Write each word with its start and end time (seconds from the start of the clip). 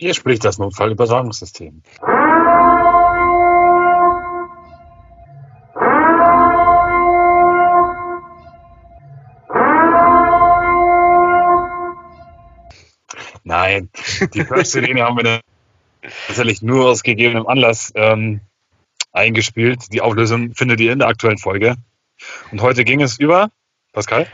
Hier 0.00 0.14
spricht 0.14 0.44
das 0.44 0.58
Notfallübertragungssystem. 0.58 1.82
Nein, 13.42 13.90
die 14.34 14.44
First-Sirene 14.44 15.02
haben 15.02 15.16
wir 15.16 15.40
tatsächlich 16.28 16.62
nur 16.62 16.90
aus 16.90 17.02
gegebenem 17.02 17.48
Anlass 17.48 17.90
ähm, 17.96 18.40
eingespielt. 19.10 19.92
Die 19.92 20.00
Auflösung 20.00 20.54
findet 20.54 20.78
ihr 20.78 20.92
in 20.92 21.00
der 21.00 21.08
aktuellen 21.08 21.38
Folge. 21.38 21.74
Und 22.52 22.62
heute 22.62 22.84
ging 22.84 23.02
es 23.02 23.18
über, 23.18 23.50
Pascal? 23.92 24.28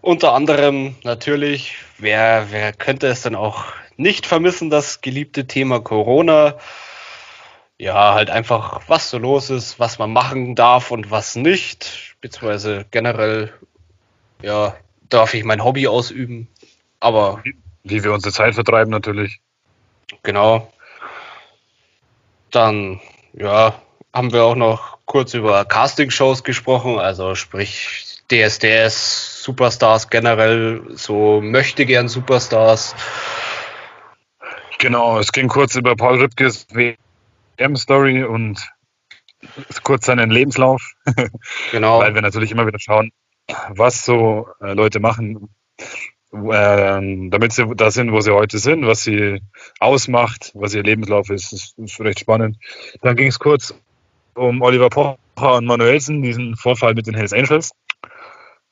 Unter 0.00 0.32
anderem 0.32 0.96
natürlich, 1.04 1.76
wer, 1.98 2.46
wer 2.48 2.72
könnte 2.72 3.08
es 3.08 3.20
denn 3.20 3.34
auch 3.34 3.81
nicht 4.02 4.26
vermissen, 4.26 4.70
das 4.70 5.00
geliebte 5.00 5.46
Thema 5.46 5.80
Corona. 5.80 6.58
Ja, 7.78 8.14
halt 8.14 8.30
einfach, 8.30 8.82
was 8.88 9.10
so 9.10 9.18
los 9.18 9.50
ist, 9.50 9.78
was 9.80 9.98
man 9.98 10.12
machen 10.12 10.54
darf 10.54 10.90
und 10.90 11.10
was 11.10 11.36
nicht. 11.36 12.16
Beziehungsweise 12.20 12.84
generell, 12.90 13.52
ja, 14.42 14.76
darf 15.08 15.34
ich 15.34 15.44
mein 15.44 15.64
Hobby 15.64 15.88
ausüben. 15.88 16.48
Aber. 17.00 17.42
Wie 17.84 18.04
wir 18.04 18.12
unsere 18.12 18.32
Zeit 18.32 18.54
vertreiben, 18.54 18.90
natürlich. 18.90 19.40
Genau. 20.22 20.72
Dann, 22.50 23.00
ja, 23.32 23.74
haben 24.12 24.32
wir 24.32 24.44
auch 24.44 24.54
noch 24.54 24.98
kurz 25.06 25.34
über 25.34 25.64
Castingshows 25.64 26.44
gesprochen, 26.44 26.98
also 26.98 27.34
sprich 27.34 28.18
DSDS, 28.30 29.42
Superstars 29.42 30.08
generell, 30.08 30.82
so 30.94 31.40
möchte 31.42 31.84
gern 31.86 32.08
Superstars. 32.08 32.94
Genau, 34.82 35.20
es 35.20 35.30
ging 35.30 35.46
kurz 35.46 35.76
über 35.76 35.94
Paul 35.94 36.18
Rübkes 36.18 36.66
WM-Story 36.72 38.24
und 38.24 38.68
kurz 39.84 40.06
seinen 40.06 40.28
Lebenslauf. 40.28 40.82
Genau. 41.70 42.00
Weil 42.00 42.16
wir 42.16 42.22
natürlich 42.22 42.50
immer 42.50 42.66
wieder 42.66 42.80
schauen, 42.80 43.12
was 43.68 44.04
so 44.04 44.48
äh, 44.60 44.72
Leute 44.72 44.98
machen, 44.98 45.54
äh, 46.32 47.28
damit 47.30 47.52
sie 47.52 47.64
da 47.76 47.92
sind, 47.92 48.10
wo 48.10 48.22
sie 48.22 48.34
heute 48.34 48.58
sind, 48.58 48.84
was 48.84 49.04
sie 49.04 49.40
ausmacht, 49.78 50.50
was 50.54 50.74
ihr 50.74 50.82
Lebenslauf 50.82 51.30
ist. 51.30 51.52
Das 51.52 51.74
ist 51.76 52.00
recht 52.00 52.18
spannend. 52.18 52.56
Dann 53.02 53.14
ging 53.14 53.28
es 53.28 53.38
kurz 53.38 53.72
um 54.34 54.62
Oliver 54.62 54.90
Pocher 54.90 55.18
und 55.58 55.64
Manuelsen, 55.64 56.22
diesen 56.22 56.56
Vorfall 56.56 56.94
mit 56.94 57.06
den 57.06 57.14
Hells 57.14 57.32
Angels. 57.32 57.70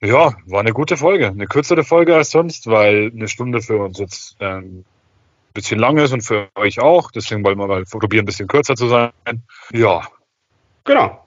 Ja, 0.03 0.35
war 0.47 0.59
eine 0.59 0.73
gute 0.73 0.97
Folge. 0.97 1.29
Eine 1.29 1.47
kürzere 1.47 1.85
Folge 1.85 2.17
als 2.17 2.31
sonst, 2.31 2.67
weil 2.67 3.13
eine 3.15 3.29
Stunde 3.29 3.61
für 3.63 3.77
uns 3.77 4.01
jetzt 4.01 4.37
ähm, 4.41 4.85
bisschen 5.53 5.79
lang 5.79 5.99
ist 5.99 6.13
und 6.13 6.23
für 6.23 6.49
euch 6.55 6.81
auch. 6.81 7.11
Deswegen 7.11 7.45
wollen 7.45 7.59
wir 7.59 7.67
mal 7.67 7.85
probieren, 7.85 8.23
ein 8.23 8.27
bisschen 8.27 8.49
kürzer 8.49 8.77
zu 8.77 8.89
sein. 8.89 9.13
Ja. 9.73 10.07
Genau. 10.85 11.27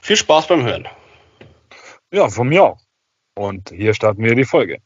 Viel 0.00 0.16
Spaß 0.16 0.48
beim 0.48 0.62
Hören. 0.62 0.88
Ja, 2.12 2.28
von 2.28 2.48
mir 2.48 2.64
auch. 2.64 2.80
Und 3.34 3.70
hier 3.70 3.94
starten 3.94 4.22
wir 4.22 4.34
die 4.34 4.44
Folge. 4.44 4.78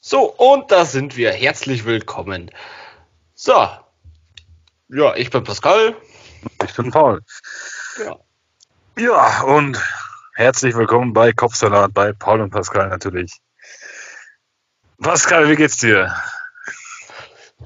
So, 0.00 0.30
und 0.32 0.70
da 0.70 0.84
sind 0.84 1.16
wir. 1.16 1.32
Herzlich 1.32 1.84
willkommen. 1.84 2.50
So. 3.34 3.68
Ja, 4.88 5.14
ich 5.16 5.30
bin 5.30 5.44
Pascal. 5.44 5.96
Ich 6.64 6.74
bin 6.74 6.90
Paul. 6.90 7.22
Ja. 8.04 8.16
Ja, 8.96 9.42
und 9.42 9.80
herzlich 10.34 10.74
willkommen 10.74 11.12
bei 11.12 11.32
Kopfsalat 11.32 11.92
bei 11.94 12.12
Paul 12.12 12.40
und 12.42 12.50
Pascal 12.50 12.88
natürlich. 12.88 13.32
Pascal, 15.02 15.48
wie 15.48 15.56
geht's 15.56 15.78
dir? 15.78 16.14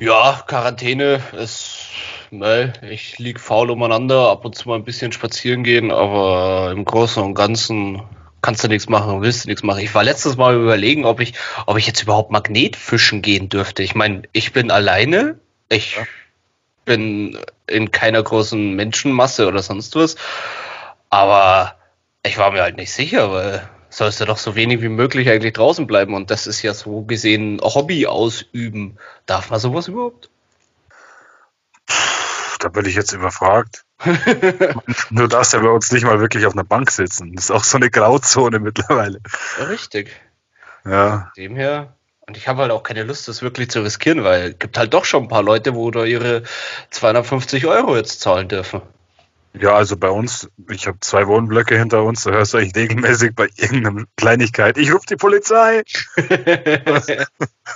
Ja, 0.00 0.44
Quarantäne 0.46 1.20
ist, 1.32 1.88
ne, 2.30 2.72
ich 2.88 3.18
lieg 3.18 3.40
faul 3.40 3.70
umeinander, 3.70 4.30
ab 4.30 4.44
und 4.44 4.54
zu 4.54 4.68
mal 4.68 4.76
ein 4.76 4.84
bisschen 4.84 5.10
spazieren 5.10 5.64
gehen, 5.64 5.90
aber 5.90 6.70
im 6.70 6.84
Großen 6.84 7.20
und 7.22 7.34
Ganzen 7.34 8.02
kannst 8.40 8.62
du 8.62 8.68
nichts 8.68 8.88
machen, 8.88 9.22
willst 9.22 9.44
du 9.44 9.48
nichts 9.48 9.64
machen. 9.64 9.80
Ich 9.80 9.94
war 9.94 10.04
letztes 10.04 10.36
Mal 10.36 10.54
überlegen, 10.54 11.04
ob 11.04 11.18
ich, 11.18 11.34
ob 11.66 11.76
ich 11.78 11.86
jetzt 11.88 12.02
überhaupt 12.02 12.30
Magnetfischen 12.30 13.22
gehen 13.22 13.48
dürfte. 13.48 13.82
Ich 13.82 13.96
meine, 13.96 14.22
ich 14.32 14.52
bin 14.52 14.70
alleine, 14.70 15.40
ich 15.68 15.96
ja. 15.96 16.04
bin 16.84 17.36
in 17.66 17.90
keiner 17.90 18.22
großen 18.22 18.74
Menschenmasse 18.74 19.48
oder 19.48 19.62
sonst 19.62 19.96
was, 19.96 20.14
aber 21.10 21.74
ich 22.22 22.38
war 22.38 22.52
mir 22.52 22.62
halt 22.62 22.76
nicht 22.76 22.92
sicher, 22.92 23.32
weil 23.32 23.68
sollst 23.90 24.20
du 24.20 24.24
doch 24.24 24.38
so 24.38 24.54
wenig 24.54 24.82
wie 24.82 24.88
möglich 24.88 25.28
eigentlich 25.28 25.54
draußen 25.54 25.86
bleiben. 25.86 26.14
Und 26.14 26.30
das 26.30 26.46
ist 26.46 26.62
ja 26.62 26.74
so 26.74 27.02
gesehen 27.02 27.60
Hobby 27.62 28.06
ausüben. 28.06 28.98
Darf 29.26 29.50
man 29.50 29.60
sowas 29.60 29.88
überhaupt? 29.88 30.30
Da 32.60 32.68
bin 32.68 32.86
ich 32.86 32.94
jetzt 32.94 33.12
überfragt. 33.12 33.84
du 35.10 35.26
darfst 35.26 35.52
ja 35.52 35.60
bei 35.60 35.68
uns 35.68 35.92
nicht 35.92 36.04
mal 36.04 36.20
wirklich 36.20 36.46
auf 36.46 36.54
einer 36.54 36.64
Bank 36.64 36.90
sitzen. 36.90 37.34
Das 37.34 37.46
ist 37.46 37.50
auch 37.50 37.64
so 37.64 37.76
eine 37.76 37.90
Grauzone 37.90 38.58
mittlerweile. 38.58 39.20
Richtig. 39.68 40.10
Ja. 40.84 41.32
Dem 41.36 41.56
her. 41.56 41.94
Und 42.26 42.36
ich 42.36 42.46
habe 42.46 42.62
halt 42.62 42.72
auch 42.72 42.82
keine 42.82 43.04
Lust, 43.04 43.26
das 43.26 43.42
wirklich 43.42 43.70
zu 43.70 43.80
riskieren, 43.80 44.22
weil 44.22 44.50
es 44.50 44.58
gibt 44.58 44.76
halt 44.76 44.92
doch 44.92 45.04
schon 45.04 45.24
ein 45.24 45.28
paar 45.28 45.42
Leute, 45.42 45.74
wo 45.74 45.90
da 45.90 46.04
ihre 46.04 46.42
250 46.90 47.66
Euro 47.66 47.96
jetzt 47.96 48.20
zahlen 48.20 48.48
dürfen. 48.48 48.82
Ja, 49.54 49.74
also 49.74 49.96
bei 49.96 50.10
uns, 50.10 50.48
ich 50.70 50.86
habe 50.86 50.98
zwei 51.00 51.26
Wohnblöcke 51.26 51.76
hinter 51.76 52.04
uns, 52.04 52.24
da 52.24 52.30
hörst 52.30 52.54
du 52.54 52.58
eigentlich 52.58 52.76
regelmäßig 52.76 53.34
bei 53.34 53.48
irgendeiner 53.56 54.04
Kleinigkeit, 54.16 54.78
ich 54.78 54.92
rufe 54.92 55.06
die 55.08 55.16
Polizei. 55.16 55.82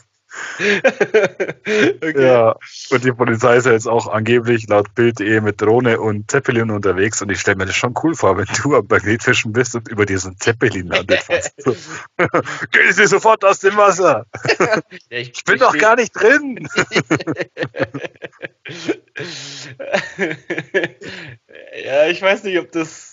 okay. 2.03 2.23
Ja, 2.23 2.57
und 2.91 3.05
die 3.05 3.13
Polizei 3.13 3.57
ist 3.57 3.67
ja 3.67 3.73
jetzt 3.73 3.89
auch 3.89 4.09
angeblich 4.09 4.69
laut 4.69 4.95
Bild.de 4.95 5.41
mit 5.41 5.61
Drohne 5.61 6.01
und 6.01 6.31
Zeppelin 6.31 6.71
unterwegs 6.71 7.23
und 7.23 7.31
ich 7.31 7.41
stelle 7.41 7.57
mir 7.57 7.67
das 7.67 7.77
schon 7.77 7.95
cool 8.03 8.15
vor, 8.15 8.37
wenn 8.37 8.47
du 8.63 8.77
am 8.77 8.87
Magnetfischen 8.89 9.53
bist 9.53 9.75
und 9.75 9.89
über 9.89 10.07
diesen 10.07 10.39
Zeppelin 10.39 10.89
landet 10.89 11.23
fast. 11.23 11.55
Gehen 12.73 12.93
Sie 12.93 13.07
sofort 13.07 13.45
aus 13.45 13.61
dem 13.61 13.77
Wasser! 13.77 14.27
Ja, 15.11 15.19
ich, 15.19 15.33
ich, 15.33 15.45
bin 15.45 15.57
ich 15.57 15.61
doch 15.61 15.77
gar 15.77 15.97
nicht 15.97 16.13
drin! 16.13 16.69
ja, 21.85 22.07
ich 22.07 22.23
weiß 22.23 22.45
nicht, 22.45 22.59
ob 22.59 22.73
das, 22.73 23.12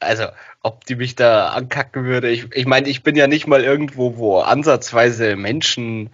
also, 0.00 0.26
ob 0.62 0.84
die 0.84 0.96
mich 0.96 1.16
da 1.16 1.48
ankacken 1.48 2.04
würde. 2.04 2.30
Ich, 2.30 2.54
ich 2.54 2.66
meine, 2.66 2.88
ich 2.88 3.02
bin 3.02 3.16
ja 3.16 3.26
nicht 3.26 3.46
mal 3.46 3.64
irgendwo, 3.64 4.16
wo 4.16 4.40
ansatzweise 4.40 5.36
Menschen 5.36 6.10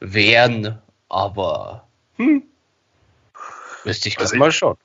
wären, 0.00 0.78
aber, 1.08 1.86
hm, 2.16 2.42
wüsste 3.84 4.08
ich 4.08 4.18
also 4.18 4.36
mal 4.36 4.52
schon. 4.52 4.76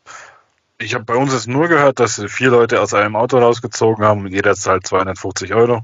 Ich 0.78 0.94
habe 0.94 1.04
bei 1.04 1.16
uns 1.16 1.34
jetzt 1.34 1.48
nur 1.48 1.68
gehört, 1.68 2.00
dass 2.00 2.22
vier 2.28 2.52
Leute 2.52 2.82
aus 2.82 2.94
einem 2.94 3.16
Auto 3.16 3.38
rausgezogen 3.38 4.06
haben 4.06 4.22
und 4.22 4.32
jeder 4.32 4.56
zahlt 4.56 4.88
250 4.88 5.54
Euro. 5.54 5.82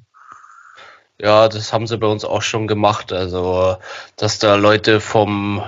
Ja, 1.18 1.48
das 1.48 1.74
haben 1.74 1.88
sie 1.88 1.98
bei 1.98 2.08
uns 2.08 2.24
auch 2.24 2.42
schon 2.42 2.68
gemacht. 2.68 3.12
Also, 3.12 3.78
dass 4.16 4.40
da 4.40 4.56
Leute 4.56 5.02
vom 5.02 5.64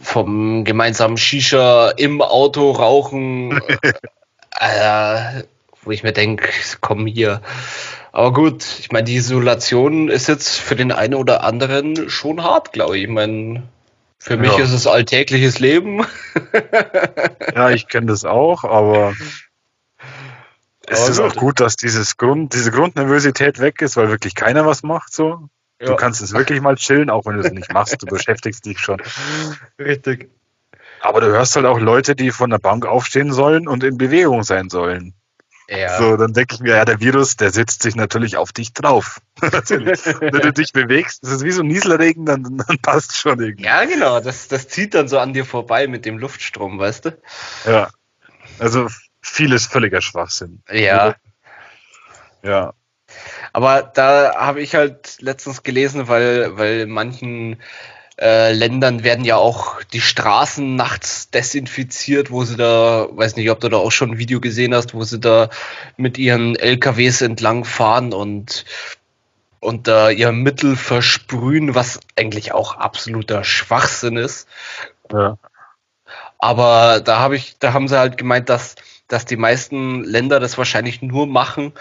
vom 0.00 0.64
gemeinsamen 0.64 1.16
Shisha 1.16 1.90
im 1.90 2.22
Auto 2.22 2.70
rauchen, 2.70 3.60
äh, 4.60 5.42
wo 5.82 5.90
ich 5.90 6.02
mir 6.02 6.12
denke, 6.12 6.48
komm 6.80 7.06
hier. 7.06 7.42
Aber 8.12 8.32
gut, 8.32 8.64
ich 8.80 8.90
meine, 8.90 9.04
die 9.04 9.16
Isolation 9.16 10.08
ist 10.08 10.28
jetzt 10.28 10.58
für 10.58 10.76
den 10.76 10.92
einen 10.92 11.14
oder 11.14 11.44
anderen 11.44 12.08
schon 12.10 12.42
hart, 12.42 12.72
glaube 12.72 12.96
ich. 12.96 13.04
Ich 13.04 13.10
meine, 13.10 13.62
für 14.18 14.36
mich 14.36 14.56
ja. 14.56 14.64
ist 14.64 14.72
es 14.72 14.86
alltägliches 14.86 15.58
Leben. 15.58 16.04
ja, 17.54 17.70
ich 17.70 17.88
kenne 17.88 18.06
das 18.06 18.24
auch, 18.24 18.64
aber 18.64 19.14
es 20.86 21.08
ist 21.08 21.20
auch 21.20 21.36
gut, 21.36 21.60
dass 21.60 21.76
dieses 21.76 22.16
Grund, 22.16 22.54
diese 22.54 22.70
Grundnervosität 22.70 23.60
weg 23.60 23.82
ist, 23.82 23.96
weil 23.96 24.08
wirklich 24.08 24.34
keiner 24.34 24.66
was 24.66 24.82
macht 24.82 25.12
so. 25.12 25.48
Du 25.78 25.94
kannst 25.94 26.20
es 26.20 26.32
wirklich 26.32 26.60
mal 26.60 26.74
chillen, 26.74 27.08
auch 27.08 27.24
wenn 27.26 27.36
du 27.36 27.46
es 27.46 27.52
nicht 27.52 27.72
machst. 27.72 28.02
Du 28.02 28.06
beschäftigst 28.06 28.66
dich 28.66 28.80
schon. 28.80 29.00
Richtig. 29.78 30.28
Aber 31.00 31.20
du 31.20 31.28
hörst 31.28 31.54
halt 31.54 31.66
auch 31.66 31.78
Leute, 31.78 32.16
die 32.16 32.32
von 32.32 32.50
der 32.50 32.58
Bank 32.58 32.84
aufstehen 32.84 33.32
sollen 33.32 33.68
und 33.68 33.84
in 33.84 33.96
Bewegung 33.96 34.42
sein 34.42 34.70
sollen. 34.70 35.14
Ja. 35.70 35.98
So, 35.98 36.16
dann 36.16 36.32
denke 36.32 36.54
ich 36.54 36.60
mir, 36.60 36.76
ja, 36.76 36.84
der 36.86 37.00
Virus, 37.00 37.36
der 37.36 37.50
setzt 37.50 37.82
sich 37.82 37.94
natürlich 37.94 38.38
auf 38.38 38.52
dich 38.52 38.72
drauf. 38.72 39.20
Wenn 39.40 40.30
du 40.30 40.52
dich 40.52 40.72
bewegst, 40.72 41.22
das 41.22 41.32
ist 41.32 41.44
wie 41.44 41.50
so 41.50 41.62
ein 41.62 41.66
Nieselregen, 41.66 42.24
dann, 42.24 42.42
dann 42.42 42.78
passt 42.78 43.16
schon 43.16 43.38
irgendwie. 43.40 43.64
Ja, 43.64 43.84
genau, 43.84 44.20
das, 44.20 44.48
das 44.48 44.68
zieht 44.68 44.94
dann 44.94 45.08
so 45.08 45.18
an 45.18 45.34
dir 45.34 45.44
vorbei 45.44 45.86
mit 45.86 46.06
dem 46.06 46.16
Luftstrom, 46.16 46.78
weißt 46.78 47.04
du? 47.04 47.18
Ja. 47.66 47.90
Also 48.58 48.88
vieles 49.20 49.66
völliger 49.66 50.00
Schwachsinn. 50.00 50.62
Ja. 50.70 51.16
Ja. 52.42 52.72
Aber 53.52 53.82
da 53.82 54.36
habe 54.36 54.62
ich 54.62 54.74
halt 54.74 55.20
letztens 55.20 55.62
gelesen, 55.62 56.08
weil, 56.08 56.56
weil 56.56 56.86
manchen 56.86 57.60
äh, 58.20 58.52
Ländern 58.52 59.04
werden 59.04 59.24
ja 59.24 59.36
auch 59.36 59.82
die 59.92 60.00
Straßen 60.00 60.74
nachts 60.74 61.30
desinfiziert, 61.30 62.30
wo 62.30 62.44
sie 62.44 62.56
da, 62.56 63.08
weiß 63.10 63.36
nicht, 63.36 63.50
ob 63.50 63.60
du 63.60 63.68
da 63.68 63.76
auch 63.76 63.92
schon 63.92 64.12
ein 64.12 64.18
Video 64.18 64.40
gesehen 64.40 64.74
hast, 64.74 64.92
wo 64.92 65.04
sie 65.04 65.20
da 65.20 65.50
mit 65.96 66.18
ihren 66.18 66.56
LKWs 66.56 67.22
entlang 67.22 67.64
fahren 67.64 68.12
und 68.12 68.64
und 69.60 69.88
da 69.88 70.10
ihr 70.10 70.30
Mittel 70.30 70.76
versprühen, 70.76 71.74
was 71.74 71.98
eigentlich 72.16 72.52
auch 72.52 72.76
absoluter 72.76 73.42
Schwachsinn 73.42 74.16
ist. 74.16 74.46
Ja. 75.12 75.36
Aber 76.38 77.00
da 77.00 77.18
habe 77.18 77.36
ich, 77.36 77.58
da 77.58 77.72
haben 77.72 77.88
sie 77.88 77.98
halt 77.98 78.16
gemeint, 78.16 78.48
dass, 78.48 78.76
dass 79.08 79.24
die 79.24 79.36
meisten 79.36 80.04
Länder 80.04 80.38
das 80.38 80.58
wahrscheinlich 80.58 81.02
nur 81.02 81.26
machen, 81.26 81.72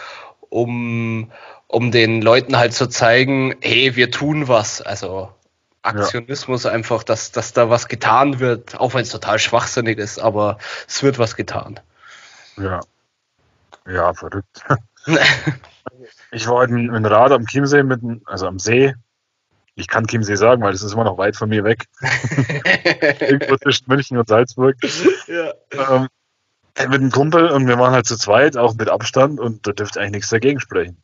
um, 0.50 1.31
um 1.68 1.92
den 1.92 2.22
Leuten 2.22 2.57
halt 2.57 2.74
zu 2.74 2.88
zeigen, 2.88 3.56
hey, 3.62 3.95
wir 3.95 4.10
tun 4.10 4.48
was. 4.48 4.81
Also 4.81 5.30
Aktionismus 5.88 6.63
ja. 6.63 6.72
einfach, 6.72 7.04
dass, 7.04 7.31
dass 7.31 7.54
da 7.54 7.69
was 7.69 7.88
getan 7.88 8.39
wird, 8.39 8.80
auch 8.80 8.94
wenn 8.94 9.01
es 9.01 9.10
total 9.10 9.39
schwachsinnig 9.39 9.98
ist, 9.98 10.19
aber 10.19 10.57
es 10.88 11.04
wird 11.04 11.19
was 11.19 11.36
getan. 11.36 11.80
Ja. 12.57 12.81
Ja, 13.88 14.13
verrückt. 14.13 14.66
ich 16.31 16.48
war 16.48 16.56
heute 16.56 16.74
in 16.74 17.06
Rad 17.06 17.31
am 17.31 17.45
Chiemsee, 17.45 17.84
mit, 17.84 18.01
also 18.25 18.48
am 18.48 18.60
See. 18.60 18.94
Ich 19.75 19.88
kann 19.88 20.07
Chiemsee 20.07 20.36
sagen, 20.36 20.62
weil 20.63 20.72
das 20.72 20.81
ist 20.81 20.94
immer 20.94 21.04
noch 21.04 21.18
weit 21.18 21.36
von 21.36 21.50
mir 21.50 21.63
weg. 21.63 21.86
Irgendwo 23.19 23.57
zwischen 23.57 23.86
München 23.88 24.18
und 24.18 24.28
Salzburg. 24.28 24.75
Ja. 25.28 25.54
Ähm, 25.72 26.07
mit 26.80 27.01
einem 27.01 27.12
Kumpel 27.12 27.50
und 27.50 27.68
wir 27.68 27.80
waren 27.80 27.94
halt 27.94 28.06
zu 28.06 28.18
zweit, 28.18 28.57
auch 28.57 28.75
mit 28.75 28.89
Abstand 28.89 29.39
und 29.39 29.66
da 29.66 29.72
dürfte 29.72 30.00
eigentlich 30.00 30.12
nichts 30.12 30.30
dagegen 30.30 30.60
sprechen. 30.60 31.01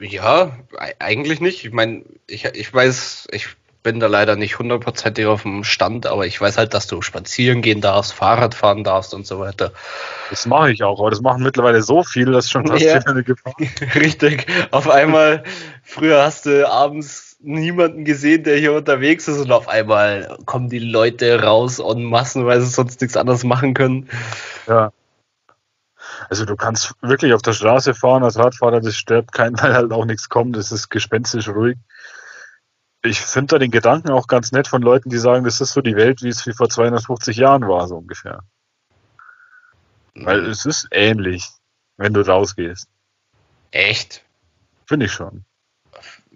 Ja, 0.00 0.56
eigentlich 0.98 1.40
nicht. 1.40 1.64
Ich 1.64 1.72
meine, 1.72 2.04
ich, 2.26 2.44
ich 2.44 2.72
weiß, 2.72 3.28
ich 3.32 3.48
bin 3.82 4.00
da 4.00 4.06
leider 4.06 4.36
nicht 4.36 4.58
hundertprozentig 4.58 5.26
auf 5.26 5.42
dem 5.42 5.64
Stand, 5.64 6.06
aber 6.06 6.26
ich 6.26 6.40
weiß 6.40 6.58
halt, 6.58 6.74
dass 6.74 6.86
du 6.86 7.00
spazieren 7.00 7.62
gehen 7.62 7.80
darfst, 7.80 8.12
Fahrrad 8.12 8.54
fahren 8.54 8.84
darfst 8.84 9.14
und 9.14 9.26
so 9.26 9.38
weiter. 9.40 9.72
Das 10.30 10.46
mache 10.46 10.72
ich 10.72 10.82
auch, 10.82 11.00
aber 11.00 11.10
das 11.10 11.20
machen 11.20 11.42
mittlerweile 11.42 11.82
so 11.82 12.02
viele, 12.02 12.32
dass 12.32 12.50
schon 12.50 12.66
fast 12.66 12.82
ja. 12.82 12.98
eine 13.06 13.22
Gefahr. 13.22 13.54
Richtig. 13.94 14.46
Auf 14.72 14.88
einmal, 14.88 15.42
früher 15.82 16.22
hast 16.22 16.46
du 16.46 16.68
abends 16.68 17.36
niemanden 17.40 18.04
gesehen, 18.04 18.42
der 18.42 18.56
hier 18.58 18.72
unterwegs 18.72 19.28
ist 19.28 19.38
und 19.38 19.52
auf 19.52 19.68
einmal 19.68 20.36
kommen 20.44 20.68
die 20.68 20.80
Leute 20.80 21.42
raus 21.42 21.78
en 21.78 22.02
Massen, 22.02 22.46
weil 22.46 22.60
sie 22.60 22.66
sonst 22.66 23.00
nichts 23.00 23.16
anderes 23.16 23.44
machen 23.44 23.74
können. 23.74 24.08
Ja. 24.66 24.92
Also 26.28 26.44
du 26.44 26.56
kannst 26.56 26.94
wirklich 27.00 27.32
auf 27.32 27.42
der 27.42 27.52
Straße 27.52 27.94
fahren 27.94 28.22
als 28.22 28.38
Radfahrer, 28.38 28.80
das 28.80 28.96
stört 28.96 29.32
keinen, 29.32 29.58
weil 29.62 29.74
halt 29.74 29.92
auch 29.92 30.04
nichts 30.04 30.28
kommt, 30.28 30.56
das 30.56 30.72
ist 30.72 30.88
gespenstisch 30.90 31.48
ruhig. 31.48 31.78
Ich 33.02 33.20
finde 33.20 33.54
da 33.54 33.58
den 33.58 33.70
Gedanken 33.70 34.10
auch 34.10 34.26
ganz 34.26 34.50
nett 34.50 34.66
von 34.66 34.82
Leuten, 34.82 35.08
die 35.08 35.18
sagen, 35.18 35.44
das 35.44 35.60
ist 35.60 35.72
so 35.72 35.80
die 35.80 35.96
Welt, 35.96 36.22
wie 36.22 36.28
es 36.28 36.46
wie 36.46 36.52
vor 36.52 36.68
250 36.68 37.36
Jahren 37.36 37.66
war, 37.68 37.86
so 37.86 37.96
ungefähr. 37.96 38.40
Weil 40.14 40.46
es 40.46 40.66
ist 40.66 40.88
ähnlich, 40.90 41.48
wenn 41.96 42.12
du 42.12 42.26
rausgehst. 42.26 42.88
Echt? 43.70 44.24
Finde 44.86 45.06
ich 45.06 45.12
schon 45.12 45.44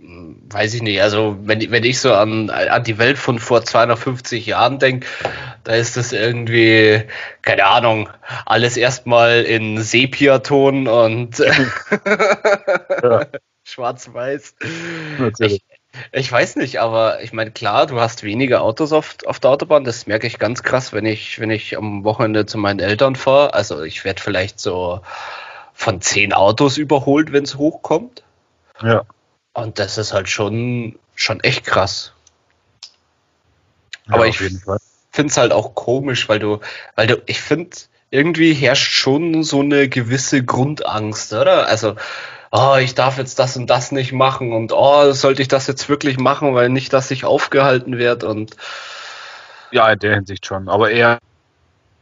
weiß 0.04 0.74
ich 0.74 0.82
nicht, 0.82 1.00
also 1.00 1.38
wenn, 1.42 1.70
wenn 1.70 1.84
ich 1.84 2.00
so 2.00 2.12
an, 2.12 2.50
an 2.50 2.82
die 2.82 2.98
Welt 2.98 3.18
von 3.18 3.38
vor 3.38 3.64
250 3.64 4.46
Jahren 4.46 4.78
denke, 4.78 5.06
da 5.64 5.74
ist 5.74 5.96
das 5.96 6.12
irgendwie, 6.12 7.04
keine 7.42 7.66
Ahnung, 7.66 8.08
alles 8.44 8.76
erstmal 8.76 9.42
in 9.42 9.80
Sepiaton 9.80 10.88
und 10.88 11.38
ja. 11.38 13.26
schwarz-weiß. 13.64 14.56
Ich, 15.38 15.62
ich 16.10 16.32
weiß 16.32 16.56
nicht, 16.56 16.80
aber 16.80 17.22
ich 17.22 17.32
meine, 17.32 17.52
klar, 17.52 17.86
du 17.86 18.00
hast 18.00 18.24
weniger 18.24 18.62
Autos 18.62 18.92
auf, 18.92 19.16
auf 19.26 19.38
der 19.38 19.50
Autobahn, 19.50 19.84
das 19.84 20.06
merke 20.06 20.26
ich 20.26 20.38
ganz 20.38 20.64
krass, 20.64 20.92
wenn 20.92 21.06
ich, 21.06 21.38
wenn 21.38 21.50
ich 21.50 21.76
am 21.78 22.02
Wochenende 22.02 22.44
zu 22.46 22.58
meinen 22.58 22.80
Eltern 22.80 23.14
fahre. 23.14 23.54
Also 23.54 23.82
ich 23.82 24.04
werde 24.04 24.20
vielleicht 24.20 24.58
so 24.58 25.00
von 25.72 26.00
zehn 26.00 26.32
Autos 26.32 26.76
überholt, 26.76 27.32
wenn 27.32 27.44
es 27.44 27.56
hochkommt. 27.56 28.24
Ja. 28.82 29.04
Und 29.54 29.78
das 29.78 29.98
ist 29.98 30.12
halt 30.12 30.28
schon, 30.28 30.98
schon 31.14 31.40
echt 31.40 31.64
krass. 31.64 32.12
Ja, 34.06 34.14
Aber 34.14 34.26
ich 34.26 34.38
finde 34.38 35.28
es 35.28 35.36
halt 35.36 35.52
auch 35.52 35.74
komisch, 35.74 36.28
weil 36.28 36.38
du, 36.38 36.60
weil 36.96 37.06
du, 37.06 37.22
ich 37.26 37.40
finde, 37.40 37.76
irgendwie 38.10 38.54
herrscht 38.54 38.92
schon 38.92 39.42
so 39.42 39.60
eine 39.60 39.88
gewisse 39.88 40.44
Grundangst, 40.44 41.32
oder? 41.32 41.66
Also, 41.66 41.96
oh, 42.50 42.76
ich 42.78 42.94
darf 42.94 43.18
jetzt 43.18 43.38
das 43.38 43.56
und 43.56 43.68
das 43.68 43.92
nicht 43.92 44.12
machen 44.12 44.52
und 44.52 44.72
oh, 44.72 45.12
sollte 45.12 45.42
ich 45.42 45.48
das 45.48 45.66
jetzt 45.66 45.88
wirklich 45.88 46.18
machen, 46.18 46.54
weil 46.54 46.68
nicht, 46.68 46.92
dass 46.92 47.10
ich 47.10 47.24
aufgehalten 47.24 47.98
werde 47.98 48.28
und 48.28 48.56
ja, 49.70 49.90
in 49.90 49.98
der 49.98 50.14
Hinsicht 50.14 50.44
schon, 50.44 50.68
aber 50.68 50.90
eher 50.90 51.18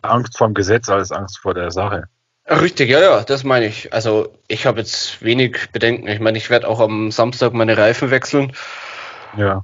Angst 0.02 0.36
vor 0.36 0.48
dem 0.48 0.54
Gesetz 0.54 0.88
als 0.88 1.12
Angst 1.12 1.38
vor 1.38 1.54
der 1.54 1.70
Sache. 1.70 2.08
Richtig, 2.48 2.90
ja, 2.90 3.00
ja, 3.00 3.22
das 3.22 3.44
meine 3.44 3.66
ich. 3.66 3.92
Also 3.92 4.32
ich 4.48 4.66
habe 4.66 4.80
jetzt 4.80 5.22
wenig 5.22 5.70
Bedenken. 5.72 6.08
Ich 6.08 6.20
meine, 6.20 6.38
ich 6.38 6.50
werde 6.50 6.68
auch 6.68 6.80
am 6.80 7.10
Samstag 7.10 7.52
meine 7.52 7.76
Reifen 7.76 8.10
wechseln. 8.10 8.52
Ja. 9.36 9.62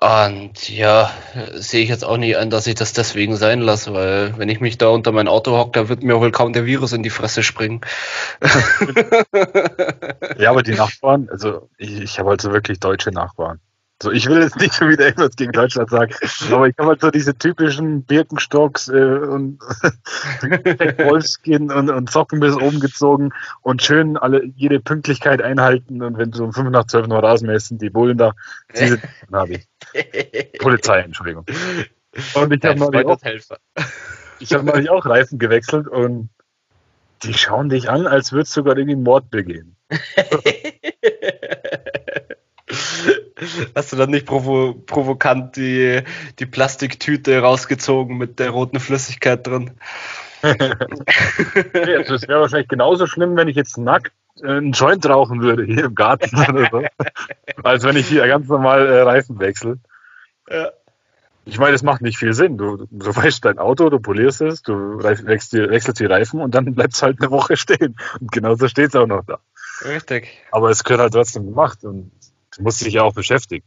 Und 0.00 0.68
ja, 0.68 1.10
sehe 1.54 1.82
ich 1.82 1.88
jetzt 1.88 2.04
auch 2.04 2.18
nicht 2.18 2.36
ein, 2.36 2.50
dass 2.50 2.66
ich 2.66 2.74
das 2.74 2.92
deswegen 2.92 3.36
sein 3.36 3.62
lasse, 3.62 3.94
weil 3.94 4.36
wenn 4.36 4.50
ich 4.50 4.60
mich 4.60 4.76
da 4.76 4.88
unter 4.88 5.10
mein 5.10 5.26
Auto 5.26 5.56
hocke, 5.56 5.80
da 5.80 5.88
wird 5.88 6.02
mir 6.02 6.20
wohl 6.20 6.32
kaum 6.32 6.52
der 6.52 6.66
Virus 6.66 6.92
in 6.92 7.02
die 7.02 7.08
Fresse 7.10 7.42
springen. 7.42 7.80
ja, 10.38 10.50
aber 10.50 10.62
die 10.62 10.74
Nachbarn, 10.74 11.28
also 11.30 11.70
ich, 11.78 11.98
ich 12.00 12.18
habe 12.18 12.28
halt 12.30 12.42
so 12.42 12.52
wirklich 12.52 12.78
deutsche 12.78 13.10
Nachbarn. 13.10 13.60
So, 14.02 14.12
ich 14.12 14.26
will 14.26 14.42
jetzt 14.42 14.56
nicht 14.56 14.74
schon 14.74 14.90
wieder 14.90 15.06
irgendwas 15.06 15.36
gegen 15.36 15.52
Deutschland 15.52 15.88
sagen, 15.88 16.14
aber 16.52 16.68
ich 16.68 16.76
habe 16.76 16.90
halt 16.90 17.00
so 17.00 17.10
diese 17.10 17.34
typischen 17.34 18.02
Birkenstocks 18.04 18.88
äh, 18.88 18.92
und 18.92 19.58
Wolfskin 20.98 21.72
und, 21.72 21.88
und 21.88 22.10
Socken 22.10 22.40
bis 22.40 22.54
oben 22.56 22.80
gezogen 22.80 23.30
und 23.62 23.82
schön 23.82 24.18
alle 24.18 24.44
jede 24.44 24.80
Pünktlichkeit 24.80 25.40
einhalten 25.40 26.02
und 26.02 26.18
wenn 26.18 26.30
du 26.30 26.44
um 26.44 26.52
5 26.52 26.68
nach 26.68 26.84
12 26.84 27.06
noch 27.06 27.22
Rasenmäßen, 27.22 27.78
die 27.78 27.88
Bullen 27.88 28.18
da, 28.18 28.32
diese 28.78 29.00
habe 29.32 29.54
ich. 29.54 30.58
Polizei, 30.58 31.00
Entschuldigung. 31.00 31.46
Und 32.34 32.52
ich 32.52 32.64
habe 32.64 32.78
neulich, 32.78 33.06
auch, 33.06 33.18
ich 34.40 34.52
hab 34.52 34.62
neulich 34.62 34.90
auch 34.90 35.06
Reifen 35.06 35.38
gewechselt 35.38 35.88
und 35.88 36.28
die 37.22 37.32
schauen 37.32 37.70
dich 37.70 37.88
an, 37.88 38.06
als 38.06 38.32
würdest 38.32 38.54
du 38.56 38.60
sogar 38.60 38.76
irgendwie 38.76 38.96
Mord 38.96 39.30
begehen. 39.30 39.74
Hast 43.74 43.92
du 43.92 43.96
dann 43.96 44.10
nicht 44.10 44.26
provo 44.26 44.74
provokant 44.86 45.56
die, 45.56 46.02
die 46.38 46.46
Plastiktüte 46.46 47.38
rausgezogen 47.40 48.16
mit 48.16 48.38
der 48.38 48.50
roten 48.50 48.80
Flüssigkeit 48.80 49.46
drin? 49.46 49.72
nee, 50.42 51.96
also 51.96 52.14
das 52.14 52.28
wäre 52.28 52.40
wahrscheinlich 52.40 52.68
genauso 52.68 53.06
schlimm, 53.06 53.36
wenn 53.36 53.48
ich 53.48 53.56
jetzt 53.56 53.76
nackt 53.78 54.12
äh, 54.42 54.48
einen 54.48 54.72
Joint 54.72 55.06
rauchen 55.06 55.42
würde 55.42 55.64
hier 55.64 55.84
im 55.86 55.94
Garten 55.94 56.34
oder 56.48 56.68
so, 56.70 56.82
als 57.62 57.84
wenn 57.84 57.96
ich 57.96 58.08
hier 58.08 58.26
ganz 58.26 58.48
normal 58.48 58.86
äh, 58.86 59.02
Reifen 59.02 59.38
wechsle. 59.38 59.78
Ja. 60.48 60.70
Ich 61.48 61.58
meine, 61.58 61.76
es 61.76 61.82
macht 61.82 62.02
nicht 62.02 62.18
viel 62.18 62.32
Sinn. 62.32 62.58
Du, 62.58 62.88
du 62.90 63.16
weißt 63.16 63.44
dein 63.44 63.58
Auto, 63.58 63.88
du 63.88 64.00
polierst 64.00 64.40
es, 64.40 64.62
du 64.62 65.02
wechselst 65.02 65.52
die, 65.52 65.70
wechselst 65.70 66.00
die 66.00 66.06
Reifen 66.06 66.40
und 66.40 66.54
dann 66.54 66.74
bleibt 66.74 66.94
es 66.94 67.02
halt 67.02 67.20
eine 67.20 67.30
Woche 67.30 67.56
stehen. 67.56 67.96
Und 68.20 68.32
genauso 68.32 68.66
steht 68.66 68.88
es 68.88 68.96
auch 68.96 69.06
noch 69.06 69.24
da. 69.24 69.38
Richtig. 69.84 70.42
Aber 70.50 70.70
es 70.70 70.82
gehört 70.82 71.02
halt 71.02 71.12
trotzdem 71.12 71.46
gemacht 71.46 71.84
und 71.84 72.10
Du 72.56 72.62
musst 72.62 72.84
dich 72.84 72.94
ja 72.94 73.02
auch 73.02 73.14
beschäftigen. 73.14 73.66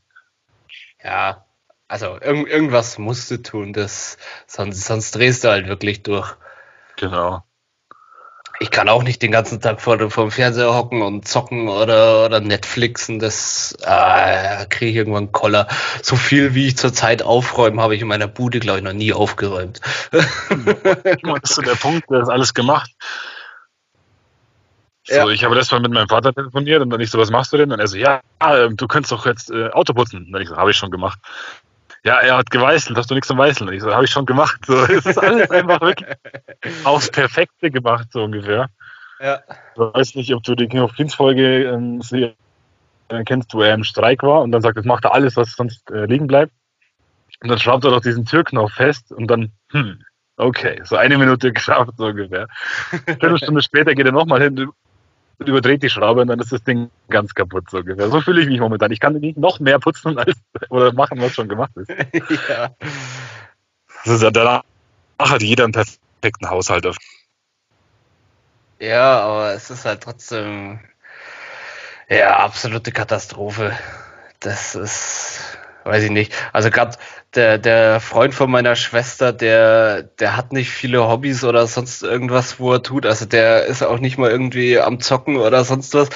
Ja, 1.03 1.45
also 1.87 2.19
irg 2.21 2.47
irgendwas 2.47 2.97
musst 2.97 3.31
du 3.31 3.41
tun, 3.41 3.73
das, 3.73 4.17
sonst, 4.47 4.85
sonst 4.85 5.15
drehst 5.15 5.43
du 5.43 5.49
halt 5.49 5.67
wirklich 5.67 6.03
durch. 6.03 6.35
Genau. 6.97 7.43
Ich 8.61 8.71
kann 8.71 8.89
auch 8.89 9.03
nicht 9.03 9.21
den 9.21 9.31
ganzen 9.31 9.61
Tag 9.61 9.79
vor, 9.79 9.97
dem 9.97 10.11
Fernseher 10.11 10.73
hocken 10.73 11.01
und 11.01 11.25
zocken 11.25 11.69
oder, 11.69 12.25
oder 12.25 12.41
Netflixen. 12.41 13.17
Das 13.17 13.77
äh, 13.81 14.65
kriege 14.65 14.91
ich 14.91 14.97
irgendwann 14.97 15.31
Koller. 15.31 15.69
So 16.01 16.17
viel 16.17 16.55
wie 16.55 16.67
ich 16.67 16.77
zurzeit 16.77 17.23
aufräume, 17.23 17.81
habe 17.81 17.95
ich 17.95 18.01
in 18.01 18.09
meiner 18.09 18.27
Bude, 18.27 18.59
glaube 18.59 18.79
ich, 18.79 18.83
noch 18.83 18.91
nie 18.91 19.13
aufgeräumt. 19.13 19.79
das 20.11 20.25
ist 21.43 21.55
so 21.55 21.61
der 21.61 21.75
Punkt, 21.75 22.09
der 22.09 22.19
ist 22.19 22.29
alles 22.29 22.53
gemacht. 22.53 22.91
Ja. 25.09 25.23
So, 25.23 25.29
ich 25.29 25.43
habe 25.43 25.55
das 25.55 25.71
mal 25.71 25.79
mit 25.79 25.91
meinem 25.91 26.07
Vater 26.07 26.33
telefoniert 26.33 26.81
und 26.81 26.89
dann 26.89 27.01
ich 27.01 27.09
so, 27.09 27.17
was 27.17 27.31
machst 27.31 27.51
du 27.51 27.57
denn? 27.57 27.71
Und 27.71 27.79
er 27.79 27.87
so, 27.87 27.97
ja, 27.97 28.21
ähm, 28.41 28.77
du 28.77 28.87
könntest 28.87 29.11
doch 29.11 29.25
jetzt 29.25 29.51
äh, 29.51 29.69
Auto 29.69 29.93
putzen. 29.93 30.25
Und 30.25 30.31
dann 30.31 30.41
ich 30.41 30.49
so, 30.49 30.55
habe 30.55 30.71
ich 30.71 30.77
schon 30.77 30.91
gemacht. 30.91 31.19
Ja, 32.03 32.19
er 32.19 32.37
hat 32.37 32.49
geweißelt, 32.49 32.97
hast 32.97 33.09
du 33.09 33.15
nichts 33.15 33.27
zum 33.27 33.37
Weißeln? 33.37 33.69
Und 33.69 33.75
ich 33.75 33.81
so, 33.81 33.93
habe 33.93 34.05
ich 34.05 34.11
schon 34.11 34.25
gemacht. 34.25 34.65
So, 34.65 34.75
es 34.85 35.05
ist 35.05 35.17
alles 35.17 35.49
einfach 35.51 35.81
wirklich 35.81 36.09
aufs 36.83 37.09
Perfekte 37.09 37.71
gemacht, 37.71 38.07
so 38.11 38.23
ungefähr. 38.23 38.69
Ja. 39.19 39.39
Ich 39.73 39.79
weiß 39.79 40.15
nicht, 40.15 40.33
ob 40.33 40.43
du 40.43 40.55
die 40.55 40.67
King 40.67 40.81
of 40.81 40.93
Queens 40.95 41.15
Folge 41.15 41.65
ähm, 41.65 42.01
äh, 43.09 43.23
kennst, 43.25 43.53
wo 43.53 43.61
er 43.61 43.73
im 43.73 43.83
Streik 43.83 44.23
war 44.23 44.41
und 44.41 44.51
dann 44.51 44.61
sagt, 44.61 44.77
jetzt 44.77 44.85
macht 44.85 45.03
er 45.03 45.13
alles, 45.13 45.35
was 45.35 45.53
sonst 45.53 45.89
äh, 45.91 46.05
liegen 46.05 46.27
bleibt. 46.27 46.53
Und 47.41 47.49
dann 47.49 47.59
schraubt 47.59 47.83
er 47.83 47.91
doch 47.91 48.01
diesen 48.01 48.25
Türknopf 48.25 48.73
fest 48.73 49.11
und 49.11 49.27
dann, 49.27 49.51
hm, 49.71 50.01
okay, 50.37 50.81
so 50.83 50.95
eine 50.95 51.17
Minute 51.17 51.51
geschafft, 51.53 51.91
so 51.97 52.05
ungefähr. 52.05 52.47
Eine 52.91 53.17
Viertelstunde 53.17 53.61
später 53.61 53.93
geht 53.93 54.05
er 54.05 54.11
nochmal 54.11 54.41
hin, 54.41 54.69
überdreht 55.39 55.83
die 55.83 55.89
Schraube 55.89 56.21
und 56.21 56.27
dann 56.27 56.39
ist 56.39 56.51
das 56.51 56.63
Ding 56.63 56.89
ganz 57.09 57.33
kaputt. 57.33 57.69
So, 57.69 57.81
so 57.81 58.21
fühle 58.21 58.41
ich 58.41 58.47
mich 58.47 58.59
momentan. 58.59 58.91
Ich 58.91 58.99
kann 58.99 59.13
nicht 59.13 59.37
noch 59.37 59.59
mehr 59.59 59.79
putzen 59.79 60.17
als, 60.17 60.37
oder 60.69 60.93
machen, 60.93 61.21
was 61.21 61.33
schon 61.33 61.47
gemacht 61.47 61.71
ist. 61.75 61.89
ja. 62.49 62.75
Also 64.05 64.29
danach 64.29 64.63
hat 65.17 65.41
jeder 65.41 65.65
einen 65.65 65.73
perfekten 65.73 66.49
Haushalt. 66.49 66.87
Ja, 68.79 69.19
aber 69.19 69.53
es 69.53 69.69
ist 69.69 69.85
halt 69.85 70.01
trotzdem. 70.01 70.79
Ja, 72.09 72.37
absolute 72.37 72.91
Katastrophe. 72.91 73.77
Das 74.39 74.73
ist, 74.73 75.58
weiß 75.89 76.03
ich 76.03 76.11
nicht. 76.11 76.33
Also 76.53 76.69
gerade 76.69 76.97
der, 77.35 77.57
der 77.57 77.99
Freund 77.99 78.33
von 78.33 78.49
meiner 78.49 78.75
Schwester, 78.75 79.31
der, 79.33 80.03
der 80.03 80.35
hat 80.35 80.51
nicht 80.51 80.71
viele 80.71 81.07
Hobbys 81.07 81.43
oder 81.43 81.67
sonst 81.67 82.01
irgendwas, 82.01 82.59
wo 82.59 82.73
er 82.73 82.81
tut. 82.81 83.05
Also 83.05 83.25
der 83.25 83.65
ist 83.65 83.83
auch 83.83 83.99
nicht 83.99 84.17
mal 84.17 84.31
irgendwie 84.31 84.79
am 84.79 84.99
Zocken 84.99 85.37
oder 85.37 85.63
sonst 85.63 85.93
was. 85.93 86.09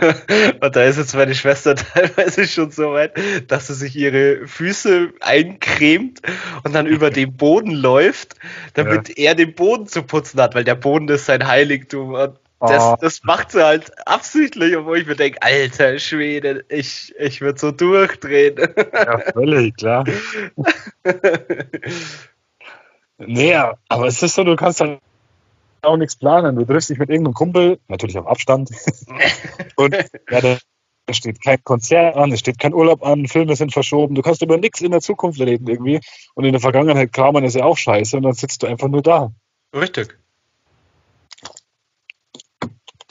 und 0.60 0.76
da 0.76 0.82
ist 0.84 0.96
jetzt 0.96 1.14
meine 1.14 1.34
Schwester 1.34 1.74
teilweise 1.94 2.46
schon 2.46 2.70
so 2.70 2.92
weit, 2.92 3.12
dass 3.48 3.66
sie 3.66 3.74
sich 3.74 3.96
ihre 3.96 4.46
Füße 4.46 5.10
eincremt 5.20 6.20
und 6.64 6.74
dann 6.74 6.86
über 6.86 7.10
den 7.10 7.36
Boden 7.36 7.72
läuft, 7.72 8.36
damit 8.74 9.08
ja. 9.10 9.30
er 9.30 9.34
den 9.34 9.54
Boden 9.54 9.86
zu 9.86 10.02
putzen 10.02 10.40
hat, 10.40 10.54
weil 10.54 10.64
der 10.64 10.76
Boden 10.76 11.08
ist 11.08 11.26
sein 11.26 11.46
Heiligtum. 11.46 12.14
Und 12.14 12.38
das, 12.68 12.82
oh. 12.84 12.96
das 13.00 13.22
macht 13.24 13.50
sie 13.52 13.64
halt 13.64 14.06
absichtlich, 14.06 14.76
obwohl 14.76 14.98
ich 14.98 15.06
mir 15.06 15.16
denke, 15.16 15.42
alter 15.42 15.98
Schwede, 15.98 16.64
ich, 16.68 17.14
ich 17.18 17.40
würde 17.40 17.58
so 17.58 17.70
durchdrehen. 17.70 18.56
Ja, 18.92 19.18
völlig, 19.32 19.76
klar. 19.76 20.04
nee, 23.18 23.54
aber 23.54 24.06
es 24.06 24.22
ist 24.22 24.34
so, 24.34 24.44
du 24.44 24.56
kannst 24.56 24.80
halt 24.80 25.00
auch 25.82 25.96
nichts 25.96 26.16
planen. 26.16 26.56
Du 26.56 26.64
triffst 26.64 26.90
dich 26.90 26.98
mit 26.98 27.10
irgendeinem 27.10 27.34
Kumpel, 27.34 27.78
natürlich 27.88 28.18
auf 28.18 28.26
Abstand. 28.26 28.70
und 29.76 29.94
ja, 30.30 30.40
da 30.40 30.56
steht 31.10 31.42
kein 31.42 31.62
Konzert 31.64 32.16
an, 32.16 32.32
es 32.32 32.40
steht 32.40 32.58
kein 32.58 32.74
Urlaub 32.74 33.04
an, 33.04 33.26
Filme 33.26 33.56
sind 33.56 33.72
verschoben. 33.72 34.14
Du 34.14 34.22
kannst 34.22 34.42
über 34.42 34.56
nichts 34.56 34.80
in 34.80 34.92
der 34.92 35.00
Zukunft 35.00 35.40
reden 35.40 35.66
irgendwie. 35.66 36.00
Und 36.34 36.44
in 36.44 36.52
der 36.52 36.60
Vergangenheit 36.60 37.12
kramen 37.12 37.44
ist 37.44 37.56
ja 37.56 37.64
auch 37.64 37.76
scheiße 37.76 38.16
und 38.16 38.22
dann 38.22 38.34
sitzt 38.34 38.62
du 38.62 38.66
einfach 38.66 38.88
nur 38.88 39.02
da. 39.02 39.32
Richtig. 39.74 40.16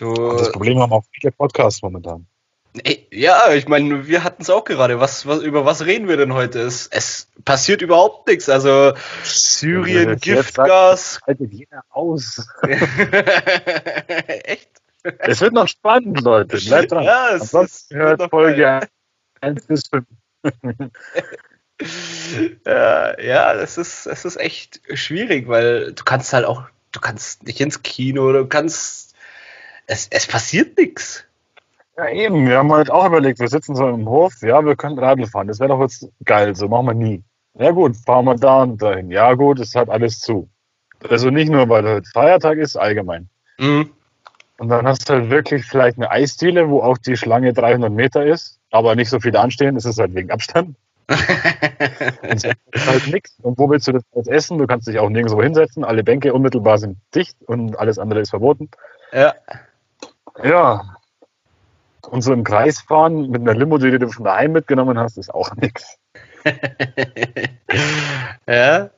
Du, 0.02 0.36
das 0.36 0.52
Problem 0.52 0.80
haben 0.80 0.92
auch 0.94 1.04
viele 1.12 1.32
Podcasts 1.32 1.84
momentan. 1.84 2.26
Ja, 3.12 3.54
ich 3.54 3.68
meine, 3.68 4.08
wir 4.08 4.24
hatten 4.24 4.42
es 4.42 4.50
auch 4.50 4.64
gerade. 4.64 5.00
Was, 5.00 5.28
was, 5.28 5.44
über 5.44 5.64
was 5.64 5.86
reden 5.86 6.08
wir 6.08 6.18
denn 6.18 6.34
heute? 6.34 6.62
Es, 6.62 6.88
es 6.88 7.28
passiert 7.46 7.84
überhaupt 7.84 8.28
nichts. 8.28 8.50
Also 8.50 8.94
Syrien, 9.22 10.10
ja, 10.10 10.16
Giftgas. 10.16 11.20
Haltet 11.28 11.54
jeder 11.54 11.84
aus. 11.92 12.44
Echt? 12.64 14.72
Es 15.04 15.40
wird 15.40 15.54
noch 15.54 15.68
spannend, 15.68 16.22
Leute. 16.22 16.58
Bleibt 16.58 16.92
dran. 16.92 17.04
Ja, 17.04 17.36
es 17.36 17.42
Ansonsten 17.42 17.96
hört 17.96 18.28
Folge 18.32 18.80
1 19.42 19.68
bis 19.68 19.88
5. 19.88 20.04
ja, 22.66 23.22
ja, 23.22 23.54
das 23.54 23.78
ist, 23.78 24.08
das 24.08 24.26
ist 24.26 24.38
echt 24.38 24.82
schwierig, 24.96 25.48
weil 25.48 25.94
du 25.94 26.04
kannst 26.04 26.34
halt 26.34 26.46
auch, 26.46 26.64
du 26.92 27.00
kannst 27.00 27.44
nicht 27.44 27.62
ins 27.62 27.84
Kino, 27.84 28.32
du 28.32 28.48
kannst 28.48 29.11
es, 29.92 30.08
es 30.10 30.26
passiert 30.26 30.78
nichts. 30.78 31.26
Ja, 31.98 32.10
eben. 32.10 32.48
Wir 32.48 32.58
haben 32.58 32.72
halt 32.72 32.90
auch 32.90 33.06
überlegt, 33.06 33.40
wir 33.40 33.50
sitzen 33.50 33.76
so 33.76 33.88
im 33.90 34.08
Hof, 34.08 34.42
ja, 34.42 34.64
wir 34.66 34.76
könnten 34.78 35.00
Radl 35.00 35.28
fahren. 35.28 35.48
Das 35.48 35.60
wäre 35.60 35.70
doch 35.70 35.82
jetzt 35.82 36.08
geil, 36.24 36.56
so 36.56 36.70
machen 36.70 36.88
wir 36.88 36.94
nie. 36.94 37.24
Ja, 37.56 37.72
gut, 37.72 37.98
fahren 37.98 38.26
wir 38.26 38.36
da 38.36 38.64
und 38.64 38.82
dahin. 38.82 39.12
Ja, 39.12 39.34
gut, 39.34 39.60
es 39.60 39.76
hat 39.76 39.90
alles 39.90 40.20
zu. 40.20 40.50
Also 41.10 41.30
nicht 41.30 41.52
nur, 41.52 41.68
weil 41.68 41.84
heute 41.84 42.10
Feiertag 42.14 42.58
ist, 42.58 42.78
allgemein. 42.78 43.28
Mhm. 43.60 43.90
Und 44.58 44.70
dann 44.70 44.88
hast 44.88 45.10
du 45.10 45.14
halt 45.14 45.30
wirklich 45.30 45.66
vielleicht 45.66 45.98
eine 45.98 46.10
Eisdiele, 46.10 46.70
wo 46.70 46.82
auch 46.82 46.98
die 46.98 47.18
Schlange 47.18 47.52
300 47.52 47.92
Meter 47.92 48.26
ist, 48.26 48.60
aber 48.70 48.96
nicht 48.96 49.10
so 49.10 49.20
viele 49.20 49.40
anstehen. 49.40 49.76
Das 49.76 49.86
ist 49.86 50.00
halt 50.00 50.16
wegen 50.16 50.32
Abstand. 50.32 50.78
und 51.10 52.46
halt 52.88 53.08
nichts. 53.08 53.36
Und 53.42 53.58
wo 53.58 53.70
willst 53.70 53.90
du 53.90 53.92
das 53.92 54.04
jetzt 54.16 54.30
essen? 54.30 54.58
Du 54.58 54.68
kannst 54.68 54.88
dich 54.88 55.00
auch 55.00 55.10
nirgendwo 55.10 55.42
hinsetzen. 55.42 55.84
Alle 55.84 56.04
Bänke 56.04 56.34
unmittelbar 56.34 56.78
sind 56.78 56.98
dicht 57.14 57.36
und 57.48 57.78
alles 57.78 58.00
andere 58.00 58.22
ist 58.22 58.30
verboten. 58.30 58.70
Ja. 59.12 59.34
Ja. 60.44 60.96
Und 62.10 62.22
so 62.22 62.34
im 62.34 62.44
Kreis 62.44 62.82
fahren 62.82 63.30
mit 63.30 63.42
einer 63.42 63.54
Limo, 63.54 63.78
die 63.78 63.98
du 63.98 64.10
von 64.10 64.26
daheim 64.26 64.54
mitgenommen 64.54 64.98
hast, 64.98 65.18
ist 65.18 65.34
auch 65.34 65.54
nichts. 65.56 65.98
ja. 68.48 68.90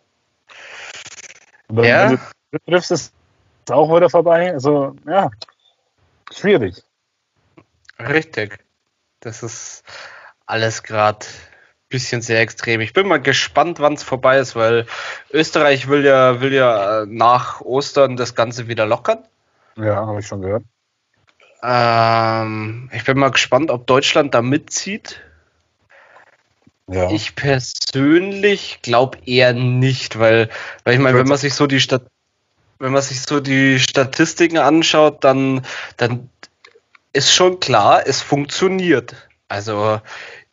Dann, 1.67 1.85
ja. 1.85 2.11
wenn 2.11 2.19
du 2.51 2.59
triffst, 2.71 2.91
ist 2.91 3.13
es 3.65 3.71
auch 3.71 3.93
wieder 3.95 4.09
vorbei. 4.09 4.53
Also, 4.53 4.95
ja, 5.05 5.31
schwierig. 6.31 6.81
Richtig. 7.99 8.59
Das 9.19 9.43
ist 9.43 9.83
alles 10.45 10.83
gerade 10.83 11.25
ein 11.25 11.89
bisschen 11.89 12.21
sehr 12.21 12.41
extrem. 12.41 12.81
Ich 12.81 12.93
bin 12.93 13.07
mal 13.07 13.21
gespannt, 13.21 13.79
wann 13.79 13.93
es 13.93 14.03
vorbei 14.03 14.39
ist, 14.39 14.55
weil 14.55 14.85
Österreich 15.31 15.87
will 15.87 16.05
ja, 16.05 16.41
will 16.41 16.53
ja 16.53 17.05
nach 17.07 17.61
Ostern 17.61 18.17
das 18.17 18.35
Ganze 18.35 18.67
wieder 18.67 18.85
lockern. 18.85 19.19
Ja, 19.77 20.05
habe 20.05 20.19
ich 20.19 20.27
schon 20.27 20.41
gehört. 20.41 20.63
Ähm, 21.63 22.89
ich 22.93 23.03
bin 23.05 23.17
mal 23.17 23.31
gespannt, 23.31 23.71
ob 23.71 23.87
Deutschland 23.87 24.33
da 24.33 24.41
mitzieht. 24.41 25.21
Ja. 26.87 27.09
Ich 27.11 27.35
persönlich 27.35 28.79
glaube 28.81 29.19
eher 29.25 29.53
nicht, 29.53 30.19
weil, 30.19 30.49
weil 30.83 30.95
ich 30.95 30.99
meine, 30.99 31.17
wenn 31.17 31.27
man 31.27 31.37
sich 31.37 31.53
so 31.53 31.65
die 31.65 31.79
Stat 31.79 32.03
wenn 32.83 32.91
man 32.91 33.01
sich 33.01 33.21
so 33.21 33.39
die 33.39 33.79
Statistiken 33.79 34.57
anschaut, 34.57 35.23
dann, 35.23 35.65
dann 35.95 36.29
ist 37.13 37.33
schon 37.33 37.61
klar, 37.61 38.03
es 38.05 38.21
funktioniert. 38.21 39.15
Also 39.47 40.01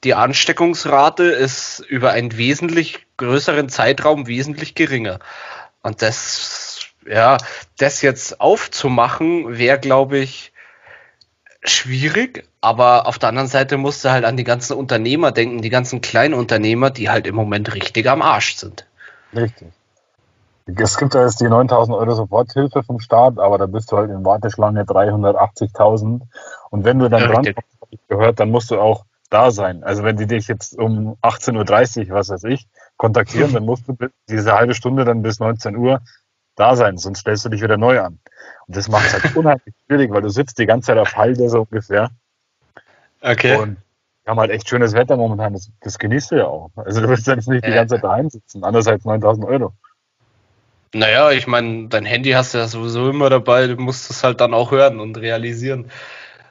die 0.05 0.15
Ansteckungsrate 0.15 1.25
ist 1.25 1.81
über 1.81 2.13
einen 2.13 2.37
wesentlich 2.37 3.05
größeren 3.17 3.69
Zeitraum 3.69 4.29
wesentlich 4.29 4.77
geringer. 4.77 5.19
Und 5.83 6.03
das, 6.03 6.87
ja, 7.05 7.37
das 7.79 8.01
jetzt 8.03 8.41
aufzumachen, 8.41 9.59
wäre, 9.59 9.81
glaube 9.81 10.19
ich, 10.19 10.53
schwierig, 11.63 12.49
aber 12.61 13.07
auf 13.07 13.19
der 13.19 13.29
anderen 13.31 13.49
Seite 13.49 13.77
musst 13.77 14.05
du 14.05 14.11
halt 14.11 14.25
an 14.25 14.37
die 14.37 14.45
ganzen 14.45 14.77
Unternehmer 14.77 15.33
denken, 15.33 15.63
die 15.63 15.71
ganzen 15.71 16.01
kleinen 16.01 16.35
Unternehmer, 16.35 16.91
die 16.91 17.11
halt 17.11 17.27
im 17.27 17.35
Moment 17.35 17.75
richtig 17.75 18.09
am 18.09 18.23
Arsch 18.23 18.57
sind. 18.57 18.87
Richtig. 19.35 19.69
Es 20.67 20.97
gibt 20.99 21.15
ja 21.15 21.25
jetzt 21.25 21.41
die 21.41 21.49
9000 21.49 21.97
Euro 21.97 22.15
Soforthilfe 22.15 22.83
vom 22.83 23.01
Staat, 23.01 23.39
aber 23.39 23.59
da 23.59 23.67
bist 23.67 23.91
du 23.91 23.97
halt 23.97 24.11
in 24.11 24.25
Warteschlange 24.25 24.85
380.000. 24.85 26.21
Und 26.71 26.85
wenn 26.85 26.99
du 26.99 27.09
dann 27.09 27.23
ja, 27.23 27.27
dran 27.29 27.45
kommst, 27.45 28.09
gehört, 28.09 28.41
dann 28.41 28.51
musst 28.51 28.71
du 28.71 28.81
auch 28.81 29.05
da 29.31 29.51
sein. 29.51 29.83
Also 29.83 30.05
wenn 30.05 30.17
die 30.17 30.27
dich 30.27 30.49
jetzt 30.49 30.79
um 30.79 31.17
18.30 31.23 32.09
Uhr, 32.09 32.15
was 32.15 32.29
weiß 32.29 32.45
ich, 32.45 32.69
kontaktieren, 32.97 33.53
dann 33.53 33.65
musst 33.65 33.89
du 33.89 33.97
diese 34.29 34.53
halbe 34.53 34.75
Stunde 34.75 35.05
dann 35.05 35.23
bis 35.23 35.41
19 35.41 35.77
Uhr 35.77 36.01
da 36.57 36.77
sein, 36.77 36.99
sonst 36.99 37.21
stellst 37.21 37.45
du 37.45 37.49
dich 37.49 37.63
wieder 37.63 37.77
neu 37.77 38.01
an. 38.01 38.19
Und 38.67 38.77
das 38.77 38.89
macht 38.89 39.07
es 39.07 39.13
halt 39.13 39.37
unheimlich 39.37 39.75
schwierig, 39.87 40.11
weil 40.11 40.23
du 40.23 40.29
sitzt 40.31 40.59
die 40.59 40.67
ganze 40.67 40.89
Zeit 40.89 40.99
auf 40.99 41.17
Halde 41.17 41.49
so 41.49 41.63
ungefähr. 41.63 42.11
Okay. 43.23 43.57
Und 43.57 43.77
wir 44.25 44.31
haben 44.31 44.41
halt 44.41 44.51
echt 44.51 44.69
schönes 44.69 44.93
Wetter 44.93 45.17
momentan, 45.17 45.53
das, 45.53 45.71
das 45.81 45.99
genießt 45.99 46.33
du 46.33 46.37
ja 46.37 46.47
auch. 46.47 46.71
Also 46.77 47.01
du 47.01 47.09
willst 47.09 47.27
jetzt 47.27 47.49
nicht 47.49 47.67
die 47.67 47.73
ganze 47.73 47.97
Zeit 47.97 48.05
daheim 48.05 48.31
sitzen, 48.31 48.65
andererseits 48.65 49.05
9000 49.05 49.47
Euro. 49.47 49.73
Naja, 50.93 51.31
ich 51.31 51.47
meine, 51.47 51.89
dein 51.89 52.05
Handy 52.05 52.31
hast 52.31 52.55
du 52.55 52.59
ja 52.59 52.67
sowieso 52.67 53.11
immer 53.11 53.31
dabei, 53.31 53.69
du 53.69 53.77
musst 53.77 54.11
es 54.11 54.25
halt 54.25 54.41
dann 54.41 54.55
auch 54.55 54.73
hören 54.73 54.99
und 54.99 55.17
realisieren. 55.19 55.91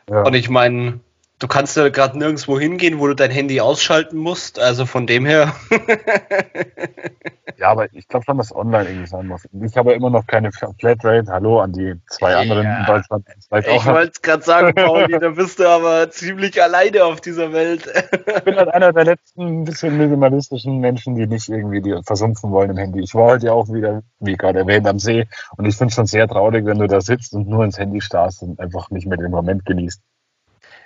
Ja. 0.10 0.24
Und 0.24 0.34
ich 0.34 0.50
meine, 0.50 1.01
du 1.39 1.48
kannst 1.48 1.77
ja 1.77 1.89
gerade 1.89 2.17
nirgendwo 2.17 2.60
hingehen, 2.60 3.00
wo 3.00 3.08
du 3.08 3.15
dein 3.15 3.31
Handy 3.31 3.62
ausschalten 3.62 4.17
musst. 4.17 4.60
Also 4.60 4.86
von 4.86 5.08
dem 5.08 5.25
her. 5.25 5.55
ja, 7.58 7.69
aber 7.69 7.91
ich 7.93 8.08
glaube 8.08 8.25
schon, 8.25 8.38
dass 8.38 8.53
online 8.53 8.89
irgendwie 8.89 9.08
sein 9.08 9.27
muss. 9.27 9.48
Ich 9.63 9.77
habe 9.77 9.93
immer 9.93 10.10
noch 10.10 10.27
keine 10.27 10.51
Flatrate. 10.51 11.25
Hallo 11.27 11.62
an 11.62 11.72
die 11.72 11.96
zwei 12.10 12.36
anderen 12.36 12.65
ja. 12.65 12.79
in 12.81 12.86
Deutschland. 12.86 13.25
Ich 13.38 13.50
wollte 13.86 14.12
es 14.13 14.22
gerade 14.22 14.43
sagen, 14.43 14.75
Pauli, 14.75 15.17
da 15.17 15.29
bist 15.29 15.60
du 15.60 15.67
aber 15.67 16.12
ziemlich 16.12 16.62
alleine 16.62 17.05
auf 17.05 17.22
dieser 17.22 17.53
Welt. 17.53 17.88
ich 17.88 18.43
bin 18.43 18.55
halt 18.55 18.74
einer 18.74 18.91
der 18.91 19.05
letzten 19.05 19.63
bisschen 19.63 19.98
minimalistischen 19.98 20.79
Menschen, 20.79 21.15
die 21.15 21.25
nicht 21.25 21.48
irgendwie 21.48 21.81
die 21.81 21.98
versumpfen 22.03 22.51
wollen 22.51 22.72
im 22.72 22.77
Handy. 22.77 23.00
Ich 23.00 23.15
war 23.15 23.31
heute 23.31 23.48
ja 23.48 23.53
auch 23.53 23.69
wieder, 23.69 24.03
wie 24.19 24.36
gerade 24.36 24.60
erwähnt, 24.60 24.88
am 24.88 25.00
See. 25.00 25.25
Und 25.55 25.65
ich 25.65 25.77
finde 25.77 25.91
es 25.91 25.96
schon 25.96 26.05
sehr 26.05 26.27
traurig, 26.27 26.65
wenn 26.65 26.79
du 26.79 26.88
da 26.88 27.00
sitzt 27.00 27.34
und 27.34 27.48
nur 27.48 27.63
ins 27.63 27.79
Handy 27.79 28.01
starrst 28.01 28.43
und 28.43 28.60
einfach 28.60 28.89
nicht 28.89 29.08
mehr 29.08 29.17
den 29.17 29.31
Moment 29.31 29.65
genießt. 29.65 30.01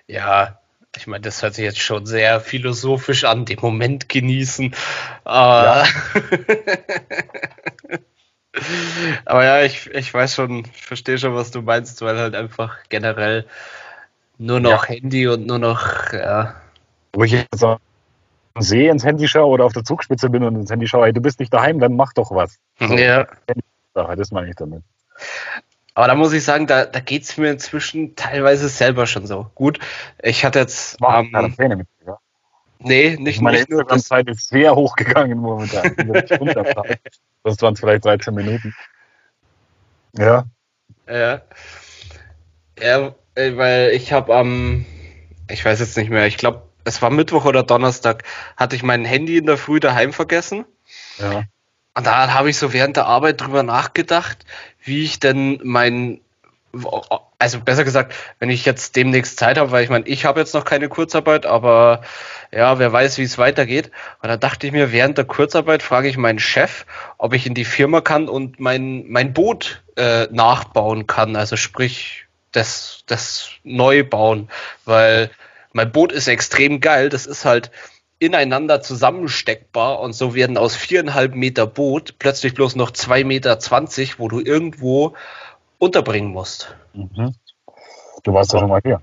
Ja, 0.07 0.59
ich 0.95 1.07
meine, 1.07 1.21
das 1.21 1.41
hört 1.41 1.55
sich 1.55 1.63
jetzt 1.63 1.79
schon 1.79 2.05
sehr 2.05 2.39
philosophisch 2.39 3.23
an, 3.23 3.45
den 3.45 3.59
Moment 3.61 4.09
genießen. 4.09 4.75
Ja. 5.25 5.85
Aber 9.25 9.43
ja, 9.43 9.63
ich, 9.63 9.89
ich 9.89 10.13
weiß 10.13 10.35
schon, 10.35 10.65
ich 10.65 10.85
verstehe 10.85 11.17
schon, 11.17 11.33
was 11.33 11.49
du 11.49 11.63
meinst, 11.63 12.01
weil 12.03 12.17
halt 12.17 12.35
einfach 12.35 12.77
generell 12.89 13.47
nur 14.37 14.59
noch 14.59 14.87
ja. 14.87 14.95
Handy 14.95 15.27
und 15.27 15.47
nur 15.47 15.57
noch, 15.57 16.13
ja. 16.13 16.55
Wo 17.13 17.23
ich 17.23 17.31
jetzt 17.31 17.63
am 17.63 17.79
See 18.59 18.87
ins 18.87 19.03
Handy 19.03 19.27
schaue 19.27 19.47
oder 19.47 19.65
auf 19.65 19.73
der 19.73 19.83
Zugspitze 19.83 20.29
bin 20.29 20.43
und 20.43 20.55
ins 20.55 20.69
Handy 20.69 20.87
schaue, 20.87 21.05
hey, 21.05 21.13
du 21.13 21.21
bist 21.21 21.39
nicht 21.39 21.51
daheim, 21.53 21.79
dann 21.79 21.95
mach 21.95 22.13
doch 22.13 22.29
was. 22.31 22.59
So, 22.79 22.93
ja. 22.95 23.27
Das 23.93 24.31
meine 24.31 24.49
ich 24.49 24.55
damit. 24.55 24.83
Aber 25.95 26.07
da 26.07 26.15
muss 26.15 26.33
ich 26.33 26.43
sagen, 26.43 26.65
da, 26.67 26.85
da 26.85 26.99
geht 26.99 27.23
es 27.23 27.37
mir 27.37 27.51
inzwischen 27.51 28.15
teilweise 28.15 28.67
selber 28.67 29.05
schon 29.05 29.27
so. 29.27 29.51
Gut, 29.55 29.79
ich 30.21 30.43
hatte 30.43 30.59
jetzt. 30.59 30.99
War 30.99 31.19
ähm, 31.19 31.55
mit, 31.57 31.87
ja? 32.05 32.17
Nee, 32.79 33.15
nicht 33.17 33.41
Meine 33.41 33.59
Instagram-Zeit 33.59 34.27
ist 34.27 34.49
sehr 34.49 34.75
hochgegangen 34.75 35.37
momentan. 35.37 35.95
das 37.43 37.61
waren 37.61 37.75
vielleicht 37.75 38.05
13 38.05 38.33
Minuten. 38.33 38.73
Ja. 40.17 40.45
Ja. 41.07 41.41
Ja, 42.79 43.15
äh, 43.35 43.55
weil 43.55 43.91
ich 43.91 44.11
habe 44.11 44.35
am, 44.35 44.85
ich 45.49 45.63
weiß 45.63 45.79
jetzt 45.79 45.95
nicht 45.95 46.09
mehr, 46.09 46.27
ich 46.27 46.37
glaube, 46.37 46.63
es 46.83 47.01
war 47.01 47.09
Mittwoch 47.09 47.45
oder 47.45 47.63
Donnerstag, 47.63 48.23
hatte 48.57 48.75
ich 48.75 48.83
mein 48.83 49.05
Handy 49.05 49.37
in 49.37 49.45
der 49.45 49.57
Früh 49.57 49.79
daheim 49.79 50.11
vergessen. 50.11 50.65
Ja. 51.19 51.43
Und 51.95 52.07
da 52.07 52.33
habe 52.33 52.49
ich 52.49 52.57
so 52.57 52.73
während 52.73 52.97
der 52.97 53.05
Arbeit 53.05 53.41
drüber 53.41 53.63
nachgedacht, 53.63 54.39
wie 54.83 55.03
ich 55.03 55.19
denn 55.19 55.59
mein, 55.63 56.21
also 57.37 57.59
besser 57.59 57.83
gesagt, 57.83 58.15
wenn 58.39 58.49
ich 58.49 58.65
jetzt 58.65 58.95
demnächst 58.95 59.37
Zeit 59.37 59.57
habe, 59.57 59.71
weil 59.71 59.83
ich 59.83 59.89
meine, 59.89 60.07
ich 60.07 60.25
habe 60.25 60.39
jetzt 60.39 60.55
noch 60.55 60.65
keine 60.65 60.89
Kurzarbeit, 60.89 61.45
aber 61.45 62.01
ja, 62.51 62.79
wer 62.79 62.91
weiß, 62.91 63.19
wie 63.19 63.23
es 63.23 63.37
weitergeht. 63.37 63.91
Und 64.21 64.29
da 64.29 64.37
dachte 64.37 64.65
ich 64.65 64.73
mir, 64.73 64.91
während 64.91 65.17
der 65.17 65.25
Kurzarbeit 65.25 65.83
frage 65.83 66.07
ich 66.07 66.17
meinen 66.17 66.39
Chef, 66.39 66.85
ob 67.17 67.33
ich 67.33 67.45
in 67.45 67.53
die 67.53 67.65
Firma 67.65 68.01
kann 68.01 68.27
und 68.27 68.59
mein, 68.59 69.05
mein 69.07 69.33
Boot 69.33 69.83
äh, 69.95 70.27
nachbauen 70.31 71.05
kann, 71.05 71.35
also 71.35 71.57
sprich 71.57 72.25
das, 72.51 73.03
das 73.05 73.49
neu 73.63 74.03
bauen, 74.03 74.49
weil 74.85 75.29
mein 75.73 75.91
Boot 75.91 76.11
ist 76.11 76.27
extrem 76.27 76.79
geil, 76.79 77.09
das 77.09 77.25
ist 77.25 77.45
halt 77.45 77.71
ineinander 78.23 78.81
zusammensteckbar 78.81 79.99
und 79.99 80.13
so 80.13 80.33
werden 80.35 80.57
aus 80.57 80.75
viereinhalb 80.75 81.35
Meter 81.35 81.67
Boot 81.67 82.15
plötzlich 82.19 82.53
bloß 82.53 82.75
noch 82.75 82.91
zwei 82.91 83.23
Meter, 83.23 83.59
zwanzig, 83.59 84.19
wo 84.19 84.27
du 84.27 84.39
irgendwo 84.39 85.13
unterbringen 85.77 86.31
musst. 86.31 86.75
Mhm. 86.93 87.35
Du 88.23 88.33
warst 88.33 88.53
ja 88.53 88.59
schon 88.59 88.69
mal 88.69 88.81
hier. 88.83 89.01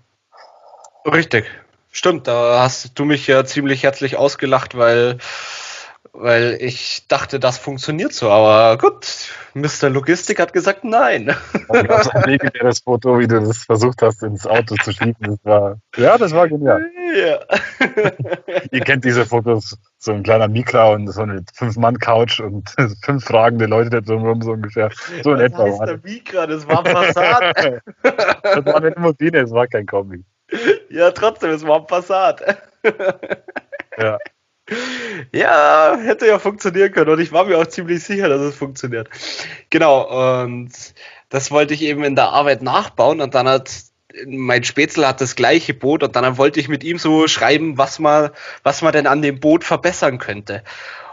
Richtig. 1.04 1.46
Stimmt, 1.92 2.28
da 2.28 2.62
hast 2.62 2.98
du 2.98 3.04
mich 3.04 3.26
ja 3.26 3.44
ziemlich 3.44 3.82
herzlich 3.82 4.16
ausgelacht, 4.16 4.76
weil 4.76 5.18
weil 6.12 6.58
ich 6.60 7.06
dachte, 7.08 7.40
das 7.40 7.58
funktioniert 7.58 8.12
so. 8.12 8.30
Aber 8.30 8.78
gut, 8.78 9.30
Mr. 9.54 9.88
Logistik 9.88 10.40
hat 10.40 10.52
gesagt, 10.52 10.84
nein. 10.84 11.34
Ich 11.54 11.68
habe 11.68 12.14
ein 12.14 12.22
legendäres 12.30 12.80
Foto, 12.80 13.18
wie 13.18 13.26
du 13.26 13.40
das 13.40 13.64
versucht 13.64 14.02
hast, 14.02 14.22
ins 14.22 14.46
Auto 14.46 14.74
zu 14.82 14.92
schieben. 14.92 15.16
Das 15.20 15.38
war, 15.44 15.78
ja, 15.96 16.18
das 16.18 16.32
war 16.32 16.48
genial. 16.48 16.84
Ja. 17.14 17.40
Ihr 18.70 18.80
kennt 18.80 19.04
diese 19.04 19.24
Fotos, 19.26 19.76
so 19.98 20.12
ein 20.12 20.22
kleiner 20.22 20.48
Mikra 20.48 20.90
und 20.90 21.08
so 21.08 21.22
eine 21.22 21.44
Fünf-Mann-Couch 21.54 22.40
und 22.40 22.74
fünf 23.04 23.24
fragende 23.24 23.66
Leute 23.66 23.90
da 23.90 24.00
drumherum 24.00 24.42
so 24.42 24.52
ungefähr. 24.52 24.90
So 25.22 25.34
in 25.34 25.40
etwa. 25.40 25.66
Das 25.66 25.78
der 25.78 26.00
Mikra, 26.02 26.46
das 26.46 26.66
war 26.66 26.84
ein 26.84 26.92
Passat. 26.92 27.82
das 28.02 28.66
war 28.66 28.76
eine 28.76 28.90
Limousine, 28.90 29.38
es 29.38 29.50
war 29.50 29.66
kein 29.66 29.86
Kombi. 29.86 30.24
Ja, 30.90 31.12
trotzdem, 31.12 31.50
es 31.50 31.64
war 31.66 31.80
ein 31.80 31.86
Passat. 31.86 32.42
ja. 33.98 34.18
Ja, 35.32 35.96
hätte 36.00 36.26
ja 36.26 36.38
funktionieren 36.38 36.92
können 36.92 37.10
und 37.10 37.20
ich 37.20 37.32
war 37.32 37.44
mir 37.44 37.58
auch 37.58 37.66
ziemlich 37.66 38.02
sicher, 38.02 38.28
dass 38.28 38.40
es 38.40 38.56
funktioniert. 38.56 39.08
Genau, 39.70 40.42
und 40.42 40.70
das 41.28 41.50
wollte 41.50 41.74
ich 41.74 41.82
eben 41.82 42.04
in 42.04 42.16
der 42.16 42.30
Arbeit 42.30 42.62
nachbauen 42.62 43.20
und 43.20 43.34
dann 43.34 43.48
hat 43.48 43.70
mein 44.26 44.64
Spätzle 44.64 45.06
hat 45.06 45.20
das 45.20 45.36
gleiche 45.36 45.74
Boot 45.74 46.02
und 46.02 46.16
dann 46.16 46.38
wollte 46.38 46.60
ich 46.60 46.68
mit 46.68 46.84
ihm 46.84 46.98
so 46.98 47.28
schreiben, 47.28 47.78
was 47.78 47.98
man, 47.98 48.30
was 48.62 48.82
man 48.82 48.92
denn 48.92 49.06
an 49.06 49.22
dem 49.22 49.40
Boot 49.40 49.64
verbessern 49.64 50.18
könnte. 50.18 50.62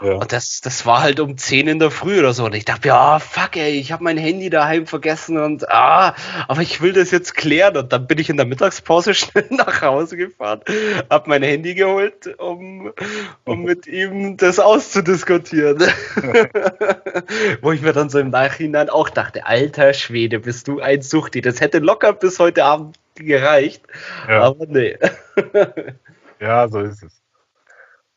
Ja. 0.00 0.12
Und 0.12 0.32
das, 0.32 0.60
das 0.60 0.86
war 0.86 1.02
halt 1.02 1.18
um 1.18 1.36
10 1.36 1.66
in 1.66 1.78
der 1.78 1.90
Früh 1.90 2.20
oder 2.20 2.32
so. 2.32 2.44
Und 2.44 2.54
ich 2.54 2.64
dachte, 2.64 2.88
ja, 2.88 3.18
fuck, 3.18 3.56
ey, 3.56 3.72
ich 3.72 3.90
habe 3.90 4.04
mein 4.04 4.16
Handy 4.16 4.48
daheim 4.48 4.86
vergessen 4.86 5.38
und 5.38 5.68
ah, 5.70 6.14
aber 6.46 6.62
ich 6.62 6.80
will 6.80 6.92
das 6.92 7.10
jetzt 7.10 7.34
klären. 7.34 7.76
Und 7.76 7.92
dann 7.92 8.06
bin 8.06 8.18
ich 8.18 8.30
in 8.30 8.36
der 8.36 8.46
Mittagspause 8.46 9.14
schnell 9.14 9.48
nach 9.50 9.82
Hause 9.82 10.16
gefahren, 10.16 10.60
hab 11.10 11.26
mein 11.26 11.42
Handy 11.42 11.74
geholt, 11.74 12.38
um, 12.38 12.92
um 13.44 13.62
mit 13.64 13.86
ihm 13.86 14.36
das 14.36 14.58
auszudiskutieren. 14.58 15.78
Wo 17.60 17.72
ich 17.72 17.82
mir 17.82 17.92
dann 17.92 18.08
so 18.08 18.18
im 18.18 18.30
Nachhinein 18.30 18.90
auch 18.90 19.08
dachte, 19.08 19.46
alter 19.46 19.94
Schwede, 19.94 20.38
bist 20.38 20.68
du 20.68 20.80
ein 20.80 21.02
Suchti. 21.02 21.40
Das 21.40 21.60
hätte 21.60 21.78
locker 21.78 22.12
bis 22.12 22.38
heute 22.38 22.64
Abend 22.64 22.87
gereicht. 23.14 23.82
Ja. 24.28 24.42
Aber 24.42 24.66
nee. 24.66 24.96
ja, 26.40 26.68
so 26.68 26.80
ist 26.80 27.02
es. 27.02 27.22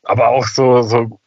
Aber 0.03 0.29
auch 0.29 0.45
so, 0.45 0.81
so 0.81 1.19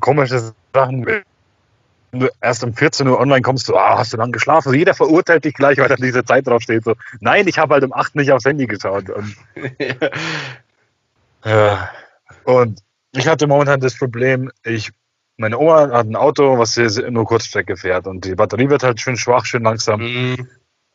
komische 0.00 0.52
Sachen. 0.72 1.06
Wenn 1.06 2.20
du 2.20 2.28
erst 2.40 2.64
um 2.64 2.74
14 2.74 3.06
Uhr 3.06 3.20
online 3.20 3.42
kommst, 3.42 3.66
so, 3.66 3.76
ah, 3.76 3.98
hast 3.98 4.12
du 4.12 4.16
lang 4.16 4.32
geschlafen? 4.32 4.68
Also 4.68 4.78
jeder 4.78 4.94
verurteilt 4.94 5.44
dich 5.44 5.54
gleich, 5.54 5.78
weil 5.78 5.88
da 5.88 5.96
diese 5.96 6.24
Zeit 6.24 6.46
drauf 6.46 6.62
steht. 6.62 6.84
So, 6.84 6.94
nein, 7.20 7.46
ich 7.46 7.58
habe 7.58 7.74
halt 7.74 7.84
um 7.84 7.92
8 7.92 8.16
nicht 8.16 8.32
aufs 8.32 8.44
Handy 8.44 8.66
geschaut. 8.66 9.10
Und, 9.10 9.36
ja. 11.44 11.90
und 12.44 12.80
ich 13.12 13.28
hatte 13.28 13.46
momentan 13.46 13.80
das 13.80 13.96
Problem, 13.96 14.50
ich, 14.64 14.90
meine 15.36 15.58
Oma 15.58 15.90
hat 15.90 16.06
ein 16.06 16.16
Auto, 16.16 16.58
was 16.58 16.76
nur 16.76 17.24
Kurzstrecke 17.24 17.76
fährt 17.76 18.06
und 18.06 18.24
die 18.24 18.34
Batterie 18.34 18.68
wird 18.68 18.82
halt 18.82 19.00
schön 19.00 19.16
schwach, 19.16 19.46
schön 19.46 19.62
langsam. 19.62 20.00
Mhm. 20.00 20.48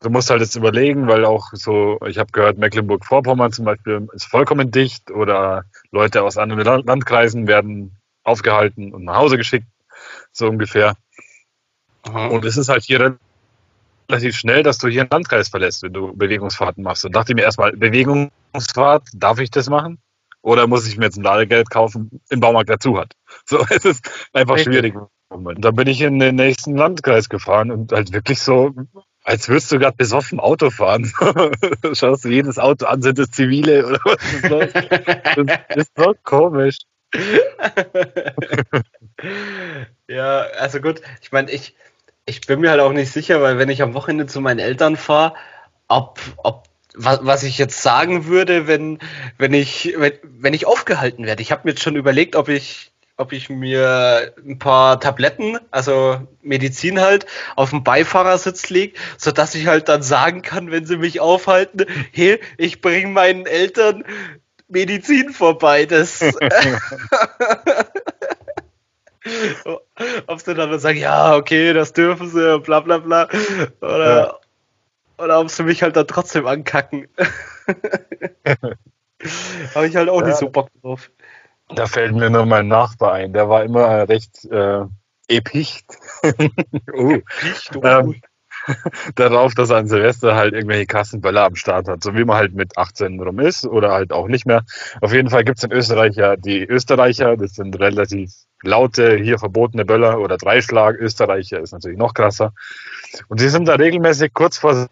Du 0.05 0.11
musst 0.11 0.29
halt 0.29 0.41
jetzt 0.41 0.55
überlegen, 0.55 1.07
weil 1.07 1.25
auch 1.25 1.49
so, 1.53 1.97
ich 2.05 2.19
habe 2.19 2.31
gehört, 2.31 2.59
Mecklenburg-Vorpommern 2.59 3.51
zum 3.51 3.65
Beispiel 3.65 4.07
ist 4.13 4.25
vollkommen 4.25 4.69
dicht 4.69 5.09
oder 5.09 5.65
Leute 5.89 6.21
aus 6.21 6.37
anderen 6.37 6.85
Landkreisen 6.85 7.47
werden 7.47 7.97
aufgehalten 8.23 8.93
und 8.93 9.03
nach 9.03 9.15
Hause 9.15 9.37
geschickt, 9.37 9.65
so 10.31 10.47
ungefähr. 10.47 10.95
Aha. 12.03 12.27
Und 12.27 12.45
es 12.45 12.55
ist 12.55 12.69
halt 12.69 12.83
hier 12.83 13.17
relativ 14.07 14.37
schnell, 14.37 14.61
dass 14.61 14.77
du 14.77 14.89
hier 14.89 15.01
einen 15.01 15.09
Landkreis 15.09 15.49
verlässt, 15.49 15.81
wenn 15.81 15.93
du 15.93 16.15
Bewegungsfahrten 16.15 16.83
machst. 16.83 17.03
Und 17.03 17.15
dachte 17.15 17.31
ich 17.31 17.35
mir 17.35 17.41
erstmal, 17.41 17.71
Bewegungsfahrt, 17.71 19.07
darf 19.15 19.39
ich 19.39 19.49
das 19.49 19.71
machen? 19.71 19.97
Oder 20.43 20.67
muss 20.67 20.87
ich 20.87 20.97
mir 20.97 21.05
jetzt 21.05 21.17
ein 21.17 21.23
Ladegeld 21.23 21.71
kaufen, 21.71 22.21
im 22.29 22.41
Baumarkt 22.41 22.69
dazu 22.69 22.99
hat? 22.99 23.15
So, 23.47 23.65
es 23.71 23.85
ist 23.85 24.29
einfach 24.33 24.59
schwierig. 24.59 24.93
Und 25.29 25.65
dann 25.65 25.75
bin 25.75 25.87
ich 25.87 25.99
in 26.01 26.19
den 26.19 26.35
nächsten 26.35 26.77
Landkreis 26.77 27.27
gefahren 27.27 27.71
und 27.71 27.91
halt 27.91 28.13
wirklich 28.13 28.39
so, 28.39 28.71
als 29.25 29.49
würdest 29.49 29.71
du 29.71 29.79
gerade 29.79 29.97
besoffen 29.97 30.39
Auto 30.39 30.69
fahren. 30.69 31.11
Schaust 31.93 32.25
du 32.25 32.29
jedes 32.29 32.59
Auto 32.59 32.85
an, 32.85 33.01
sind 33.01 33.17
das 33.17 33.31
zivile 33.31 33.85
oder 33.85 33.99
was? 34.05 34.17
Das 35.35 35.77
ist 35.77 35.91
so 35.97 36.15
komisch. 36.23 36.77
ja, 40.07 40.41
also 40.59 40.79
gut, 40.79 41.01
ich 41.21 41.31
meine, 41.31 41.49
ich, 41.51 41.75
ich 42.25 42.41
bin 42.41 42.59
mir 42.59 42.69
halt 42.69 42.81
auch 42.81 42.93
nicht 42.93 43.11
sicher, 43.11 43.41
weil 43.41 43.57
wenn 43.57 43.69
ich 43.69 43.81
am 43.81 43.95
Wochenende 43.95 44.27
zu 44.27 44.41
meinen 44.41 44.59
Eltern 44.59 44.95
fahre, 44.95 45.33
ob, 45.87 46.19
ob 46.37 46.65
was, 46.93 47.19
was 47.23 47.43
ich 47.43 47.57
jetzt 47.57 47.81
sagen 47.81 48.27
würde, 48.27 48.67
wenn, 48.67 48.99
wenn 49.37 49.53
ich, 49.53 49.95
wenn, 49.97 50.13
wenn 50.23 50.53
ich 50.53 50.67
aufgehalten 50.67 51.25
werde. 51.25 51.41
Ich 51.41 51.51
habe 51.51 51.61
mir 51.63 51.71
jetzt 51.71 51.83
schon 51.83 51.95
überlegt, 51.95 52.35
ob 52.35 52.47
ich, 52.47 52.91
ob 53.17 53.31
ich 53.31 53.49
mir 53.49 54.33
ein 54.45 54.59
paar 54.59 54.99
Tabletten, 54.99 55.57
also 55.71 56.19
Medizin 56.41 56.99
halt, 56.99 57.25
auf 57.55 57.69
dem 57.69 57.83
Beifahrersitz 57.83 58.69
lege, 58.69 58.97
sodass 59.17 59.55
ich 59.55 59.67
halt 59.67 59.87
dann 59.87 60.03
sagen 60.03 60.41
kann, 60.41 60.71
wenn 60.71 60.85
sie 60.85 60.97
mich 60.97 61.21
aufhalten, 61.21 61.85
hey, 62.11 62.41
ich 62.57 62.81
bringe 62.81 63.07
meinen 63.07 63.45
Eltern 63.45 64.03
Medizin 64.67 65.29
vorbei. 65.31 65.85
Das. 65.85 66.21
Ob 70.27 70.39
sie 70.39 70.53
dann 70.53 70.77
sagen, 70.79 70.99
ja, 70.99 71.35
okay, 71.35 71.73
das 71.73 71.93
dürfen 71.93 72.29
sie, 72.29 72.59
bla 72.59 72.81
bla 72.81 72.99
bla. 72.99 73.27
Oder, 73.81 74.15
ja. 74.17 74.35
oder 75.17 75.39
ob 75.39 75.49
sie 75.49 75.63
mich 75.63 75.81
halt 75.81 75.95
dann 75.95 76.05
trotzdem 76.05 76.45
ankacken. 76.45 77.07
Habe 79.73 79.87
ich 79.87 79.95
halt 79.95 80.09
auch 80.09 80.21
ja, 80.21 80.27
nicht 80.27 80.37
so 80.37 80.49
Bock 80.49 80.69
drauf. 80.81 81.09
Da 81.69 81.87
fällt 81.87 82.13
mir 82.13 82.29
nur 82.29 82.45
mein 82.45 82.67
Nachbar 82.67 83.13
ein, 83.13 83.33
der 83.33 83.49
war 83.49 83.63
immer 83.63 84.07
recht 84.07 84.45
äh, 84.45 84.85
epicht. 85.27 85.85
uh. 86.93 87.13
Epicht, 87.13 87.75
oh. 87.75 87.81
ähm, 87.83 88.21
darauf, 89.15 89.53
dass 89.53 89.69
er 89.69 89.77
an 89.77 89.87
Silvester 89.87 90.35
halt 90.35 90.53
irgendwelche 90.53 90.85
Kassenböller 90.85 91.43
am 91.43 91.55
Start 91.55 91.87
hat, 91.87 92.03
so 92.03 92.15
wie 92.15 92.25
man 92.25 92.37
halt 92.37 92.53
mit 92.53 92.77
18 92.77 93.19
rum 93.19 93.39
ist 93.39 93.65
oder 93.65 93.91
halt 93.91 94.11
auch 94.11 94.27
nicht 94.27 94.45
mehr. 94.45 94.63
Auf 95.01 95.13
jeden 95.13 95.29
Fall 95.29 95.43
gibt 95.43 95.57
es 95.57 95.63
in 95.63 95.71
Österreich 95.71 96.15
ja 96.15 96.35
die 96.35 96.63
Österreicher, 96.63 97.37
das 97.37 97.53
sind 97.53 97.79
relativ 97.79 98.31
laute, 98.63 99.15
hier 99.15 99.39
verbotene 99.39 99.85
Böller 99.85 100.19
oder 100.19 100.37
Dreischlag. 100.37 100.97
Österreicher 100.99 101.59
ist 101.59 101.73
natürlich 101.73 101.97
noch 101.97 102.13
krasser. 102.13 102.53
Und 103.27 103.39
sie 103.39 103.49
sind 103.49 103.67
da 103.67 103.75
regelmäßig 103.75 104.33
kurz 104.33 104.57
vor 104.57 104.87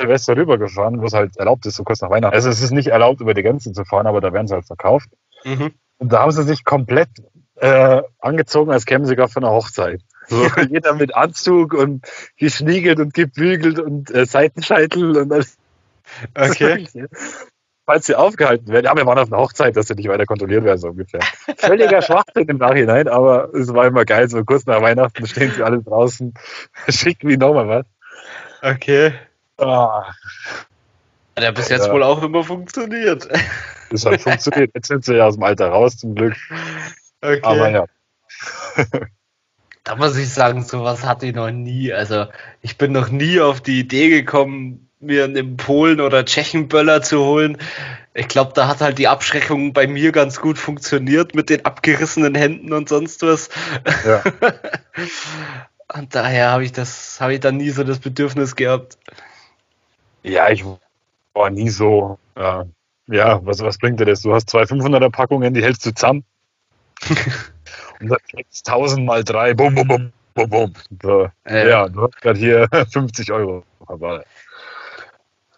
Silvester 0.00 0.36
rübergefahren, 0.36 1.00
wo 1.00 1.06
es 1.06 1.12
halt 1.12 1.36
erlaubt 1.36 1.64
ist, 1.66 1.76
so 1.76 1.84
kurz 1.84 2.00
nach 2.00 2.10
Weihnachten. 2.10 2.34
Also 2.34 2.50
es 2.50 2.60
ist 2.60 2.72
nicht 2.72 2.88
erlaubt, 2.88 3.20
über 3.20 3.34
die 3.34 3.42
Grenze 3.42 3.72
zu 3.72 3.84
fahren, 3.84 4.06
aber 4.06 4.20
da 4.20 4.32
werden 4.32 4.48
sie 4.48 4.54
halt 4.54 4.66
verkauft. 4.66 5.08
Mhm. 5.44 5.72
Und 5.98 6.12
da 6.12 6.20
haben 6.20 6.32
sie 6.32 6.42
sich 6.42 6.64
komplett 6.64 7.08
äh, 7.56 8.02
angezogen, 8.18 8.72
als 8.72 8.86
kämen 8.86 9.06
sie 9.06 9.14
gerade 9.14 9.32
von 9.32 9.44
einer 9.44 9.52
Hochzeit. 9.52 10.02
So, 10.28 10.46
jeder 10.70 10.94
mit 10.94 11.14
Anzug 11.14 11.74
und 11.74 12.06
geschniegelt 12.36 12.98
und 12.98 13.14
gebügelt 13.14 13.78
und 13.78 14.10
äh, 14.10 14.26
Seitenscheitel 14.26 15.16
und 15.16 15.32
alles. 15.32 15.56
Okay. 16.34 16.88
Falls 17.84 18.06
sie 18.06 18.14
aufgehalten 18.14 18.68
werden. 18.68 18.86
Ja, 18.86 18.96
wir 18.96 19.06
waren 19.06 19.18
auf 19.18 19.32
einer 19.32 19.42
Hochzeit, 19.42 19.76
dass 19.76 19.88
sie 19.88 19.94
nicht 19.94 20.08
weiter 20.08 20.24
kontrolliert 20.24 20.62
werden, 20.64 20.78
so 20.78 20.88
ungefähr. 20.88 21.20
Völliger 21.56 22.00
Schwachsinn 22.02 22.48
im 22.48 22.58
Nachhinein, 22.58 23.08
aber 23.08 23.52
es 23.54 23.72
war 23.74 23.86
immer 23.86 24.04
geil. 24.04 24.28
So 24.28 24.44
kurz 24.44 24.66
nach 24.66 24.80
Weihnachten 24.80 25.26
stehen 25.26 25.50
sie 25.50 25.62
alle 25.62 25.82
draußen. 25.82 26.32
Schick 26.88 27.18
wie 27.22 27.36
nochmal 27.36 27.68
was. 27.68 27.86
Okay. 28.62 29.14
Ah. 29.58 30.12
Hat 31.36 31.44
ja 31.44 31.50
bis 31.50 31.68
jetzt 31.68 31.86
ja. 31.86 31.92
wohl 31.92 32.02
auch 32.02 32.22
immer 32.22 32.44
funktioniert. 32.44 33.28
Das 33.90 34.06
hat 34.06 34.22
funktioniert. 34.22 34.70
Jetzt 34.74 34.88
sind 34.88 35.04
sie 35.04 35.16
ja 35.16 35.26
aus 35.26 35.34
dem 35.34 35.42
Alter 35.42 35.68
raus, 35.68 35.98
zum 35.98 36.14
Glück. 36.14 36.34
Okay. 37.20 37.40
Aber 37.42 37.68
ja 37.68 37.84
da 39.84 39.96
muss 39.96 40.16
ich 40.16 40.30
sagen, 40.30 40.64
sowas 40.64 41.04
hatte 41.04 41.26
ich 41.26 41.34
noch 41.34 41.50
nie. 41.50 41.92
Also 41.92 42.26
ich 42.60 42.78
bin 42.78 42.92
noch 42.92 43.08
nie 43.10 43.40
auf 43.40 43.60
die 43.60 43.80
Idee 43.80 44.08
gekommen, 44.08 44.88
mir 45.00 45.24
einen 45.24 45.56
Polen 45.56 46.00
oder 46.00 46.24
Tschechenböller 46.24 47.02
zu 47.02 47.24
holen. 47.24 47.58
Ich 48.14 48.28
glaube, 48.28 48.52
da 48.54 48.68
hat 48.68 48.80
halt 48.80 48.98
die 48.98 49.08
Abschreckung 49.08 49.72
bei 49.72 49.86
mir 49.86 50.12
ganz 50.12 50.40
gut 50.40 50.58
funktioniert 50.58 51.34
mit 51.34 51.50
den 51.50 51.64
abgerissenen 51.64 52.34
Händen 52.34 52.72
und 52.72 52.88
sonst 52.88 53.22
was. 53.22 53.48
Ja. 54.06 54.22
und 55.94 56.14
daher 56.14 56.50
habe 56.50 56.64
ich 56.64 56.72
das, 56.72 57.20
habe 57.20 57.34
ich 57.34 57.40
dann 57.40 57.56
nie 57.56 57.70
so 57.70 57.84
das 57.84 57.98
Bedürfnis 57.98 58.54
gehabt. 58.54 58.98
Ja, 60.22 60.50
ich 60.50 60.64
war 61.34 61.50
nie 61.50 61.70
so, 61.70 62.18
äh, 62.34 62.64
ja, 63.08 63.44
was, 63.44 63.60
was 63.60 63.78
bringt 63.78 64.00
dir 64.00 64.06
das? 64.06 64.22
Du 64.22 64.34
hast 64.34 64.50
zwei 64.50 64.62
500er 64.62 65.10
Packungen, 65.10 65.54
die 65.54 65.62
hältst 65.62 65.84
du 65.86 65.94
zusammen. 65.94 66.24
und 68.00 68.08
dann 68.08 68.18
kriegst 68.30 68.68
1000 68.68 69.04
mal 69.04 69.24
drei, 69.24 69.54
bum, 69.54 69.74
bum, 69.74 69.88
bum, 69.88 70.12
bum, 70.34 70.50
bum. 70.50 70.72
So, 71.02 71.28
äh. 71.44 71.68
Ja, 71.68 71.88
du 71.88 72.02
hast 72.02 72.20
gerade 72.20 72.38
hier 72.38 72.68
50 72.90 73.32
Euro. 73.32 73.64
Aber 73.86 74.24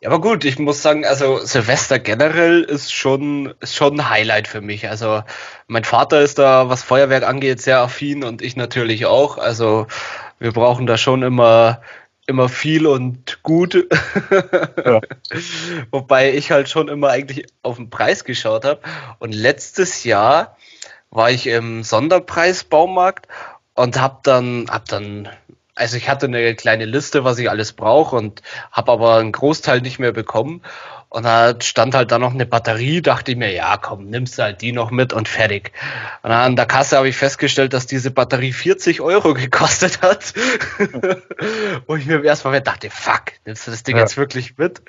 ja, 0.05 0.11
aber 0.11 0.21
gut, 0.21 0.45
ich 0.45 0.59
muss 0.59 0.83
sagen, 0.83 1.07
also 1.07 1.39
Silvester 1.39 1.99
generell 1.99 2.63
ist 2.63 2.93
schon, 2.93 3.55
ist 3.61 3.75
schon 3.75 3.99
ein 3.99 4.11
Highlight 4.11 4.49
für 4.49 4.61
mich. 4.61 4.87
Also 4.91 5.23
mein 5.67 5.85
Vater 5.85 6.21
ist 6.21 6.39
da, 6.39 6.69
was 6.69 6.83
Feuerwerk 6.83 7.23
angeht, 7.23 7.63
sehr 7.63 7.79
affin 7.81 8.23
und 8.23 8.43
ich 8.43 8.55
natürlich 8.55 9.07
auch. 9.07 9.39
Also 9.39 9.87
wir 10.39 10.53
brauchen 10.53 10.87
da 10.87 10.99
schon 10.99 11.23
immer, 11.23 11.81
immer 12.27 12.49
viel 12.49 12.87
und 12.87 13.43
gut. 13.43 13.75
Ja. 14.85 15.01
Wobei 15.91 16.33
ich 16.33 16.51
halt 16.51 16.69
schon 16.69 16.89
immer 16.89 17.09
eigentlich 17.11 17.47
auf 17.63 17.77
den 17.77 17.91
Preis 17.91 18.25
geschaut 18.25 18.65
habe. 18.65 18.81
Und 19.19 19.35
letztes 19.35 20.05
Jahr 20.05 20.57
war 21.11 21.31
ich 21.31 21.47
im 21.47 21.83
Sonderpreisbaumarkt 21.83 23.29
und 23.75 24.01
habe 24.01 24.21
dann, 24.23 24.67
hab 24.69 24.87
dann 24.87 25.29
also 25.75 25.97
ich 25.97 26.09
hatte 26.09 26.27
eine 26.27 26.55
kleine 26.55 26.85
Liste, 26.85 27.25
was 27.25 27.39
ich 27.39 27.51
alles 27.51 27.73
brauche 27.73 28.17
und 28.17 28.43
habe 28.71 28.93
aber 28.93 29.17
einen 29.17 29.33
Großteil 29.33 29.81
nicht 29.81 29.99
mehr 29.99 30.13
bekommen. 30.13 30.63
Und 31.15 31.23
da 31.23 31.55
stand 31.61 31.95
halt 31.95 32.11
da 32.11 32.19
noch 32.19 32.35
eine 32.35 32.45
Batterie, 32.45 33.01
dachte 33.01 33.31
ich 33.31 33.37
mir, 33.37 33.53
ja 33.53 33.77
komm, 33.77 34.11
nimmst 34.11 34.37
du 34.37 34.43
halt 34.43 34.61
die 34.63 34.73
noch 34.73 34.91
mit 34.91 35.13
und 35.13 35.29
fertig. 35.29 35.71
Und 36.25 36.31
dann 36.31 36.41
an 36.41 36.57
der 36.57 36.67
Kasse 36.67 36.97
habe 36.97 37.09
ich 37.09 37.17
festgestellt, 37.17 37.73
dass 37.73 37.87
diese 37.87 38.11
Batterie 38.11 38.53
40 38.53 39.01
Euro 39.01 39.33
gekostet 39.35 40.03
hat. 40.03 40.35
Wo 41.87 41.95
ich 41.95 42.07
mir 42.07 42.25
erstmal 42.25 42.61
dachte, 42.61 42.91
fuck, 42.91 43.27
nimmst 43.45 43.65
du 43.65 43.71
das 43.71 43.85
Ding 43.85 43.95
ja. 43.95 44.03
jetzt 44.03 44.17
wirklich 44.17 44.59
mit? 44.59 44.83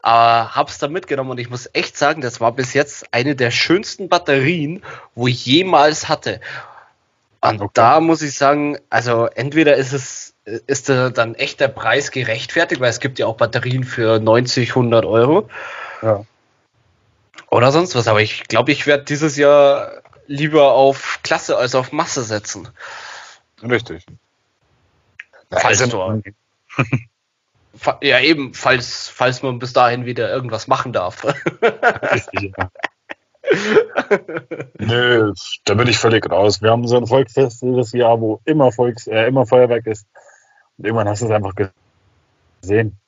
Aber 0.00 0.54
hab's 0.54 0.78
da 0.78 0.86
mitgenommen 0.86 1.32
und 1.32 1.40
ich 1.40 1.50
muss 1.50 1.68
echt 1.72 1.96
sagen, 1.96 2.20
das 2.20 2.40
war 2.40 2.52
bis 2.52 2.72
jetzt 2.72 3.12
eine 3.12 3.34
der 3.34 3.50
schönsten 3.50 4.08
Batterien, 4.08 4.84
wo 5.16 5.26
ich 5.26 5.44
jemals 5.44 6.08
hatte. 6.08 6.40
Und 7.40 7.60
okay. 7.60 7.70
da 7.74 7.98
muss 7.98 8.22
ich 8.22 8.34
sagen, 8.34 8.78
also 8.90 9.26
entweder 9.26 9.74
ist 9.74 9.92
es 9.92 10.27
ist 10.66 10.88
da 10.88 11.10
dann 11.10 11.34
echt 11.34 11.60
der 11.60 11.68
Preis 11.68 12.10
gerechtfertigt, 12.10 12.80
weil 12.80 12.90
es 12.90 13.00
gibt 13.00 13.18
ja 13.18 13.26
auch 13.26 13.36
Batterien 13.36 13.84
für 13.84 14.18
90, 14.18 14.70
100 14.70 15.04
Euro. 15.04 15.48
Ja. 16.02 16.24
Oder 17.50 17.72
sonst 17.72 17.94
was. 17.94 18.08
Aber 18.08 18.20
ich 18.20 18.44
glaube, 18.44 18.72
ich 18.72 18.86
werde 18.86 19.04
dieses 19.04 19.36
Jahr 19.36 20.02
lieber 20.26 20.72
auf 20.72 21.20
Klasse 21.22 21.56
als 21.56 21.74
auf 21.74 21.92
Masse 21.92 22.22
setzen. 22.22 22.68
Richtig. 23.62 24.04
Falls 25.50 25.78
du. 25.88 26.22
ja, 28.02 28.20
eben, 28.20 28.54
falls, 28.54 29.08
falls 29.08 29.42
man 29.42 29.58
bis 29.58 29.72
dahin 29.72 30.04
wieder 30.04 30.30
irgendwas 30.30 30.68
machen 30.68 30.92
darf. 30.92 31.24
Richtig, 31.24 32.52
ja. 32.56 32.70
Nö, 34.78 35.32
da 35.64 35.74
bin 35.74 35.88
ich 35.88 35.98
völlig 35.98 36.30
raus. 36.30 36.60
Wir 36.60 36.70
haben 36.70 36.86
so 36.86 36.96
ein 36.96 37.06
Volksfest 37.06 37.62
jedes 37.62 37.92
Jahr, 37.92 38.20
wo 38.20 38.40
immer, 38.44 38.72
Volks, 38.72 39.06
äh, 39.06 39.26
immer 39.26 39.46
Feuerwerk 39.46 39.86
ist. 39.86 40.06
Und 40.78 40.86
irgendwann 40.86 41.08
hast 41.08 41.22
du 41.22 41.26
es 41.26 41.32
einfach 41.32 41.54
gesehen. 42.62 42.98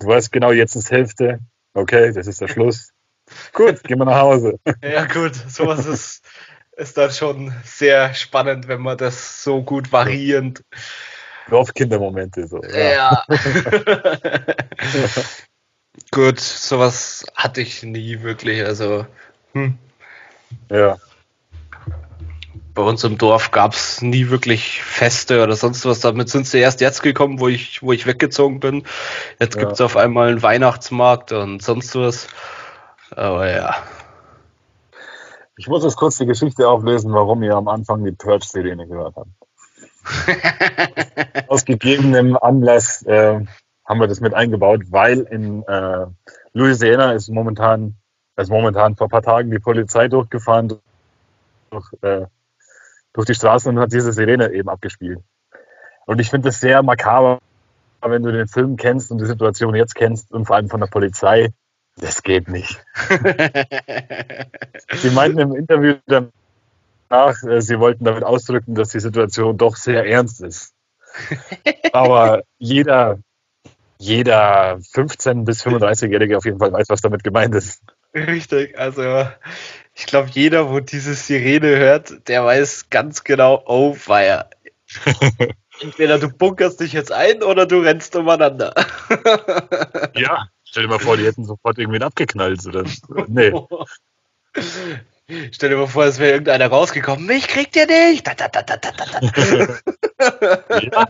Du 0.00 0.06
weißt 0.06 0.30
genau, 0.32 0.52
jetzt 0.52 0.76
ist 0.76 0.90
Hälfte. 0.90 1.40
Okay, 1.74 2.12
das 2.12 2.26
ist 2.26 2.40
der 2.40 2.48
Schluss. 2.48 2.92
Gut, 3.52 3.82
gehen 3.82 3.98
wir 3.98 4.04
nach 4.04 4.20
Hause. 4.20 4.58
Ja, 4.82 5.04
gut, 5.06 5.34
sowas 5.34 5.86
ist, 5.86 6.24
ist 6.76 6.96
dann 6.96 7.10
schon 7.10 7.52
sehr 7.64 8.14
spannend, 8.14 8.68
wenn 8.68 8.80
man 8.80 8.96
das 8.96 9.42
so 9.42 9.62
gut 9.62 9.92
variierend. 9.92 10.62
Dorfkindermomente 11.48 12.46
so. 12.46 12.62
Ja. 12.62 13.24
ja. 13.26 13.26
gut, 16.10 16.40
sowas 16.40 17.26
hatte 17.34 17.60
ich 17.60 17.82
nie 17.82 18.22
wirklich. 18.22 18.64
Also, 18.64 19.06
hm. 19.52 19.78
Ja. 20.70 20.98
Bei 22.74 22.82
uns 22.82 23.04
im 23.04 23.18
Dorf 23.18 23.50
gab 23.50 23.72
es 23.72 24.02
nie 24.02 24.28
wirklich 24.30 24.82
Feste 24.82 25.42
oder 25.42 25.56
sonst 25.56 25.84
was. 25.86 26.00
Damit 26.00 26.28
sind 26.28 26.46
sie 26.46 26.58
erst 26.58 26.80
jetzt 26.80 27.02
gekommen, 27.02 27.40
wo 27.40 27.48
ich, 27.48 27.82
wo 27.82 27.92
ich 27.92 28.06
weggezogen 28.06 28.60
bin. 28.60 28.84
Jetzt 29.38 29.54
ja. 29.54 29.62
gibt 29.62 29.72
es 29.72 29.80
auf 29.80 29.96
einmal 29.96 30.28
einen 30.28 30.42
Weihnachtsmarkt 30.42 31.32
und 31.32 31.62
sonst 31.62 31.94
was. 31.94 32.28
Aber 33.10 33.50
ja. 33.50 33.76
Ich 35.56 35.68
muss 35.68 35.84
jetzt 35.84 35.96
kurz 35.96 36.18
die 36.18 36.26
Geschichte 36.26 36.68
auflösen, 36.68 37.12
warum 37.12 37.42
ihr 37.42 37.54
am 37.54 37.68
Anfang 37.68 38.04
die 38.04 38.12
Purge-Serie 38.12 38.76
nicht 38.76 38.90
gehört 38.90 39.14
habt. 39.16 39.30
Aus 41.48 41.64
gegebenem 41.64 42.36
Anlass 42.36 43.02
äh, 43.02 43.40
haben 43.86 44.00
wir 44.00 44.06
das 44.06 44.20
mit 44.20 44.34
eingebaut, 44.34 44.82
weil 44.90 45.20
in 45.20 45.62
äh, 45.64 46.06
Louisiana 46.52 47.12
ist 47.12 47.28
momentan 47.30 47.96
also 48.36 48.52
momentan 48.52 48.96
vor 48.96 49.06
ein 49.06 49.10
paar 49.10 49.22
Tagen 49.22 49.50
die 49.50 49.58
Polizei 49.58 50.08
durchgefahren 50.08 50.78
durch, 51.70 51.86
äh, 52.02 52.26
durch 53.16 53.26
die 53.26 53.34
Straßen 53.34 53.74
und 53.74 53.82
hat 53.82 53.92
diese 53.92 54.12
Sirene 54.12 54.52
eben 54.52 54.68
abgespielt. 54.68 55.20
Und 56.04 56.20
ich 56.20 56.28
finde 56.28 56.50
es 56.50 56.60
sehr 56.60 56.82
makaber, 56.82 57.40
wenn 58.02 58.22
du 58.22 58.30
den 58.30 58.46
Film 58.46 58.76
kennst 58.76 59.10
und 59.10 59.18
die 59.18 59.26
Situation 59.26 59.74
jetzt 59.74 59.94
kennst 59.94 60.30
und 60.32 60.44
vor 60.44 60.56
allem 60.56 60.68
von 60.68 60.80
der 60.80 60.86
Polizei. 60.86 61.48
Das 61.98 62.22
geht 62.22 62.48
nicht. 62.48 62.84
sie 64.92 65.10
meinten 65.10 65.38
im 65.38 65.56
Interview 65.56 65.94
danach, 66.06 67.42
äh, 67.42 67.62
sie 67.62 67.80
wollten 67.80 68.04
damit 68.04 68.22
ausdrücken, 68.22 68.74
dass 68.74 68.90
die 68.90 69.00
Situation 69.00 69.56
doch 69.56 69.76
sehr 69.76 70.06
ernst 70.06 70.42
ist. 70.42 70.74
Aber 71.92 72.42
jeder, 72.58 73.18
jeder 73.96 74.76
15- 74.76 75.46
bis 75.46 75.64
35-Jährige 75.64 76.36
auf 76.36 76.44
jeden 76.44 76.58
Fall 76.58 76.70
weiß, 76.70 76.90
was 76.90 77.00
damit 77.00 77.24
gemeint 77.24 77.54
ist. 77.54 77.82
Richtig, 78.14 78.78
also 78.78 79.26
ich 79.98 80.06
glaube, 80.06 80.28
jeder, 80.30 80.70
wo 80.70 80.80
diese 80.80 81.14
Sirene 81.14 81.78
hört, 81.78 82.28
der 82.28 82.44
weiß 82.44 82.90
ganz 82.90 83.24
genau, 83.24 83.62
oh 83.66 83.94
fire. 83.94 84.50
Entweder 85.80 86.18
du 86.18 86.28
bunkerst 86.28 86.80
dich 86.80 86.92
jetzt 86.92 87.12
ein 87.12 87.42
oder 87.42 87.66
du 87.66 87.80
rennst 87.80 88.14
umeinander. 88.14 88.74
ja, 90.14 90.48
stell 90.64 90.82
dir 90.82 90.88
mal 90.88 90.98
vor, 90.98 91.16
die 91.16 91.24
hätten 91.24 91.44
sofort 91.44 91.78
irgendwen 91.78 92.02
abgeknallt. 92.02 92.66
Oder? 92.66 92.84
Nee. 93.26 93.52
Stell 95.50 95.70
dir 95.70 95.76
mal 95.76 95.88
vor, 95.88 96.04
es 96.04 96.20
wäre 96.20 96.30
irgendeiner 96.30 96.68
rausgekommen. 96.68 97.26
Mich 97.26 97.48
kriegt 97.48 97.74
ihr 97.74 97.86
nicht. 97.88 98.28
ja, 100.92 101.08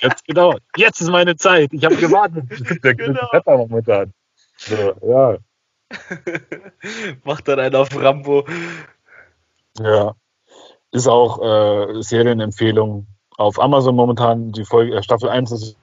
ganz 0.00 0.24
genau. 0.26 0.58
Jetzt 0.76 1.00
ist 1.00 1.10
meine 1.10 1.36
Zeit. 1.36 1.72
Ich 1.72 1.84
habe 1.84 1.94
gewartet. 1.94 2.44
Der 2.82 2.96
genau. 2.96 3.30
Momentan. 3.46 4.12
So, 4.56 4.96
ja. 5.00 5.38
Macht 7.24 7.48
dann 7.48 7.60
einen 7.60 7.76
auf 7.76 7.88
Rambo. 7.94 8.44
Ja. 9.78 10.14
Ist 10.90 11.08
auch 11.08 11.42
äh, 11.42 12.02
Serienempfehlung 12.02 13.06
auf 13.36 13.60
Amazon 13.60 13.94
momentan. 13.94 14.52
Die 14.52 14.64
Folge, 14.64 14.96
äh, 14.96 15.02
Staffel 15.02 15.28
1 15.28 15.52
ist 15.52 15.76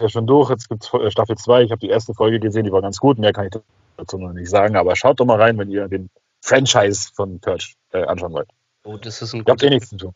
ja 0.00 0.08
schon 0.08 0.26
durch. 0.26 0.50
Jetzt 0.50 0.68
gibt 0.68 0.84
es 0.84 0.92
äh, 0.92 1.10
Staffel 1.10 1.36
2. 1.36 1.62
Ich 1.62 1.70
habe 1.70 1.80
die 1.80 1.88
erste 1.88 2.14
Folge 2.14 2.40
gesehen, 2.40 2.64
die 2.64 2.72
war 2.72 2.82
ganz 2.82 2.98
gut. 2.98 3.18
Mehr 3.18 3.32
kann 3.32 3.46
ich 3.46 3.60
dazu 3.96 4.18
noch 4.18 4.32
nicht 4.32 4.50
sagen. 4.50 4.76
Aber 4.76 4.96
schaut 4.96 5.20
doch 5.20 5.24
mal 5.24 5.40
rein, 5.40 5.58
wenn 5.58 5.70
ihr 5.70 5.88
den 5.88 6.10
Franchise 6.42 7.10
von 7.14 7.40
Purge 7.40 7.74
äh, 7.92 8.04
anschauen 8.04 8.32
wollt. 8.32 8.48
Oh, 8.84 8.96
das 8.96 9.22
ist 9.22 9.32
ein 9.32 9.40
guter. 9.40 9.52
Habt 9.52 9.62
eh 9.62 9.70
nichts 9.70 9.90
zu 9.90 9.96
tun. 9.96 10.12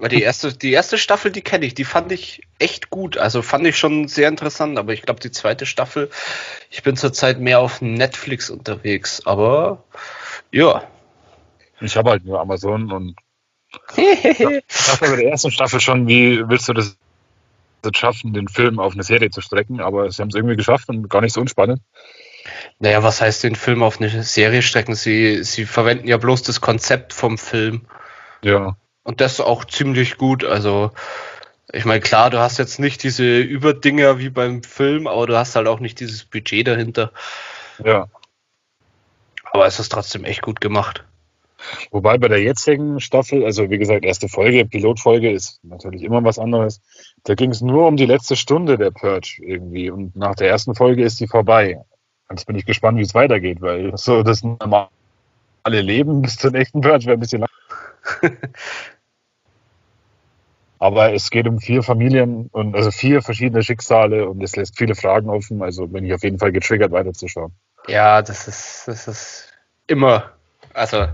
Die 0.00 0.22
erste, 0.22 0.52
die 0.52 0.70
erste 0.70 0.96
Staffel, 0.96 1.32
die 1.32 1.40
kenne 1.40 1.66
ich, 1.66 1.74
die 1.74 1.84
fand 1.84 2.12
ich 2.12 2.42
echt 2.60 2.88
gut. 2.88 3.18
Also 3.18 3.42
fand 3.42 3.66
ich 3.66 3.76
schon 3.76 4.06
sehr 4.06 4.28
interessant, 4.28 4.78
aber 4.78 4.92
ich 4.92 5.02
glaube, 5.02 5.18
die 5.18 5.32
zweite 5.32 5.66
Staffel, 5.66 6.08
ich 6.70 6.84
bin 6.84 6.96
zurzeit 6.96 7.40
mehr 7.40 7.58
auf 7.58 7.82
Netflix 7.82 8.48
unterwegs, 8.48 9.26
aber 9.26 9.82
ja. 10.52 10.84
Ich 11.80 11.96
habe 11.96 12.10
halt 12.10 12.24
nur 12.24 12.40
Amazon 12.40 12.92
und 12.92 13.16
ich 13.96 14.38
dachte 14.38 15.00
bei 15.00 15.16
der 15.16 15.30
ersten 15.30 15.50
Staffel 15.50 15.80
schon, 15.80 16.06
wie 16.06 16.48
willst 16.48 16.68
du 16.68 16.74
das 16.74 16.96
schaffen, 17.94 18.32
den 18.32 18.48
Film 18.48 18.78
auf 18.78 18.92
eine 18.92 19.02
Serie 19.02 19.30
zu 19.30 19.40
strecken, 19.40 19.80
aber 19.80 20.10
sie 20.10 20.22
haben 20.22 20.28
es 20.28 20.34
irgendwie 20.34 20.56
geschafft 20.56 20.88
und 20.88 21.08
gar 21.08 21.22
nicht 21.22 21.34
so 21.34 21.40
unspannend. 21.40 21.80
Naja, 22.78 23.02
was 23.02 23.20
heißt 23.20 23.42
den 23.44 23.56
Film 23.56 23.82
auf 23.82 24.00
eine 24.00 24.22
Serie 24.22 24.62
strecken? 24.62 24.94
Sie, 24.94 25.42
sie 25.42 25.64
verwenden 25.64 26.06
ja 26.06 26.16
bloß 26.16 26.42
das 26.42 26.60
Konzept 26.60 27.12
vom 27.12 27.36
Film. 27.36 27.82
Ja. 28.42 28.76
Und 29.08 29.22
das 29.22 29.40
auch 29.40 29.64
ziemlich 29.64 30.18
gut. 30.18 30.44
Also, 30.44 30.90
ich 31.72 31.86
meine, 31.86 32.00
klar, 32.00 32.28
du 32.28 32.40
hast 32.40 32.58
jetzt 32.58 32.78
nicht 32.78 33.02
diese 33.02 33.38
Überdinger 33.38 34.18
wie 34.18 34.28
beim 34.28 34.62
Film, 34.62 35.06
aber 35.06 35.26
du 35.26 35.34
hast 35.34 35.56
halt 35.56 35.66
auch 35.66 35.80
nicht 35.80 35.98
dieses 36.00 36.26
Budget 36.26 36.66
dahinter. 36.68 37.10
Ja. 37.82 38.08
Aber 39.44 39.66
es 39.66 39.80
ist 39.80 39.88
trotzdem 39.88 40.26
echt 40.26 40.42
gut 40.42 40.60
gemacht. 40.60 41.06
Wobei 41.90 42.18
bei 42.18 42.28
der 42.28 42.42
jetzigen 42.42 43.00
Staffel, 43.00 43.46
also 43.46 43.70
wie 43.70 43.78
gesagt, 43.78 44.04
erste 44.04 44.28
Folge, 44.28 44.66
Pilotfolge 44.66 45.32
ist 45.32 45.58
natürlich 45.62 46.02
immer 46.02 46.22
was 46.22 46.38
anderes. 46.38 46.82
Da 47.24 47.34
ging 47.34 47.50
es 47.50 47.62
nur 47.62 47.86
um 47.86 47.96
die 47.96 48.04
letzte 48.04 48.36
Stunde 48.36 48.76
der 48.76 48.90
Purge 48.90 49.40
irgendwie. 49.40 49.88
Und 49.88 50.16
nach 50.16 50.34
der 50.34 50.50
ersten 50.50 50.74
Folge 50.74 51.02
ist 51.02 51.18
die 51.18 51.28
vorbei. 51.28 51.80
Jetzt 52.28 52.44
bin 52.44 52.56
ich 52.56 52.66
gespannt, 52.66 52.98
wie 52.98 53.04
es 53.04 53.14
weitergeht, 53.14 53.62
weil 53.62 53.96
so 53.96 54.22
das 54.22 54.42
normale 54.42 54.90
Leben 55.64 56.20
bis 56.20 56.36
zur 56.36 56.50
nächsten 56.50 56.82
Purge 56.82 57.06
wäre 57.06 57.16
ein 57.16 57.20
bisschen 57.20 57.40
lang. 57.40 57.48
Aber 60.78 61.12
es 61.12 61.30
geht 61.30 61.48
um 61.48 61.58
vier 61.58 61.82
Familien 61.82 62.48
und 62.52 62.76
also 62.76 62.90
vier 62.90 63.22
verschiedene 63.22 63.62
Schicksale 63.62 64.28
und 64.28 64.42
es 64.42 64.54
lässt 64.54 64.78
viele 64.78 64.94
Fragen 64.94 65.28
offen. 65.28 65.62
Also 65.62 65.88
bin 65.88 66.04
ich 66.04 66.14
auf 66.14 66.22
jeden 66.22 66.38
Fall 66.38 66.52
getriggert, 66.52 66.92
weiterzuschauen. 66.92 67.52
Ja, 67.88 68.22
das 68.22 68.46
ist, 68.46 68.84
das 68.86 69.08
ist 69.08 69.52
immer, 69.86 70.30
also 70.74 71.08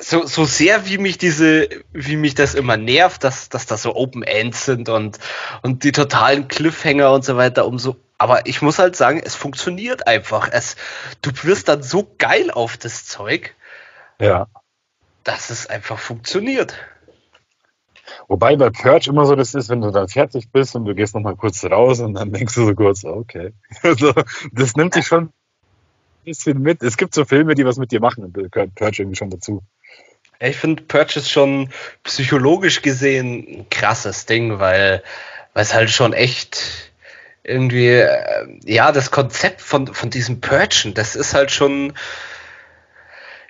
so, 0.00 0.26
so 0.26 0.44
sehr 0.44 0.86
wie 0.86 0.98
mich 0.98 1.18
diese, 1.18 1.68
wie 1.92 2.16
mich 2.16 2.34
das 2.34 2.54
immer 2.54 2.76
nervt, 2.76 3.24
dass, 3.24 3.48
dass 3.48 3.66
da 3.66 3.76
so 3.76 3.96
Open 3.96 4.22
Ends 4.22 4.64
sind 4.64 4.88
und, 4.88 5.18
und 5.62 5.84
die 5.84 5.92
totalen 5.92 6.48
Cliffhanger 6.48 7.12
und 7.12 7.24
so 7.24 7.36
weiter, 7.36 7.66
umso, 7.66 7.96
aber 8.18 8.46
ich 8.46 8.62
muss 8.62 8.78
halt 8.78 8.96
sagen, 8.96 9.20
es 9.24 9.34
funktioniert 9.34 10.06
einfach. 10.06 10.48
Es, 10.50 10.76
du 11.22 11.30
wirst 11.44 11.68
dann 11.68 11.82
so 11.82 12.14
geil 12.18 12.50
auf 12.50 12.76
das 12.76 13.06
Zeug. 13.06 13.54
Ja. 14.20 14.48
Dass 15.24 15.50
es 15.50 15.66
einfach 15.66 15.98
funktioniert. 15.98 16.74
Wobei 18.28 18.56
bei 18.56 18.70
Purge 18.70 19.10
immer 19.10 19.26
so 19.26 19.34
das 19.34 19.54
ist, 19.54 19.68
wenn 19.68 19.80
du 19.80 19.90
dann 19.90 20.08
fertig 20.08 20.50
bist 20.50 20.74
und 20.74 20.84
du 20.84 20.94
gehst 20.94 21.14
nochmal 21.14 21.36
kurz 21.36 21.64
raus 21.64 22.00
und 22.00 22.14
dann 22.14 22.32
denkst 22.32 22.54
du 22.54 22.66
so 22.66 22.74
kurz, 22.74 23.04
okay. 23.04 23.52
Also, 23.82 24.12
das 24.52 24.76
nimmt 24.76 24.94
dich 24.94 25.06
schon 25.06 25.24
ein 25.24 25.32
bisschen 26.24 26.60
mit. 26.60 26.82
Es 26.82 26.96
gibt 26.96 27.14
so 27.14 27.24
Filme, 27.24 27.54
die 27.54 27.64
was 27.64 27.78
mit 27.78 27.92
dir 27.92 28.00
machen 28.00 28.24
und 28.24 28.36
da 28.36 28.42
gehört 28.48 28.74
Purge 28.74 29.02
irgendwie 29.02 29.16
schon 29.16 29.30
dazu. 29.30 29.62
Ich 30.40 30.56
finde 30.56 30.82
Purge 30.84 31.18
ist 31.18 31.30
schon 31.30 31.70
psychologisch 32.04 32.82
gesehen 32.82 33.46
ein 33.48 33.70
krasses 33.70 34.26
Ding, 34.26 34.58
weil, 34.60 35.02
weil 35.52 35.62
es 35.62 35.74
halt 35.74 35.90
schon 35.90 36.12
echt 36.12 36.92
irgendwie, 37.42 37.88
äh, 37.88 38.46
ja, 38.64 38.92
das 38.92 39.10
Konzept 39.10 39.60
von, 39.60 39.86
von 39.88 40.10
diesem 40.10 40.40
Purgen, 40.40 40.94
das 40.94 41.16
ist 41.16 41.34
halt 41.34 41.50
schon, 41.50 41.94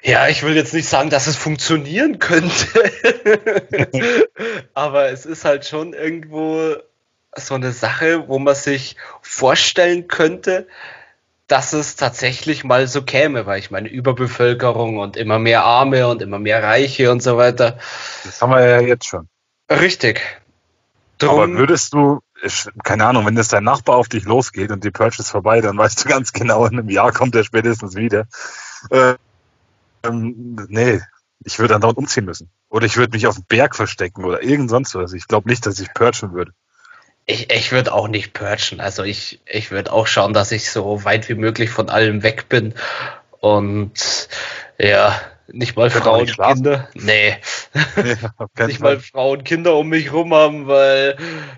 ja, 0.03 0.29
ich 0.29 0.43
will 0.43 0.55
jetzt 0.55 0.75
nicht 0.75 0.89
sagen, 0.89 1.11
dass 1.11 1.27
es 1.27 1.37
funktionieren 1.37 2.19
könnte, 2.19 2.93
aber 4.75 5.11
es 5.11 5.27
ist 5.27 5.45
halt 5.45 5.67
schon 5.67 5.93
irgendwo 5.93 6.77
so 7.37 7.55
eine 7.55 7.73
Sache, 7.73 8.29
wo 8.29 8.39
man 8.39 8.55
sich 8.55 8.97
vorstellen 9.23 10.09
könnte, 10.09 10.67
dass 11.47 11.73
es 11.73 11.97
tatsächlich 11.97 12.63
mal 12.63 12.87
so 12.87 13.03
käme, 13.03 13.47
weil 13.47 13.59
ich 13.59 13.71
meine 13.71 13.89
Überbevölkerung 13.89 14.99
und 14.99 15.17
immer 15.17 15.39
mehr 15.39 15.65
Arme 15.65 16.07
und 16.07 16.23
immer 16.23 16.39
mehr 16.39 16.63
Reiche 16.63 17.11
und 17.11 17.23
so 17.23 17.37
weiter. 17.37 17.79
Das 18.25 18.41
haben 18.41 18.51
wir 18.51 18.67
ja 18.67 18.81
jetzt 18.81 19.07
schon. 19.07 19.29
Richtig. 19.71 20.21
Drum, 21.19 21.31
aber 21.31 21.49
würdest 21.55 21.95
du, 21.95 22.21
keine 22.85 23.07
Ahnung, 23.07 23.27
wenn 23.27 23.35
das 23.35 23.49
dein 23.49 23.65
Nachbar 23.65 23.97
auf 23.97 24.09
dich 24.09 24.25
losgeht 24.25 24.71
und 24.71 24.85
die 24.85 24.91
Purge 24.91 25.17
ist 25.19 25.31
vorbei, 25.31 25.61
dann 25.61 25.77
weißt 25.77 26.05
du 26.05 26.09
ganz 26.09 26.33
genau, 26.33 26.65
in 26.67 26.79
einem 26.79 26.89
Jahr 26.91 27.13
kommt 27.13 27.35
er 27.35 27.45
spätestens 27.45 27.97
wieder. 27.97 28.27
Äh, 28.91 29.15
ähm, 30.05 30.67
nee, 30.69 31.01
ich 31.45 31.59
würde 31.59 31.75
dann 31.75 31.81
dort 31.81 31.97
umziehen 31.97 32.25
müssen. 32.25 32.51
Oder 32.69 32.87
ich 32.87 32.97
würde 32.97 33.13
mich 33.13 33.27
auf 33.27 33.37
den 33.37 33.45
Berg 33.47 33.77
verstecken 33.77 34.25
oder 34.25 34.43
irgend 34.43 34.71
sonst 34.71 34.95
was. 34.95 35.13
Ich 35.13 35.29
glaube 35.29 35.49
nicht, 35.49 35.65
dass 35.67 35.79
ich 35.81 35.93
purgen 35.95 36.33
würde. 36.33 36.53
Ich, 37.27 37.53
ich 37.53 37.73
würde 37.73 37.93
auch 37.93 38.09
nicht 38.09 38.33
purgen. 38.33 38.81
Also 38.81 39.03
ich, 39.03 39.41
ich 39.47 39.71
würde 39.71 39.93
auch 39.93 40.07
schauen, 40.07 40.33
dass 40.33 40.53
ich 40.53 40.71
so 40.71 41.05
weit 41.05 41.29
wie 41.29 41.35
möglich 41.35 41.71
von 41.71 41.89
allem 41.89 42.23
weg 42.23 42.49
bin. 42.49 42.75
Und 43.41 44.29
ja, 44.79 45.21
nicht 45.51 45.77
mal 45.77 45.91
Frauen, 45.91 46.25
nicht 46.25 46.39
Kinder. 46.39 46.89
Nee. 46.95 47.37
Ja, 48.57 48.67
nicht 48.67 48.81
mal 48.81 48.99
Frauen, 48.99 49.45
Kinder 49.45 49.77
um 49.77 49.89
mich 49.89 50.13
rum 50.13 50.35
haben, 50.35 50.67
weil 50.67 51.17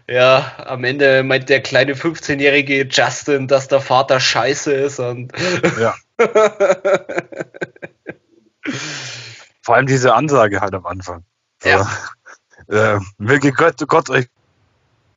ja, 0.08 0.52
am 0.58 0.84
Ende 0.84 1.22
meint 1.22 1.48
der 1.48 1.60
kleine 1.60 1.94
15-jährige 1.94 2.86
Justin, 2.86 3.48
dass 3.48 3.68
der 3.68 3.80
Vater 3.80 4.20
scheiße 4.20 4.72
ist 4.72 5.00
und 5.00 5.32
ja. 5.80 5.94
Vor 9.62 9.76
allem 9.76 9.86
diese 9.86 10.14
Ansage 10.14 10.60
halt 10.60 10.74
am 10.74 10.86
Anfang. 10.86 11.24
Ja. 11.62 11.88
äh, 12.68 12.98
möge 13.18 13.52
Gott, 13.52 13.86
Gott 13.86 14.10
euch 14.10 14.28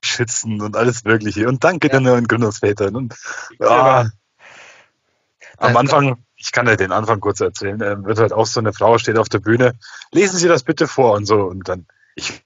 schützen 0.01 0.61
und 0.61 0.75
alles 0.75 1.03
Mögliche. 1.03 1.47
Und 1.47 1.63
danke 1.63 1.87
ja. 1.87 1.93
den 1.93 2.03
neuen 2.03 2.27
Gründungsvätern. 2.27 2.95
Und, 2.95 3.15
ja. 3.59 4.09
Am 5.57 5.77
Anfang, 5.77 6.23
ich 6.35 6.51
kann 6.51 6.67
ja 6.67 6.75
den 6.75 6.91
Anfang 6.91 7.19
kurz 7.19 7.39
erzählen, 7.39 7.81
äh, 7.81 8.03
wird 8.03 8.19
halt 8.19 8.33
auch 8.33 8.45
so 8.45 8.59
eine 8.59 8.73
Frau 8.73 8.97
steht 8.97 9.17
auf 9.17 9.29
der 9.29 9.39
Bühne, 9.39 9.75
lesen 10.11 10.37
Sie 10.37 10.47
das 10.47 10.63
bitte 10.63 10.87
vor 10.87 11.13
und 11.13 11.25
so. 11.25 11.43
Und 11.43 11.69
dann, 11.69 11.85
ich 12.15 12.43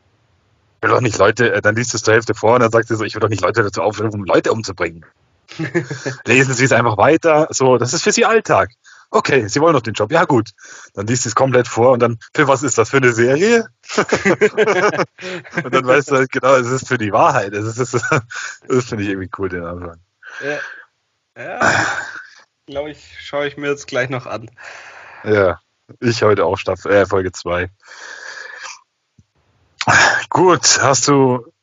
will 0.81 0.91
doch 0.91 1.01
nicht 1.01 1.17
Leute, 1.17 1.51
äh, 1.53 1.61
dann 1.61 1.75
liest 1.75 1.95
es 1.95 2.03
zur 2.03 2.13
Hälfte 2.13 2.35
vor 2.35 2.55
und 2.55 2.61
dann 2.61 2.71
sagt 2.71 2.89
sie 2.89 2.95
so, 2.95 3.03
ich 3.03 3.15
will 3.15 3.21
doch 3.21 3.29
nicht 3.29 3.41
Leute 3.41 3.63
dazu 3.63 3.81
aufrufen, 3.81 4.25
Leute 4.25 4.51
umzubringen. 4.51 5.05
lesen 6.25 6.53
Sie 6.53 6.65
es 6.65 6.71
einfach 6.73 6.97
weiter. 6.97 7.47
So, 7.51 7.77
das 7.77 7.93
ist 7.93 8.03
für 8.03 8.11
Sie 8.11 8.25
Alltag. 8.25 8.69
Okay, 9.09 9.47
Sie 9.47 9.61
wollen 9.61 9.73
noch 9.73 9.81
den 9.81 9.93
Job. 9.93 10.11
Ja, 10.11 10.25
gut. 10.25 10.49
Dann 10.93 11.07
liest 11.07 11.23
sie 11.23 11.29
es 11.29 11.35
komplett 11.35 11.67
vor 11.67 11.91
und 11.91 11.99
dann, 11.99 12.19
für 12.33 12.47
was 12.47 12.63
ist 12.63 12.77
das 12.77 12.89
für 12.89 12.97
eine 12.97 13.13
Serie? 13.13 13.67
und 13.95 15.73
dann 15.73 15.87
weißt 15.87 16.11
du 16.11 16.15
halt 16.15 16.31
genau, 16.31 16.55
es 16.55 16.67
ist 16.67 16.87
für 16.87 16.97
die 16.97 17.13
Wahrheit. 17.13 17.53
Das, 17.53 17.77
ist, 17.77 17.93
das 18.67 18.85
finde 18.85 19.03
ich 19.03 19.09
irgendwie 19.09 19.29
cool, 19.37 19.49
den 19.49 19.63
Anfang. 19.63 20.01
Ja. 20.43 20.59
ja. 21.41 21.85
Glaube 22.65 22.91
ich, 22.91 23.15
schaue 23.21 23.47
ich 23.47 23.55
mir 23.55 23.69
jetzt 23.69 23.87
gleich 23.87 24.09
noch 24.09 24.25
an. 24.25 24.51
Ja, 25.23 25.61
ich 26.01 26.21
heute 26.23 26.43
auch 26.43 26.57
Staffel, 26.57 26.91
äh, 26.91 27.05
Folge 27.05 27.31
2. 27.31 27.69
Gut, 30.29 30.81
hast 30.81 31.07
du, 31.07 31.53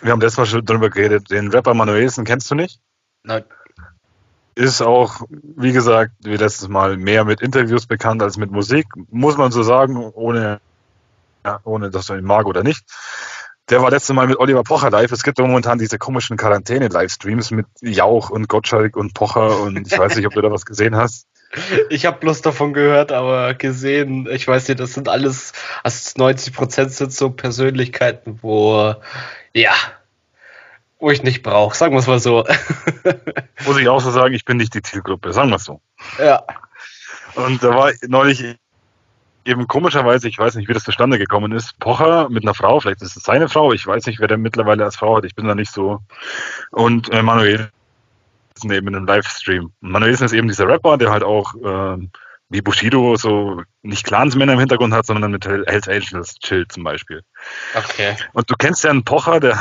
wir 0.00 0.10
haben 0.10 0.20
letztes 0.20 0.38
Mal 0.38 0.46
schon 0.46 0.64
drüber 0.64 0.90
geredet, 0.90 1.30
den 1.30 1.52
Rapper 1.52 1.74
Manuelsen 1.74 2.24
kennst 2.24 2.50
du 2.50 2.56
nicht? 2.56 2.80
Nein 3.22 3.44
ist 4.58 4.82
auch, 4.82 5.22
wie 5.30 5.72
gesagt, 5.72 6.12
wie 6.24 6.36
letztes 6.36 6.68
Mal 6.68 6.96
mehr 6.96 7.24
mit 7.24 7.40
Interviews 7.40 7.86
bekannt 7.86 8.22
als 8.22 8.36
mit 8.36 8.50
Musik, 8.50 8.86
muss 9.08 9.36
man 9.36 9.52
so 9.52 9.62
sagen, 9.62 9.96
ohne, 10.14 10.60
ja, 11.44 11.60
ohne 11.62 11.90
dass 11.90 12.08
man 12.08 12.18
ihn 12.18 12.24
mag 12.24 12.46
oder 12.46 12.64
nicht. 12.64 12.84
Der 13.70 13.80
war 13.82 13.90
letztes 13.90 14.16
Mal 14.16 14.26
mit 14.26 14.38
Oliver 14.38 14.64
Pocher 14.64 14.90
live. 14.90 15.12
Es 15.12 15.22
gibt 15.22 15.38
momentan 15.38 15.78
diese 15.78 15.96
komischen 15.96 16.36
Quarantäne-Livestreams 16.36 17.52
mit 17.52 17.66
Jauch 17.82 18.30
und 18.30 18.48
Gottschalk 18.48 18.96
und 18.96 19.14
Pocher 19.14 19.60
und 19.60 19.86
ich 19.86 19.96
weiß 19.96 20.16
nicht, 20.16 20.26
ob 20.26 20.32
du 20.32 20.40
da 20.40 20.50
was 20.50 20.66
gesehen 20.66 20.96
hast. 20.96 21.26
Ich 21.88 22.04
habe 22.04 22.18
bloß 22.18 22.42
davon 22.42 22.74
gehört, 22.74 23.10
aber 23.10 23.54
gesehen, 23.54 24.28
ich 24.30 24.46
weiß 24.46 24.68
nicht, 24.68 24.80
das 24.80 24.92
sind 24.92 25.08
alles, 25.08 25.54
also 25.82 26.10
90 26.16 26.52
Prozent 26.52 26.92
sind 26.92 27.10
so 27.10 27.30
Persönlichkeiten, 27.30 28.40
wo, 28.42 28.94
ja, 29.54 29.72
wo 30.98 31.10
ich 31.10 31.22
nicht 31.22 31.42
brauche, 31.42 31.76
sagen 31.76 31.94
wir 31.94 32.00
es 32.00 32.06
mal 32.06 32.18
so. 32.18 32.44
Muss 33.66 33.78
ich 33.78 33.88
auch 33.88 34.00
so 34.00 34.10
sagen, 34.10 34.34
ich 34.34 34.44
bin 34.44 34.56
nicht 34.56 34.74
die 34.74 34.82
Zielgruppe, 34.82 35.32
sagen 35.32 35.50
wir 35.50 35.56
es 35.56 35.64
so. 35.64 35.80
Ja. 36.18 36.42
Und 37.34 37.62
da 37.62 37.74
war 37.74 37.92
neulich 38.06 38.56
eben 39.44 39.66
komischerweise, 39.66 40.28
ich 40.28 40.38
weiß 40.38 40.56
nicht, 40.56 40.68
wie 40.68 40.74
das 40.74 40.84
zustande 40.84 41.18
gekommen 41.18 41.52
ist, 41.52 41.78
Pocher 41.78 42.28
mit 42.28 42.42
einer 42.44 42.54
Frau, 42.54 42.80
vielleicht 42.80 43.02
ist 43.02 43.16
es 43.16 43.22
seine 43.22 43.48
Frau, 43.48 43.72
ich 43.72 43.86
weiß 43.86 44.06
nicht, 44.06 44.20
wer 44.20 44.28
der 44.28 44.38
mittlerweile 44.38 44.84
als 44.84 44.96
Frau 44.96 45.16
hat, 45.16 45.24
ich 45.24 45.34
bin 45.34 45.46
da 45.46 45.54
nicht 45.54 45.72
so. 45.72 46.00
Und 46.70 47.10
äh, 47.12 47.22
Manuel 47.22 47.70
ist 48.54 48.64
eben 48.64 48.88
in 48.88 48.96
einem 48.96 49.06
Livestream. 49.06 49.72
Manuel 49.80 50.12
ist 50.12 50.32
eben 50.32 50.48
dieser 50.48 50.68
Rapper, 50.68 50.98
der 50.98 51.10
halt 51.10 51.22
auch 51.22 51.54
äh, 51.54 52.08
wie 52.48 52.62
Bushido 52.62 53.16
so 53.16 53.62
nicht 53.82 54.04
Clansmänner 54.04 54.54
im 54.54 54.58
Hintergrund 54.58 54.94
hat, 54.94 55.06
sondern 55.06 55.32
mit 55.32 55.46
Hells 55.46 55.88
Angels 55.88 56.38
chillt 56.38 56.72
zum 56.72 56.84
Beispiel. 56.84 57.22
Okay. 57.74 58.16
Und 58.32 58.50
du 58.50 58.54
kennst 58.56 58.84
ja 58.84 58.90
einen 58.90 59.04
Pocher, 59.04 59.40
der, 59.40 59.58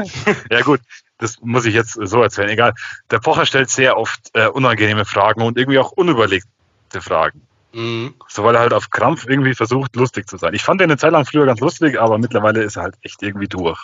ja 0.50 0.60
gut, 0.60 0.80
das 1.18 1.40
muss 1.40 1.66
ich 1.66 1.74
jetzt 1.74 1.98
so 2.00 2.22
erzählen, 2.22 2.48
egal. 2.48 2.74
Der 3.10 3.18
Pocher 3.18 3.44
stellt 3.44 3.70
sehr 3.70 3.96
oft 3.96 4.30
äh, 4.34 4.46
unangenehme 4.46 5.04
Fragen 5.04 5.42
und 5.42 5.58
irgendwie 5.58 5.78
auch 5.78 5.90
unüberlegte 5.90 7.00
Fragen. 7.00 7.42
Mhm. 7.72 8.14
So, 8.28 8.44
weil 8.44 8.54
er 8.54 8.60
halt 8.60 8.72
auf 8.72 8.90
Krampf 8.90 9.26
irgendwie 9.26 9.54
versucht, 9.54 9.96
lustig 9.96 10.28
zu 10.28 10.36
sein. 10.36 10.54
Ich 10.54 10.62
fand 10.62 10.80
den 10.80 10.90
eine 10.90 10.98
Zeit 10.98 11.12
lang 11.12 11.24
früher 11.24 11.46
ganz 11.46 11.60
lustig, 11.60 12.00
aber 12.00 12.18
mittlerweile 12.18 12.62
ist 12.62 12.76
er 12.76 12.84
halt 12.84 12.94
echt 13.02 13.22
irgendwie 13.22 13.48
durch. 13.48 13.80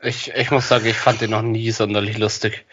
Ich, 0.00 0.30
ich 0.34 0.50
muss 0.50 0.68
sagen, 0.68 0.86
ich 0.86 0.96
fand 0.96 1.20
den 1.20 1.30
noch 1.30 1.42
nie 1.42 1.70
sonderlich 1.70 2.18
lustig. 2.18 2.66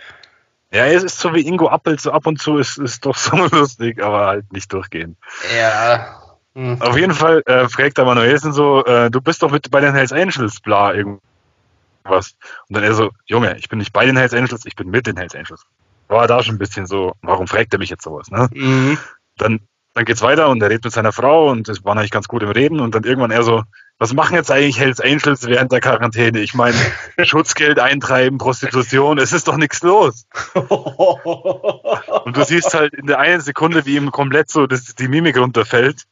Ja, 0.72 0.86
es 0.86 1.04
ist 1.04 1.20
so 1.20 1.34
wie 1.34 1.46
Ingo 1.46 1.68
Appelt, 1.68 2.00
so 2.00 2.12
ab 2.12 2.26
und 2.28 2.42
zu 2.42 2.58
ist, 2.58 2.78
ist 2.78 3.06
doch 3.06 3.16
so 3.16 3.36
lustig, 3.52 4.02
aber 4.02 4.28
halt 4.28 4.54
nicht 4.54 4.72
durchgehen. 4.72 5.18
Ja. 5.56 6.18
Hm. 6.56 6.82
Auf 6.82 6.98
jeden 6.98 7.14
Fall 7.14 7.42
äh, 7.46 7.68
fragt 7.68 7.98
der 7.98 8.06
Manuelsen 8.06 8.54
so, 8.54 8.84
äh, 8.86 9.10
du 9.10 9.22
bist 9.22 9.42
doch 9.42 9.52
mit 9.52 9.70
bei 9.72 9.82
den 9.82 9.94
Hells 9.94 10.12
Angels, 10.12 10.60
bla, 10.60 10.94
irgendwas. 10.94 12.36
Und 12.68 12.76
dann 12.76 12.84
er 12.84 12.94
so, 12.94 13.12
Junge, 13.26 13.58
ich 13.58 13.70
bin 13.70 13.80
nicht 13.80 13.94
bei 13.94 14.06
den 14.06 14.18
Hells 14.18 14.34
Angels, 14.34 14.66
ich 14.66 14.76
bin 14.76 14.90
mit 14.90 15.08
den 15.08 15.18
Hells 15.18 15.36
Angels. 15.36 15.66
War 16.08 16.28
da 16.28 16.44
schon 16.44 16.56
ein 16.56 16.60
bisschen 16.60 16.88
so, 16.88 17.14
warum 17.22 17.48
fragt 17.48 17.74
er 17.74 17.80
mich 17.80 17.90
jetzt 17.90 18.04
sowas, 18.04 18.30
ne? 18.32 18.50
Mhm. 18.54 18.98
Dann 19.38 19.62
dann 19.94 20.06
geht's 20.06 20.22
weiter 20.22 20.50
und 20.50 20.62
er 20.62 20.70
redet 20.70 20.86
mit 20.86 20.94
seiner 20.94 21.12
Frau 21.12 21.50
und 21.50 21.68
es 21.68 21.84
war 21.84 21.96
eigentlich 21.96 22.12
ganz 22.12 22.28
gut 22.28 22.44
im 22.44 22.50
Reden 22.50 22.80
und 22.80 22.96
dann 22.96 23.04
irgendwann 23.04 23.32
er 23.32 23.44
so, 23.44 23.64
was 24.02 24.14
machen 24.14 24.34
jetzt 24.34 24.50
eigentlich 24.50 24.80
Hells 24.80 25.00
Angels 25.00 25.46
während 25.46 25.72
der 25.72 25.80
Quarantäne? 25.80 26.40
Ich 26.40 26.56
meine, 26.56 26.76
Schutzgeld 27.24 27.78
eintreiben, 27.78 28.40
Prostitution, 28.40 29.20
es 29.20 29.32
ist 29.32 29.48
doch 29.48 29.58
nichts 29.58 29.84
los. 29.84 30.26
und 30.56 32.36
du 32.36 32.44
siehst 32.44 32.74
halt 32.74 32.96
in 32.96 33.06
der 33.06 33.20
einen 33.20 33.42
Sekunde, 33.42 33.86
wie 33.86 33.98
ihm 33.98 34.12
komplett 34.12 34.50
so 34.50 34.66
das, 34.66 34.96
die 34.96 35.08
Mimik 35.08 35.38
runterfällt 35.38 36.08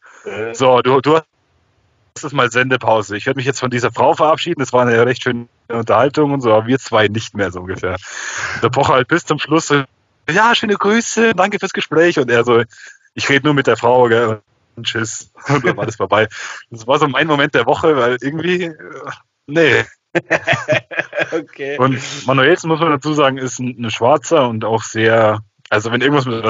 So, 0.53 0.83
du, 0.83 1.01
du 1.01 1.15
hast 1.15 1.25
es 2.23 2.31
mal 2.31 2.51
Sendepause. 2.51 3.17
Ich 3.17 3.25
werde 3.25 3.37
mich 3.37 3.47
jetzt 3.47 3.59
von 3.59 3.71
dieser 3.71 3.91
Frau 3.91 4.13
verabschieden. 4.13 4.59
Das 4.59 4.71
war 4.71 4.85
eine 4.85 5.03
recht 5.07 5.23
schöne 5.23 5.47
Unterhaltung 5.67 6.31
und 6.31 6.41
so, 6.41 6.53
aber 6.53 6.67
wir 6.67 6.77
zwei 6.77 7.07
nicht 7.07 7.33
mehr 7.33 7.51
so 7.51 7.61
ungefähr. 7.61 7.95
Der 8.61 8.69
Pocher 8.69 8.93
halt 8.93 9.07
bis 9.07 9.25
zum 9.25 9.39
Schluss 9.39 9.65
so, 9.65 9.81
ja, 10.29 10.53
schöne 10.53 10.75
Grüße, 10.75 11.33
danke 11.33 11.57
fürs 11.57 11.73
Gespräch. 11.73 12.19
Und 12.19 12.29
er 12.29 12.43
so, 12.43 12.61
ich 13.15 13.27
rede 13.29 13.47
nur 13.47 13.55
mit 13.55 13.65
der 13.65 13.77
Frau, 13.77 14.07
gell? 14.09 14.41
Und 14.79 14.85
tschüss. 14.85 15.31
Und 15.49 15.65
dann 15.65 15.75
war 15.77 15.85
das 15.85 15.97
vorbei. 15.97 16.27
Das 16.69 16.87
war 16.87 16.97
so 16.99 17.07
mein 17.07 17.27
Moment 17.27 17.53
der 17.53 17.65
Woche, 17.65 17.97
weil 17.97 18.17
irgendwie, 18.21 18.63
äh, 18.63 18.75
nee. 19.45 19.83
okay. 21.31 21.77
Und 21.77 21.99
Manuelsen, 22.25 22.69
muss 22.69 22.79
man 22.79 22.91
dazu 22.91 23.13
sagen, 23.13 23.37
ist 23.37 23.59
ein, 23.59 23.75
ein 23.77 23.91
Schwarzer 23.91 24.47
und 24.47 24.63
auch 24.63 24.83
sehr, 24.83 25.41
also 25.69 25.91
wenn 25.91 26.01
irgendwas 26.01 26.25
mit 26.25 26.43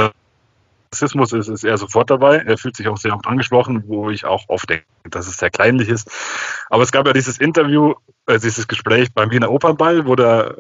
Rassismus 0.94 1.34
ist, 1.34 1.48
ist 1.48 1.64
er 1.64 1.78
sofort 1.80 2.12
dabei. 2.12 2.38
Er 2.38 2.58
fühlt 2.60 2.76
sich 2.76 2.88
auch 2.88 2.98
sehr 2.98 3.16
oft 3.16 3.26
angesprochen, 3.26 3.84
wo 3.88 4.12
ich 4.12 4.26
auch 4.26 4.46
oft 4.48 4.70
denke, 4.70 4.86
dass 5.10 5.28
es 5.28 5.38
sehr 5.38 5.50
kleinlich 5.50 5.90
ist. 5.90 6.10
Aber 6.70 6.84
es 6.84 6.92
gab 6.92 7.08
ja 7.08 7.14
dieses 7.14 7.40
Interview, 7.40 7.96
äh, 8.28 8.38
dieses 8.38 8.68
Gespräch 8.68 9.12
beim 9.12 9.32
Wiener 9.32 9.52
Opernball, 9.52 10.06
wo 10.06 10.16
der 10.16 10.56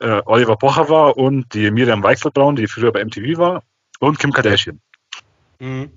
äh, 0.00 0.20
Oliver 0.26 0.56
Pocher 0.56 0.90
war 0.90 1.16
und 1.16 1.54
die 1.54 1.70
Miriam 1.70 2.02
Weichselbraun, 2.02 2.56
die 2.56 2.68
früher 2.68 2.92
bei 2.92 3.02
MTV 3.02 3.38
war, 3.38 3.62
und 4.00 4.18
Kim 4.18 4.32
Kardashian. 4.32 4.80
Mhm. 5.58 5.90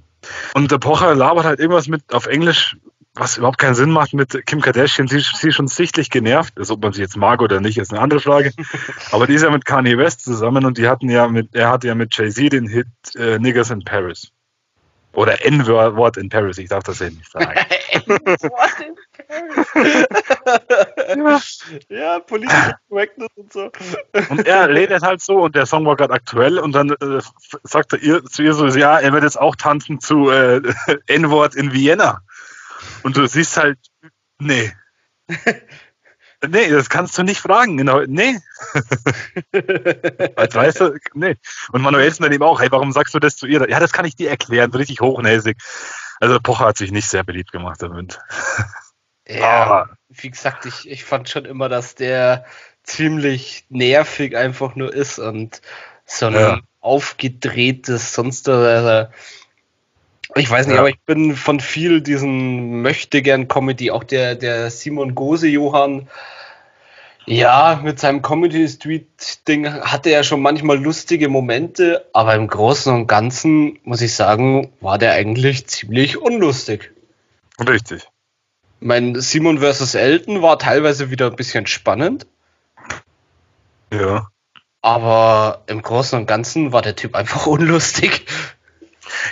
Und 0.54 0.72
der 0.72 0.78
Pocher 0.78 1.16
labert 1.16 1.46
halt 1.46 1.60
irgendwas 1.60 1.88
mit 1.88 2.14
auf 2.14 2.28
Englisch, 2.28 2.78
was 3.14 3.38
überhaupt 3.38 3.58
keinen 3.58 3.76
Sinn 3.76 3.92
macht 3.92 4.14
mit 4.14 4.46
Kim 4.46 4.62
Kardashian. 4.62 5.08
Sie, 5.08 5.20
sie 5.20 5.50
ist 5.50 5.56
schon 5.56 5.68
sichtlich 5.68 6.10
genervt. 6.10 6.58
Also, 6.58 6.76
ob 6.76 6.84
man 6.84 6.94
sie 6.94 7.02
jetzt 7.02 7.18
mag 7.18 7.42
oder 7.42 7.60
nicht, 7.62 7.78
ist 7.78 7.92
eine 7.92 8.02
andere 8.02 8.20
Frage. 8.20 8.52
Aber 9.12 9.28
die 9.28 9.34
ist 9.34 9.44
ja 9.44 9.50
mit 9.50 9.66
Kanye 9.66 9.98
West 9.98 10.24
zusammen 10.24 10.66
und 10.66 10.78
die 10.78 10.88
hatten 10.88 11.10
ja 11.10 11.28
mit, 11.28 11.56
er 11.56 11.70
hatte 11.70 11.88
ja 11.88 11.96
mit 11.96 12.16
Jay-Z 12.16 12.54
den 12.54 12.68
Hit 12.68 12.88
äh, 13.16 13.40
Niggas 13.40 13.72
in 13.72 13.84
Paris. 13.84 14.32
Oder 15.14 15.44
N-Wort 15.44 16.18
in 16.18 16.30
Paris, 16.30 16.60
ich 16.60 16.70
darf 16.70 16.84
das 16.84 17.00
ja 17.00 17.10
nicht 17.10 17.32
sagen. 17.32 17.60
N-Wort 17.92 18.80
in 18.80 18.96
Paris. 18.96 19.07
Ja, 21.16 21.40
ja 21.90 22.20
politische 22.20 22.76
Correctness 22.90 23.30
und 23.36 23.54
so. 23.54 23.72
Und 24.30 24.48
er 24.48 24.68
lädt 24.68 24.92
es 24.92 25.04
halt 25.04 25.22
so 25.22 25.44
und 25.44 25.56
der 25.56 25.66
Song 25.66 25.86
war 25.86 25.96
gerade 25.96 26.14
aktuell 26.14 26.60
und 26.60 26.74
dann 26.74 26.92
äh, 26.92 27.22
sagt 27.64 27.94
er 27.94 28.00
ihr, 28.00 28.24
zu 28.26 28.44
ihr 28.44 28.54
so, 28.54 28.68
ja, 28.68 29.00
er 29.00 29.14
wird 29.14 29.24
jetzt 29.24 29.40
auch 29.40 29.56
tanzen 29.56 30.00
zu 30.00 30.30
äh, 30.30 30.62
N-Wort 31.08 31.56
in 31.56 31.74
Vienna. 31.74 32.22
Und 33.04 33.18
du 33.18 33.28
siehst 33.28 33.58
halt, 33.58 33.80
nee. 34.40 34.74
Nee, 36.46 36.70
das 36.70 36.90
kannst 36.90 37.18
du 37.18 37.24
nicht 37.24 37.40
fragen. 37.40 37.78
Genau, 37.78 38.02
nee. 38.06 38.38
Weißt 39.52 40.82
du, 40.82 40.96
nee. 41.16 41.36
Und 41.72 41.82
Manuelsen 41.82 42.22
dann 42.22 42.32
eben 42.32 42.44
auch, 42.44 42.62
hey, 42.62 42.72
warum 42.72 42.92
sagst 42.92 43.16
du 43.16 43.20
das 43.20 43.38
zu 43.38 43.48
ihr? 43.48 43.68
Ja, 43.68 43.80
das 43.80 43.92
kann 43.92 44.06
ich 44.06 44.16
dir 44.16 44.30
erklären, 44.30 44.72
so 44.72 44.78
richtig 44.78 45.02
hochnäsig. 45.02 45.58
Also 46.20 46.40
Pocher 46.40 46.66
hat 46.66 46.78
sich 46.78 46.92
nicht 46.92 47.10
sehr 47.10 47.24
beliebt 47.24 47.52
gemacht 47.52 47.82
damit. 47.82 48.20
Ja, 49.28 49.90
wie 50.10 50.30
gesagt, 50.30 50.66
ich, 50.66 50.90
ich 50.90 51.04
fand 51.04 51.30
schon 51.30 51.46
immer, 51.46 51.70
dass 51.70 51.96
der 51.96 52.46
ziemlich 52.84 53.66
nervig 53.70 54.38
einfach 54.38 54.76
nur 54.76 54.94
ist 54.94 55.20
und 55.20 55.62
so 56.06 56.28
ein 56.28 56.34
ja. 56.34 56.60
aufgedrehtes, 56.80 58.14
sonst 58.14 58.48
also, 58.48 59.12
ich 60.36 60.50
weiß 60.50 60.68
nicht, 60.68 60.76
ja. 60.76 60.80
aber 60.80 60.90
ich 60.90 61.00
bin 61.02 61.36
von 61.36 61.60
viel 61.60 62.02
diesen 62.02 62.82
möchte 62.82 63.22
gern 63.22 63.48
Comedy, 63.48 63.92
auch 63.92 64.04
der, 64.04 64.36
der 64.36 64.72
Simon 64.72 65.16
Gose 65.16 65.48
Johann, 65.48 66.08
ja, 67.30 67.82
mit 67.84 68.00
seinem 68.00 68.22
Comedy 68.22 68.70
Street 68.70 69.06
Ding 69.50 69.68
hatte 69.68 70.12
er 70.12 70.24
schon 70.24 70.42
manchmal 70.42 70.82
lustige 70.82 71.28
Momente, 71.28 72.08
aber 72.14 72.36
im 72.36 72.48
Großen 72.48 72.94
und 72.94 73.08
Ganzen 73.08 73.80
muss 73.84 74.00
ich 74.00 74.16
sagen, 74.16 74.72
war 74.80 74.98
der 74.98 75.12
eigentlich 75.12 75.68
ziemlich 75.68 76.18
unlustig. 76.18 76.94
Richtig. 77.60 78.08
Mein 78.80 79.20
Simon 79.20 79.60
vs. 79.60 79.96
Elton 79.96 80.42
war 80.42 80.60
teilweise 80.60 81.10
wieder 81.10 81.28
ein 81.28 81.36
bisschen 81.36 81.68
spannend. 81.68 82.28
Ja. 83.92 84.28
Aber 84.82 85.64
im 85.68 85.82
Großen 85.82 86.20
und 86.20 86.28
Ganzen 86.28 86.72
war 86.72 86.82
der 86.82 86.96
Typ 86.96 87.16
einfach 87.16 87.48
unlustig. 87.48 88.26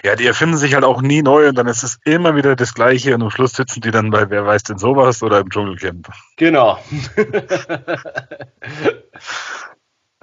Ja, 0.04 0.16
die 0.16 0.26
erfinden 0.26 0.58
sich 0.58 0.74
halt 0.74 0.84
auch 0.84 1.02
nie 1.02 1.22
neu 1.22 1.50
und 1.50 1.56
dann 1.56 1.68
ist 1.68 1.84
es 1.84 2.00
immer 2.06 2.36
wieder 2.36 2.56
das 2.56 2.74
Gleiche 2.74 3.14
und 3.14 3.22
am 3.22 3.30
Schluss 3.30 3.54
sitzen 3.54 3.82
die 3.82 3.92
dann 3.92 4.10
bei 4.10 4.30
Wer 4.30 4.46
weiß 4.46 4.64
denn 4.64 4.78
sowas 4.78 5.22
oder 5.22 5.40
im 5.40 5.50
Dschungelcamp. 5.50 6.10
Genau. 6.38 6.80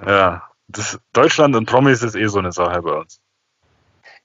ja, 0.05 0.43
das, 0.67 0.99
Deutschland 1.13 1.55
und 1.55 1.65
Promis 1.65 2.01
ist 2.01 2.15
eh 2.15 2.27
so 2.27 2.39
eine 2.39 2.51
Sache 2.51 2.81
bei 2.81 2.93
uns. 2.93 3.19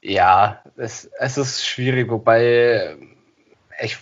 Ja, 0.00 0.62
es, 0.76 1.10
es 1.18 1.38
ist 1.38 1.66
schwierig, 1.66 2.10
wobei 2.10 2.96
ich, 3.80 3.98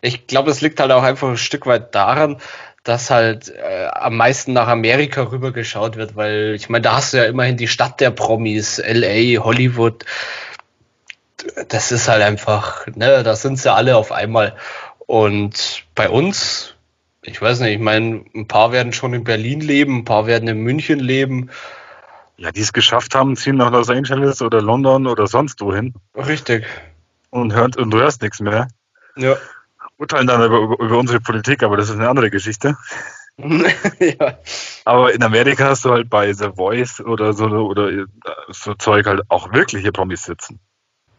ich 0.00 0.26
glaube, 0.26 0.50
es 0.50 0.60
liegt 0.60 0.80
halt 0.80 0.92
auch 0.92 1.02
einfach 1.02 1.28
ein 1.28 1.36
Stück 1.36 1.66
weit 1.66 1.94
daran, 1.94 2.38
dass 2.84 3.10
halt 3.10 3.48
äh, 3.48 3.86
am 3.92 4.16
meisten 4.16 4.52
nach 4.52 4.66
Amerika 4.66 5.22
rübergeschaut 5.22 5.96
wird, 5.96 6.16
weil 6.16 6.54
ich 6.54 6.68
meine, 6.68 6.82
da 6.82 6.96
hast 6.96 7.12
du 7.12 7.18
ja 7.18 7.24
immerhin 7.24 7.56
die 7.56 7.68
Stadt 7.68 8.00
der 8.00 8.10
Promis, 8.10 8.78
LA, 8.84 9.42
Hollywood. 9.42 10.04
Das 11.68 11.92
ist 11.92 12.08
halt 12.08 12.22
einfach, 12.22 12.86
ne, 12.88 13.22
da 13.22 13.36
sind 13.36 13.58
sie 13.58 13.72
alle 13.72 13.96
auf 13.96 14.10
einmal. 14.10 14.56
Und 15.06 15.84
bei 15.94 16.08
uns, 16.08 16.74
ich 17.22 17.40
weiß 17.40 17.60
nicht, 17.60 17.74
ich 17.74 17.80
meine, 17.80 18.24
ein 18.34 18.48
paar 18.48 18.72
werden 18.72 18.92
schon 18.92 19.14
in 19.14 19.24
Berlin 19.24 19.60
leben, 19.60 19.98
ein 19.98 20.04
paar 20.04 20.26
werden 20.26 20.48
in 20.48 20.58
München 20.58 20.98
leben. 20.98 21.50
Ja, 22.36 22.50
die 22.50 22.60
es 22.62 22.72
geschafft 22.72 23.14
haben, 23.14 23.36
ziehen 23.36 23.56
nach 23.56 23.70
Los 23.70 23.90
Angeles 23.90 24.42
oder 24.42 24.60
London 24.60 25.06
oder 25.06 25.28
sonst 25.28 25.60
wohin. 25.60 25.94
Richtig. 26.16 26.64
Und, 27.30 27.52
hört, 27.52 27.76
und 27.76 27.90
du 27.90 27.98
hörst 27.98 28.22
nichts 28.22 28.40
mehr. 28.40 28.66
Ja 29.16 29.36
urteilen 30.02 30.26
dann 30.26 30.44
über, 30.44 30.58
über 30.78 30.98
unsere 30.98 31.20
Politik, 31.20 31.62
aber 31.62 31.76
das 31.76 31.88
ist 31.88 31.96
eine 31.96 32.08
andere 32.08 32.30
Geschichte. 32.30 32.76
ja. 33.38 34.38
Aber 34.84 35.14
in 35.14 35.22
Amerika 35.22 35.64
hast 35.64 35.84
du 35.84 35.90
halt 35.90 36.10
bei 36.10 36.32
The 36.32 36.50
Voice 36.54 37.00
oder 37.00 37.32
so 37.32 37.46
oder 37.46 38.06
so 38.48 38.74
Zeug 38.74 39.06
halt 39.06 39.22
auch 39.28 39.52
wirkliche 39.52 39.92
Promis 39.92 40.24
sitzen. 40.24 40.60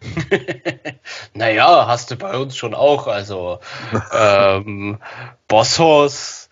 naja, 1.34 1.88
hast 1.88 2.12
du 2.12 2.18
bei 2.18 2.38
uns 2.38 2.58
schon 2.58 2.74
auch. 2.74 3.08
Also 3.08 3.60
ähm, 4.14 5.00
Bossos, 5.48 6.50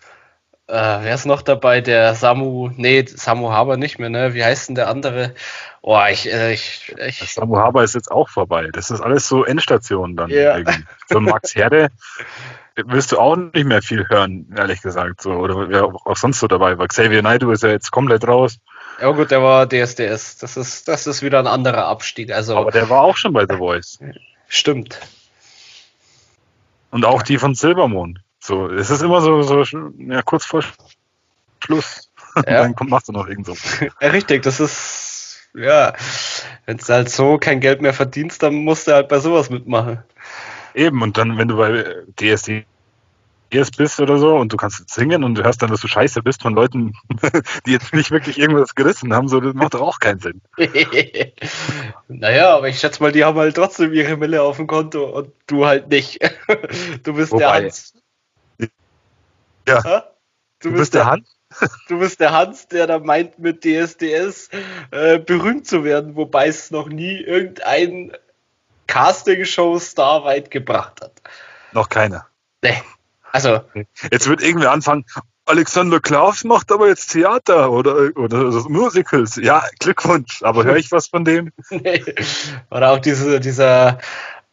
äh, 0.68 0.74
wer 0.74 1.14
ist 1.14 1.26
noch 1.26 1.42
dabei? 1.42 1.80
Der 1.80 2.14
Samu, 2.14 2.70
nee, 2.76 3.04
Samu 3.06 3.50
Haber 3.50 3.76
nicht 3.76 3.98
mehr, 3.98 4.10
ne? 4.10 4.34
Wie 4.34 4.44
heißt 4.44 4.68
denn 4.68 4.74
der 4.74 4.88
andere? 4.88 5.34
Oh, 5.80 5.98
ich, 6.10 6.32
äh, 6.32 6.52
ich, 6.52 6.94
ich. 6.96 7.18
Samu 7.34 7.56
Haber 7.56 7.82
ist 7.84 7.94
jetzt 7.94 8.10
auch 8.10 8.28
vorbei. 8.28 8.68
Das 8.72 8.90
ist 8.90 9.00
alles 9.00 9.28
so 9.28 9.44
Endstation 9.44 10.16
dann. 10.16 10.30
Ja. 10.30 10.56
Irgendwie. 10.56 10.84
So 11.08 11.20
Max 11.20 11.54
Herde 11.54 11.88
wirst 12.76 13.12
du 13.12 13.18
auch 13.18 13.36
nicht 13.36 13.66
mehr 13.66 13.82
viel 13.82 14.08
hören, 14.08 14.46
ehrlich 14.56 14.80
gesagt. 14.82 15.20
So. 15.20 15.32
Oder 15.32 15.68
wer 15.68 15.84
auch 15.84 16.16
sonst 16.16 16.40
so 16.40 16.46
dabei 16.46 16.78
war. 16.78 16.88
Xavier 16.88 17.22
Naidoo 17.22 17.50
ist 17.50 17.62
ja 17.62 17.70
jetzt 17.70 17.90
komplett 17.90 18.26
raus. 18.26 18.58
Ja 19.00 19.10
gut, 19.10 19.30
der 19.30 19.42
war 19.42 19.68
DSDS. 19.68 20.38
Das 20.38 20.56
ist, 20.56 20.88
das 20.88 21.06
ist 21.06 21.22
wieder 21.22 21.38
ein 21.38 21.46
anderer 21.46 21.86
Abstieg. 21.86 22.32
Also, 22.32 22.56
Aber 22.56 22.70
der 22.70 22.88
war 22.88 23.02
auch 23.02 23.16
schon 23.16 23.32
bei 23.32 23.46
The 23.48 23.56
Voice. 23.56 23.98
Stimmt. 24.48 25.00
Und 26.90 27.04
auch 27.04 27.22
die 27.22 27.38
von 27.38 27.54
Silbermond. 27.54 28.20
So, 28.44 28.66
es 28.66 28.90
ist 28.90 29.02
immer 29.02 29.20
so, 29.20 29.42
so 29.42 29.62
ja, 29.98 30.20
kurz 30.22 30.44
vor 30.44 30.62
Schluss. 31.64 32.08
Ja. 32.34 32.62
Dann 32.62 32.74
kommt, 32.74 32.88
machst 32.88 33.08
du 33.08 33.12
noch 33.12 33.28
irgend 33.28 33.44
so. 33.44 33.54
Ja, 34.00 34.08
richtig, 34.08 34.42
das 34.42 34.58
ist 34.58 35.50
ja, 35.52 35.92
wenn 36.64 36.78
du 36.78 36.84
halt 36.88 37.10
so 37.10 37.36
kein 37.36 37.60
Geld 37.60 37.82
mehr 37.82 37.92
verdienst, 37.92 38.42
dann 38.42 38.54
musst 38.54 38.88
du 38.88 38.92
halt 38.92 39.08
bei 39.08 39.18
sowas 39.18 39.50
mitmachen. 39.50 40.02
Eben, 40.74 41.02
und 41.02 41.18
dann, 41.18 41.36
wenn 41.36 41.48
du 41.48 41.58
bei 41.58 41.94
DSD 42.18 42.64
bist 43.76 44.00
oder 44.00 44.16
so 44.16 44.34
und 44.36 44.50
du 44.50 44.56
kannst 44.56 44.88
singen 44.88 45.24
und 45.24 45.34
du 45.34 45.44
hörst 45.44 45.60
dann, 45.60 45.68
dass 45.68 45.82
du 45.82 45.88
scheiße 45.88 46.22
bist 46.22 46.40
von 46.40 46.54
Leuten, 46.54 46.94
die 47.66 47.72
jetzt 47.72 47.92
nicht 47.92 48.10
wirklich 48.10 48.38
irgendwas 48.38 48.74
gerissen 48.74 49.12
haben, 49.12 49.28
so, 49.28 49.38
das 49.40 49.52
macht 49.52 49.74
doch 49.74 49.82
auch 49.82 49.98
keinen 49.98 50.20
Sinn. 50.20 50.40
naja, 52.08 52.56
aber 52.56 52.68
ich 52.68 52.78
schätze 52.78 53.02
mal, 53.02 53.12
die 53.12 53.24
haben 53.24 53.36
halt 53.36 53.56
trotzdem 53.56 53.92
ihre 53.92 54.16
Mille 54.16 54.40
auf 54.40 54.56
dem 54.56 54.66
Konto 54.66 55.04
und 55.04 55.32
du 55.48 55.66
halt 55.66 55.88
nicht. 55.88 56.18
du 57.02 57.12
bist 57.12 57.32
Wobei, 57.32 57.40
der 57.40 57.52
Hans. 57.52 57.92
Ja. 59.66 59.80
Du, 60.60 60.68
du 60.68 60.70
bist, 60.70 60.76
bist 60.76 60.94
der, 60.94 61.02
der 61.02 61.10
Hans? 61.10 61.38
Du 61.88 61.98
bist 61.98 62.20
der 62.20 62.32
Hans, 62.32 62.68
der 62.68 62.86
da 62.86 62.98
meint, 62.98 63.38
mit 63.38 63.64
DSDS 63.64 64.48
äh, 64.90 65.18
berühmt 65.18 65.66
zu 65.66 65.84
werden, 65.84 66.16
wobei 66.16 66.48
es 66.48 66.70
noch 66.70 66.88
nie 66.88 67.18
irgendein 67.18 68.12
Casting-Show-Star 68.86 70.24
weit 70.24 70.50
gebracht 70.50 71.00
hat. 71.02 71.12
Noch 71.72 71.88
keiner. 71.88 72.26
Nee. 72.62 72.82
Also. 73.32 73.62
Jetzt 74.10 74.28
wird 74.28 74.42
irgendwer 74.42 74.72
anfangen, 74.72 75.04
Alexander 75.44 75.98
Klaus 76.00 76.44
macht 76.44 76.70
aber 76.70 76.88
jetzt 76.88 77.08
Theater 77.08 77.72
oder, 77.72 78.16
oder 78.16 78.68
Musicals. 78.68 79.36
Ja, 79.36 79.64
Glückwunsch. 79.80 80.42
Aber 80.42 80.64
höre 80.64 80.76
ich 80.76 80.92
was 80.92 81.08
von 81.08 81.24
dem? 81.24 81.52
nee. 81.70 82.04
Oder 82.70 82.92
auch 82.92 82.98
diese, 82.98 83.40
dieser, 83.40 83.98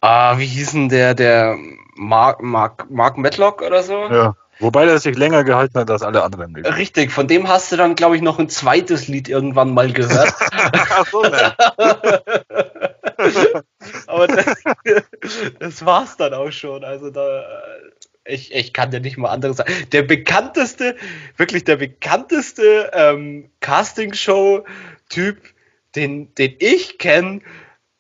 ah, 0.02 0.38
wie 0.40 0.48
hieß 0.48 0.72
denn 0.72 0.90
der, 0.90 1.14
der 1.14 1.58
Mark, 1.96 2.42
Mark, 2.42 2.90
Mark 2.90 3.18
Medlock 3.18 3.62
oder 3.62 3.84
so? 3.84 4.08
Ja. 4.10 4.36
Wobei 4.60 4.86
der 4.86 5.00
sich 5.00 5.18
länger 5.18 5.46
gehalten 5.46 5.80
hat 5.80 5.90
als 5.90 6.04
alle 6.04 6.22
anderen. 6.24 6.54
Lieder. 6.54 6.76
Richtig, 6.76 7.12
von 7.12 7.28
dem 7.28 7.48
hast 7.48 7.72
du 7.72 7.78
dann, 7.78 7.96
glaube 7.96 8.18
ich, 8.18 8.22
noch 8.22 8.40
ein 8.40 8.50
zweites 8.50 9.08
Lied 9.08 9.30
irgendwann 9.30 9.74
mal 9.74 9.92
gehört. 9.92 10.34
Ach 10.52 11.08
so, 11.08 11.22
ne. 11.22 11.56
Aber 14.08 14.28
das, 14.28 14.46
das 15.60 15.86
war's 15.86 16.18
dann 16.18 16.34
auch 16.34 16.52
schon. 16.52 16.84
Also 16.84 17.10
da, 17.10 17.46
ich, 18.26 18.54
ich 18.54 18.74
kann 18.74 18.92
dir 18.92 19.00
nicht 19.00 19.18
mal 19.18 19.30
anderes 19.30 19.58
sagen. 19.58 19.74
Der 19.92 20.04
bekannteste, 20.04 20.98
wirklich 21.38 21.64
der 21.64 21.78
bekannteste 21.78 22.92
ähm, 22.94 23.50
Castingshow-Typ, 23.62 25.38
den, 25.96 26.36
den 26.36 26.56
ich 26.60 26.98
kenne, 26.98 27.42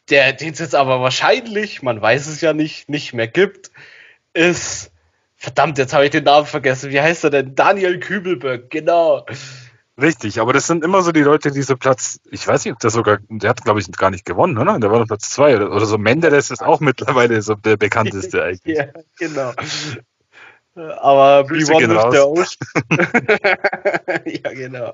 der, 0.10 0.34
den 0.34 0.53
es 0.53 0.60
jetzt 0.60 0.76
aber 0.76 1.01
wahrscheinlich, 1.01 1.82
man 1.82 2.01
weiß 2.01 2.28
es 2.28 2.41
ja 2.41 2.53
nicht, 2.53 2.89
nicht 2.89 3.14
mehr 3.14 3.28
gibt, 3.28 3.72
ist, 4.34 4.91
verdammt, 5.39 5.77
jetzt 5.77 5.93
habe 5.93 6.05
ich 6.05 6.11
den 6.11 6.25
Namen 6.25 6.45
vergessen. 6.45 6.91
Wie 6.91 7.01
heißt 7.01 7.23
er 7.23 7.29
denn? 7.31 7.55
Daniel 7.55 7.99
Kübelberg, 7.99 8.69
genau. 8.69 9.25
Richtig, 9.99 10.39
aber 10.39 10.53
das 10.53 10.67
sind 10.67 10.83
immer 10.83 11.01
so 11.01 11.11
die 11.11 11.21
Leute, 11.21 11.51
die 11.51 11.61
so 11.61 11.75
Platz, 11.75 12.19
ich 12.29 12.47
weiß 12.47 12.63
nicht, 12.63 12.73
ob 12.73 12.79
der 12.79 12.89
sogar, 12.89 13.19
der 13.27 13.49
hat 13.49 13.63
glaube 13.63 13.79
ich 13.79 13.91
gar 13.91 14.11
nicht 14.11 14.25
gewonnen, 14.25 14.57
oder? 14.57 14.79
Der 14.79 14.91
war 14.91 14.99
noch 14.99 15.07
Platz 15.07 15.29
zwei 15.29 15.55
oder, 15.55 15.71
oder 15.71 15.85
so. 15.85 15.97
Menderes 15.97 16.51
ist 16.51 16.63
auch 16.63 16.79
mittlerweile 16.79 17.41
so 17.41 17.55
der 17.55 17.77
bekannteste 17.77 18.43
eigentlich. 18.43 18.77
ja, 18.77 18.85
genau. 19.17 19.51
Aber 20.75 21.45
Grüße 21.45 21.73
wie 21.73 21.89
war 21.89 22.11
der 22.11 22.29
Ocean? 22.29 22.47
ja, 24.25 24.53
genau. 24.53 24.93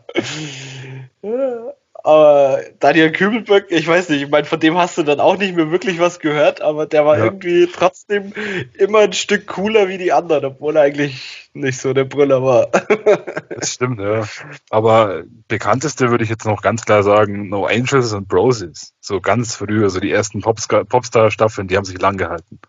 Aber 2.05 2.59
Daniel 2.79 3.11
Kübelböck, 3.11 3.71
ich 3.71 3.87
weiß 3.87 4.09
nicht, 4.09 4.21
ich 4.21 4.29
meine, 4.29 4.45
von 4.45 4.59
dem 4.59 4.77
hast 4.77 4.95
du 4.95 5.01
dann 5.01 5.19
auch 5.19 5.37
nicht 5.37 5.55
mehr 5.55 5.71
wirklich 5.71 5.97
was 5.97 6.19
gehört, 6.19 6.61
aber 6.61 6.85
der 6.85 7.03
war 7.03 7.17
ja. 7.17 7.23
irgendwie 7.23 7.65
trotzdem 7.65 8.31
immer 8.77 8.99
ein 8.99 9.13
Stück 9.13 9.47
cooler 9.47 9.87
wie 9.87 9.97
die 9.97 10.13
anderen, 10.13 10.45
obwohl 10.45 10.75
er 10.75 10.83
eigentlich 10.83 11.49
nicht 11.53 11.81
so 11.81 11.93
der 11.93 12.03
Brüller 12.03 12.43
war. 12.43 12.67
das 13.49 13.73
stimmt, 13.73 13.99
ja. 13.99 14.23
Aber 14.69 15.23
bekannteste 15.47 16.11
würde 16.11 16.23
ich 16.23 16.29
jetzt 16.29 16.45
noch 16.45 16.61
ganz 16.61 16.85
klar 16.85 17.01
sagen, 17.01 17.49
No 17.49 17.65
Angels 17.65 18.13
und 18.13 18.27
Broses. 18.27 18.93
So 19.01 19.19
ganz 19.19 19.55
früher, 19.55 19.89
so 19.89 19.99
die 19.99 20.11
ersten 20.11 20.41
Popstar-Staffeln, 20.41 21.67
die 21.67 21.75
haben 21.75 21.85
sich 21.85 21.99
lang 21.99 22.17
gehalten. 22.17 22.59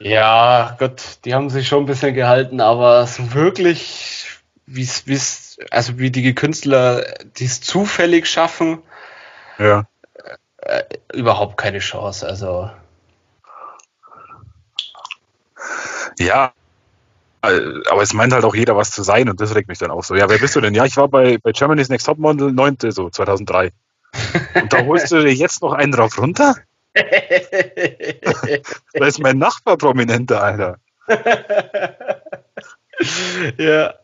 Ja, 0.00 0.74
Gott, 0.80 1.20
die 1.24 1.32
haben 1.32 1.48
sich 1.48 1.68
schon 1.68 1.84
ein 1.84 1.86
bisschen 1.86 2.14
gehalten, 2.14 2.60
aber 2.60 3.06
so 3.06 3.34
wirklich, 3.34 4.21
wie 4.66 4.82
es 4.82 5.58
also 5.70 5.98
wie 5.98 6.10
die 6.10 6.34
Künstler 6.34 7.04
die 7.36 7.44
es 7.44 7.60
zufällig 7.60 8.28
schaffen, 8.28 8.82
ja. 9.58 9.84
Äh, 10.58 10.84
überhaupt 11.12 11.56
keine 11.56 11.80
Chance. 11.80 12.26
Also. 12.26 12.70
Ja, 16.18 16.52
äh, 17.42 17.60
aber 17.90 18.02
es 18.02 18.12
meint 18.12 18.32
halt 18.32 18.44
auch 18.44 18.54
jeder, 18.54 18.76
was 18.76 18.92
zu 18.92 19.02
sein 19.02 19.28
und 19.28 19.40
das 19.40 19.54
regt 19.54 19.68
mich 19.68 19.78
dann 19.78 19.90
auch 19.90 20.04
so. 20.04 20.14
Ja, 20.14 20.28
wer 20.28 20.38
bist 20.38 20.54
du 20.54 20.60
denn? 20.60 20.74
Ja, 20.74 20.84
ich 20.84 20.96
war 20.96 21.08
bei, 21.08 21.38
bei 21.38 21.52
Germany's 21.52 21.88
Next 21.88 22.06
Top 22.06 22.18
Model 22.18 22.52
9. 22.52 22.76
so 22.90 23.10
2003. 23.10 23.72
Und 24.54 24.72
da 24.72 24.84
holst 24.84 25.10
du 25.10 25.20
dir 25.20 25.32
jetzt 25.32 25.62
noch 25.62 25.72
einen 25.72 25.92
drauf 25.92 26.18
runter? 26.18 26.54
da 26.94 27.02
ist 29.06 29.18
mein 29.18 29.38
Nachbar 29.38 29.78
prominenter, 29.78 30.42
Alter. 30.42 30.76
ja. 33.58 33.94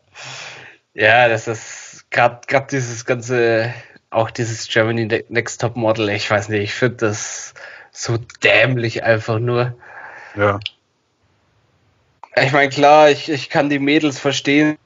Ja, 0.93 1.27
das 1.27 1.47
ist 1.47 2.05
gerade 2.09 2.67
dieses 2.71 3.05
ganze, 3.05 3.73
auch 4.09 4.31
dieses 4.31 4.67
Germany 4.67 5.23
Next 5.29 5.61
Top 5.61 5.75
Model, 5.75 6.09
ich 6.09 6.29
weiß 6.29 6.49
nicht, 6.49 6.63
ich 6.63 6.73
finde 6.73 6.97
das 6.97 7.53
so 7.91 8.17
dämlich 8.43 9.03
einfach 9.03 9.39
nur. 9.39 9.75
Ja. 10.35 10.59
Ich 12.35 12.51
meine, 12.51 12.69
klar, 12.69 13.09
ich, 13.09 13.29
ich 13.29 13.49
kann 13.49 13.69
die 13.69 13.79
Mädels 13.79 14.19
verstehen, 14.19 14.77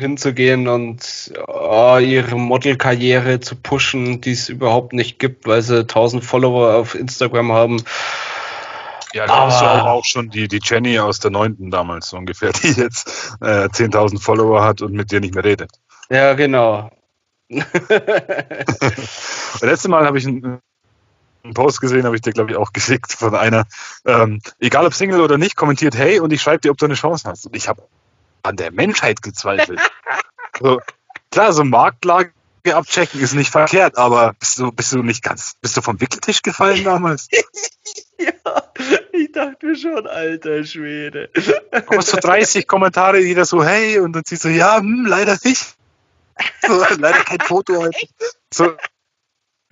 hinzugehen 0.00 0.66
und 0.66 1.32
oh, 1.46 1.98
ihre 1.98 2.36
Modelkarriere 2.36 3.40
zu 3.40 3.54
pushen, 3.54 4.20
die 4.20 4.32
es 4.32 4.48
überhaupt 4.48 4.92
nicht 4.92 5.18
gibt, 5.18 5.46
weil 5.46 5.62
sie 5.62 5.80
1000 5.80 6.24
Follower 6.24 6.74
auf 6.74 6.94
Instagram 6.94 7.52
haben. 7.52 7.82
Ja, 9.14 9.26
da 9.26 9.46
ist 9.46 9.60
ja 9.60 9.84
auch 9.84 10.04
schon 10.04 10.28
die, 10.28 10.48
die 10.48 10.58
Jenny 10.60 10.98
aus 10.98 11.20
der 11.20 11.30
neunten 11.30 11.70
damals 11.70 12.08
so 12.08 12.16
ungefähr, 12.16 12.52
die 12.52 12.72
jetzt 12.72 13.36
äh, 13.40 13.68
10.000 13.68 14.20
Follower 14.20 14.64
hat 14.64 14.82
und 14.82 14.92
mit 14.92 15.12
dir 15.12 15.20
nicht 15.20 15.36
mehr 15.36 15.44
redet. 15.44 15.70
Ja, 16.10 16.34
genau. 16.34 16.90
das 17.48 17.68
letzte 19.60 19.88
Mal 19.88 20.04
habe 20.04 20.18
ich 20.18 20.26
einen, 20.26 20.60
einen, 21.44 21.54
Post 21.54 21.80
gesehen, 21.80 22.04
habe 22.06 22.16
ich 22.16 22.22
dir, 22.22 22.32
glaube 22.32 22.50
ich, 22.50 22.56
auch 22.56 22.72
geschickt 22.72 23.12
von 23.12 23.36
einer, 23.36 23.66
ähm, 24.04 24.40
egal 24.58 24.84
ob 24.84 24.94
Single 24.94 25.20
oder 25.20 25.38
nicht, 25.38 25.54
kommentiert, 25.54 25.94
hey, 25.94 26.18
und 26.18 26.32
ich 26.32 26.42
schreibe 26.42 26.62
dir, 26.62 26.72
ob 26.72 26.78
du 26.78 26.86
eine 26.86 26.94
Chance 26.94 27.28
hast. 27.28 27.46
Und 27.46 27.54
ich 27.54 27.68
habe 27.68 27.86
an 28.42 28.56
der 28.56 28.72
Menschheit 28.72 29.22
gezweifelt. 29.22 29.78
so, 30.60 30.80
klar, 31.30 31.52
so 31.52 31.62
Marktlage 31.62 32.32
abchecken 32.66 33.20
ist 33.20 33.34
nicht 33.34 33.50
verkehrt, 33.50 33.96
aber 33.96 34.32
bist 34.40 34.58
du, 34.58 34.72
bist 34.72 34.92
du 34.92 35.04
nicht 35.04 35.22
ganz, 35.22 35.54
bist 35.60 35.76
du 35.76 35.82
vom 35.82 36.00
Wickeltisch 36.00 36.42
gefallen 36.42 36.82
damals? 36.82 37.28
dachte 39.34 39.66
mir 39.66 39.76
schon, 39.76 40.06
alter 40.06 40.64
Schwede. 40.64 41.30
Aber 41.72 42.02
so 42.02 42.16
30 42.16 42.66
Kommentare, 42.66 43.20
jeder 43.20 43.44
so, 43.44 43.64
hey, 43.64 43.98
und 43.98 44.12
dann 44.12 44.24
sie 44.24 44.36
so, 44.36 44.48
ja, 44.48 44.78
hm, 44.78 45.06
leider 45.06 45.36
nicht. 45.44 45.76
So, 46.66 46.84
leider 46.98 47.24
kein 47.24 47.40
Foto 47.40 47.82
heute. 47.82 48.06
So, 48.52 48.76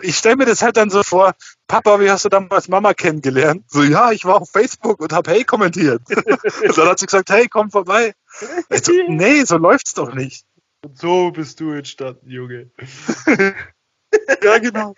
ich 0.01 0.17
stelle 0.17 0.35
mir 0.35 0.45
das 0.45 0.61
halt 0.61 0.77
dann 0.77 0.89
so 0.89 1.03
vor, 1.03 1.33
Papa, 1.67 1.99
wie 1.99 2.09
hast 2.09 2.25
du 2.25 2.29
damals 2.29 2.67
Mama 2.67 2.93
kennengelernt? 2.93 3.65
So, 3.69 3.83
ja, 3.83 4.11
ich 4.11 4.25
war 4.25 4.41
auf 4.41 4.49
Facebook 4.51 4.99
und 4.99 5.13
habe 5.13 5.31
hey 5.31 5.43
kommentiert. 5.43 6.01
und 6.09 6.77
dann 6.77 6.87
hat 6.87 6.99
sie 6.99 7.05
gesagt, 7.05 7.29
hey, 7.29 7.47
komm 7.47 7.71
vorbei. 7.71 8.13
So, 8.69 8.91
nee, 9.07 9.43
so 9.43 9.57
läuft's 9.57 9.93
doch 9.93 10.13
nicht. 10.13 10.45
Und 10.83 10.97
so 10.97 11.31
bist 11.31 11.59
du 11.59 11.71
entstanden, 11.71 12.29
Junge. 12.29 12.71
ja, 14.43 14.57
genau. 14.57 14.93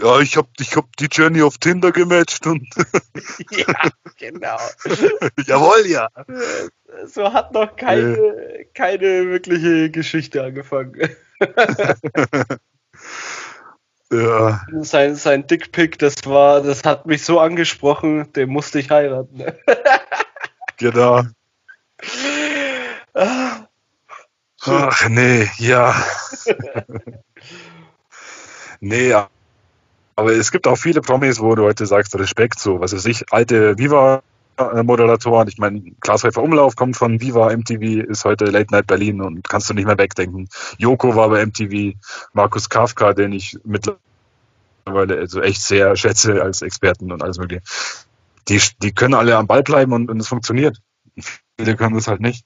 Ja, 0.00 0.20
ich 0.20 0.36
hab, 0.36 0.46
ich 0.60 0.76
hab 0.76 0.96
die 0.96 1.06
Journey 1.06 1.42
auf 1.42 1.58
Tinder 1.58 1.90
gematcht 1.90 2.46
und. 2.46 2.66
ja, 3.50 3.74
genau. 4.16 4.56
Jawohl, 5.46 5.86
ja. 5.86 6.08
So 7.06 7.32
hat 7.32 7.52
noch 7.52 7.74
keine, 7.76 8.16
äh. 8.16 8.64
keine 8.74 9.26
wirkliche 9.28 9.90
Geschichte 9.90 10.44
angefangen. 10.44 11.10
ja. 14.12 14.60
Sein, 14.80 15.16
sein 15.16 15.46
Dickpick, 15.46 15.98
das 15.98 16.14
war, 16.26 16.62
das 16.62 16.84
hat 16.84 17.06
mich 17.06 17.24
so 17.24 17.40
angesprochen, 17.40 18.32
den 18.34 18.50
musste 18.50 18.78
ich 18.78 18.90
heiraten. 18.90 19.44
genau. 20.76 21.22
Ach 24.60 25.08
nee, 25.08 25.48
ja. 25.58 25.94
nee, 28.80 29.08
ja. 29.08 29.28
Aber 30.18 30.32
es 30.32 30.50
gibt 30.50 30.66
auch 30.66 30.74
viele 30.74 31.00
Promis, 31.00 31.38
wo 31.38 31.54
du 31.54 31.62
heute 31.62 31.86
sagst, 31.86 32.18
Respekt, 32.18 32.58
so, 32.58 32.80
was 32.80 32.92
weiß 32.92 33.06
ich, 33.06 33.32
alte 33.32 33.78
Viva-Moderatoren. 33.78 35.46
Ich 35.46 35.58
meine, 35.58 35.80
Klaas 36.00 36.24
Häufer 36.24 36.42
Umlauf 36.42 36.74
kommt 36.74 36.96
von 36.96 37.20
Viva 37.20 37.56
MTV, 37.56 38.02
ist 38.10 38.24
heute 38.24 38.46
Late 38.46 38.72
Night 38.72 38.88
Berlin 38.88 39.22
und 39.22 39.48
kannst 39.48 39.70
du 39.70 39.74
nicht 39.74 39.86
mehr 39.86 39.96
wegdenken. 39.96 40.48
Joko 40.76 41.14
war 41.14 41.28
bei 41.28 41.46
MTV, 41.46 41.96
Markus 42.32 42.68
Kafka, 42.68 43.12
den 43.12 43.30
ich 43.30 43.58
mittlerweile 43.62 45.18
also 45.18 45.40
echt 45.40 45.62
sehr 45.62 45.94
schätze 45.94 46.42
als 46.42 46.62
Experten 46.62 47.12
und 47.12 47.22
alles 47.22 47.38
mögliche. 47.38 47.62
Die, 48.48 48.60
die 48.82 48.90
können 48.90 49.14
alle 49.14 49.36
am 49.36 49.46
Ball 49.46 49.62
bleiben 49.62 49.92
und, 49.92 50.10
und 50.10 50.18
es 50.18 50.26
funktioniert. 50.26 50.78
Viele 51.56 51.76
können 51.76 51.94
das 51.94 52.08
halt 52.08 52.20
nicht. 52.20 52.44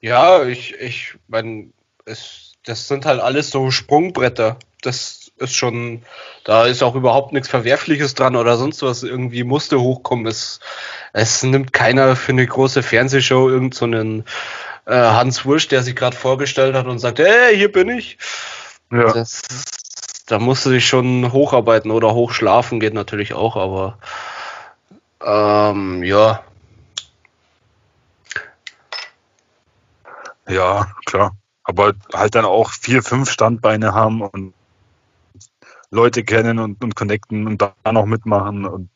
Ja, 0.00 0.42
ich, 0.42 0.74
ich 0.80 1.14
meine, 1.28 1.70
das 2.04 2.88
sind 2.88 3.06
halt 3.06 3.20
alles 3.20 3.50
so 3.50 3.70
Sprungbretter. 3.70 4.58
Das 4.82 5.23
ist 5.36 5.54
schon, 5.54 6.02
da 6.44 6.64
ist 6.64 6.82
auch 6.82 6.94
überhaupt 6.94 7.32
nichts 7.32 7.48
Verwerfliches 7.48 8.14
dran 8.14 8.36
oder 8.36 8.56
sonst 8.56 8.82
was. 8.82 9.02
Irgendwie 9.02 9.44
musste 9.44 9.80
hochkommen. 9.80 10.26
Es, 10.26 10.60
es 11.12 11.42
nimmt 11.42 11.72
keiner 11.72 12.16
für 12.16 12.32
eine 12.32 12.46
große 12.46 12.82
Fernsehshow 12.82 13.48
irgendeinen 13.48 14.24
so 14.86 14.92
äh, 14.92 14.96
Hans 14.96 15.44
Wursch, 15.44 15.68
der 15.68 15.82
sich 15.82 15.96
gerade 15.96 16.16
vorgestellt 16.16 16.74
hat 16.74 16.86
und 16.86 16.98
sagt, 16.98 17.18
hey, 17.18 17.56
hier 17.56 17.72
bin 17.72 17.88
ich. 17.88 18.18
Ja. 18.92 19.12
Das, 19.12 19.42
da 20.26 20.38
musst 20.38 20.66
du 20.66 20.70
dich 20.70 20.86
schon 20.86 21.32
hocharbeiten 21.32 21.90
oder 21.90 22.14
hochschlafen 22.14 22.80
geht 22.80 22.94
natürlich 22.94 23.34
auch, 23.34 23.56
aber 23.56 23.98
ähm, 25.24 26.02
ja. 26.02 26.42
Ja, 30.46 30.92
klar. 31.06 31.32
Aber 31.64 31.94
halt 32.12 32.34
dann 32.34 32.44
auch 32.44 32.70
vier, 32.70 33.02
fünf 33.02 33.30
Standbeine 33.30 33.94
haben 33.94 34.20
und 34.20 34.52
Leute 35.94 36.24
kennen 36.24 36.58
und, 36.58 36.82
und 36.82 36.94
connecten 36.96 37.46
und 37.46 37.62
da 37.62 37.74
noch 37.92 38.06
mitmachen. 38.06 38.66
Und 38.66 38.90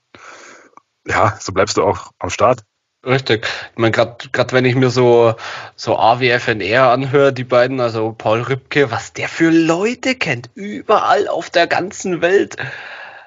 ja, 1.07 1.37
so 1.41 1.53
bleibst 1.53 1.77
du 1.77 1.85
auch 1.85 2.11
am 2.19 2.31
Start. 2.31 2.65
Richtig. 3.07 3.47
Ich 3.73 3.79
meine, 3.79 3.93
gerade 3.93 4.53
wenn 4.53 4.65
ich 4.65 4.75
mir 4.75 4.91
so, 4.91 5.35
so 5.77 5.97
AWFNR 5.97 6.91
anhöre, 6.91 7.33
die 7.33 7.45
beiden, 7.45 7.81
also 7.81 8.13
Paul 8.13 8.43
Rübke, 8.43 8.91
was 8.91 9.13
der 9.13 9.29
für 9.29 9.51
Leute 9.51 10.17
kennt, 10.17 10.51
überall 10.55 11.29
auf 11.29 11.49
der 11.49 11.69
ganzen 11.69 12.21
Welt. 12.21 12.57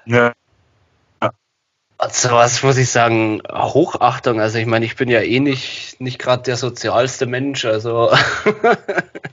Ja. 0.06 0.34
Also 1.98 2.32
was 2.32 2.64
muss 2.64 2.78
ich 2.78 2.90
sagen, 2.90 3.44
Hochachtung. 3.48 4.42
Also 4.42 4.58
ich 4.58 4.66
meine, 4.66 4.86
ich 4.86 4.96
bin 4.96 5.08
ja 5.08 5.22
eh 5.22 5.40
nicht, 5.40 6.02
nicht 6.02 6.18
gerade 6.18 6.44
der 6.44 6.58
sozialste 6.58 7.28
Mensch, 7.28 7.64
also 7.64 8.12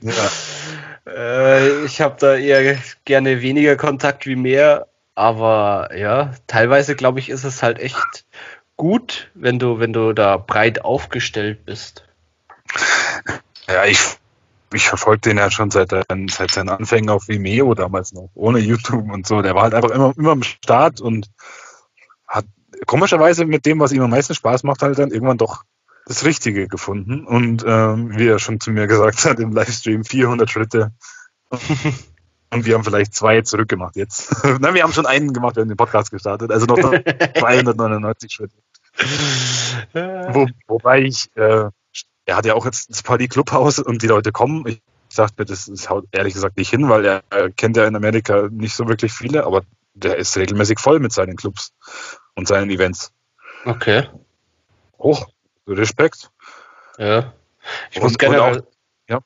ja. 0.01 0.13
Äh, 1.07 1.85
ich 1.85 2.01
habe 2.01 2.15
da 2.19 2.35
eher 2.35 2.77
gerne 3.05 3.41
weniger 3.41 3.75
Kontakt 3.75 4.25
wie 4.25 4.35
mehr, 4.35 4.87
Aber 5.19 5.89
ja, 5.97 6.31
teilweise 6.47 6.95
glaube 6.95 7.19
ich, 7.19 7.29
ist 7.29 7.43
es 7.43 7.61
halt 7.61 7.77
echt 7.79 8.25
gut, 8.77 9.29
wenn 9.33 9.59
du, 9.59 9.77
wenn 9.79 9.91
du 9.91 10.13
da 10.13 10.37
breit 10.37 10.85
aufgestellt 10.85 11.65
bist. 11.65 12.05
Ja, 13.67 13.83
ich, 13.83 13.99
ich 14.73 14.87
verfolge 14.87 15.19
den 15.19 15.37
ja 15.37 15.51
schon 15.51 15.71
seit, 15.71 15.89
seit 15.91 16.51
seinen 16.51 16.69
Anfängen 16.69 17.09
auf 17.09 17.27
Vimeo 17.27 17.73
damals 17.73 18.13
noch, 18.13 18.29
ohne 18.33 18.59
YouTube 18.59 19.11
und 19.11 19.27
so. 19.27 19.41
Der 19.41 19.55
war 19.55 19.63
halt 19.63 19.73
einfach 19.73 19.91
immer, 19.91 20.13
immer 20.15 20.31
am 20.31 20.43
Start 20.43 21.01
und 21.01 21.29
hat 22.25 22.45
komischerweise 22.85 23.43
mit 23.43 23.65
dem, 23.65 23.81
was 23.81 23.91
ihm 23.91 24.03
am 24.03 24.11
meisten 24.11 24.35
Spaß 24.35 24.63
macht, 24.63 24.81
halt 24.81 24.97
dann 24.99 25.11
irgendwann 25.11 25.37
doch 25.37 25.65
das 26.09 26.25
Richtige 26.25 26.67
gefunden. 26.67 27.23
Und 27.23 27.63
ähm, 27.65 28.17
wie 28.17 28.27
er 28.27 28.39
schon 28.39 28.59
zu 28.59 28.71
mir 28.71 28.87
gesagt 28.87 29.25
hat 29.25 29.39
im 29.39 29.51
Livestream, 29.51 30.03
400 30.03 30.49
Schritte. 30.49 30.91
Und 32.51 32.65
wir 32.65 32.73
haben 32.73 32.83
vielleicht 32.83 33.13
zwei 33.13 33.41
zurückgemacht 33.41 33.95
jetzt. 33.95 34.43
Nein, 34.59 34.73
wir 34.73 34.81
haben 34.81 34.91
schon 34.91 35.05
einen 35.05 35.33
gemacht, 35.33 35.55
wir 35.55 35.61
haben 35.61 35.69
den 35.69 35.77
Podcast 35.77 36.09
gestartet. 36.09 36.51
Also 36.51 36.65
noch 36.65 36.79
299 36.79 38.31
Schritte. 38.33 38.55
Wo, 40.33 40.47
wobei 40.67 41.03
ich, 41.03 41.29
äh, 41.35 41.69
er 42.25 42.35
hat 42.35 42.45
ja 42.47 42.55
auch 42.55 42.65
jetzt 42.65 42.89
das 42.89 43.03
Party 43.03 43.27
Clubhaus 43.27 43.77
und 43.77 44.01
die 44.01 44.07
Leute 44.07 44.31
kommen. 44.31 44.65
Ich 44.65 44.81
dachte 45.15 45.35
mir, 45.37 45.45
das 45.45 45.67
ist 45.67 45.89
ehrlich 46.11 46.33
gesagt 46.33 46.57
nicht 46.57 46.71
hin, 46.71 46.89
weil 46.89 47.05
er, 47.05 47.23
er 47.29 47.51
kennt 47.51 47.77
ja 47.77 47.85
in 47.85 47.95
Amerika 47.95 48.49
nicht 48.49 48.73
so 48.73 48.87
wirklich 48.87 49.13
viele, 49.13 49.45
aber 49.45 49.61
der 49.93 50.17
ist 50.17 50.35
regelmäßig 50.35 50.79
voll 50.79 50.99
mit 50.99 51.13
seinen 51.13 51.35
Clubs 51.35 51.71
und 52.33 52.47
seinen 52.47 52.71
Events. 52.71 53.13
Okay. 53.65 54.09
Hoch, 54.97 55.27
Respekt. 55.77 56.31
Ja. 56.97 57.33
Ich 57.91 57.97
und, 57.97 58.03
muss 58.03 58.17
generell, 58.17 58.59
auch, 58.59 58.63
ja. 59.07 59.19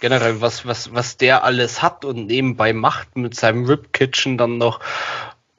generell, 0.00 0.40
was, 0.40 0.66
was, 0.66 0.92
was 0.94 1.16
der 1.16 1.44
alles 1.44 1.82
hat 1.82 2.04
und 2.04 2.26
nebenbei 2.26 2.72
macht 2.72 3.16
mit 3.16 3.34
seinem 3.34 3.64
Rip 3.66 3.92
Kitchen 3.92 4.38
dann 4.38 4.58
noch 4.58 4.80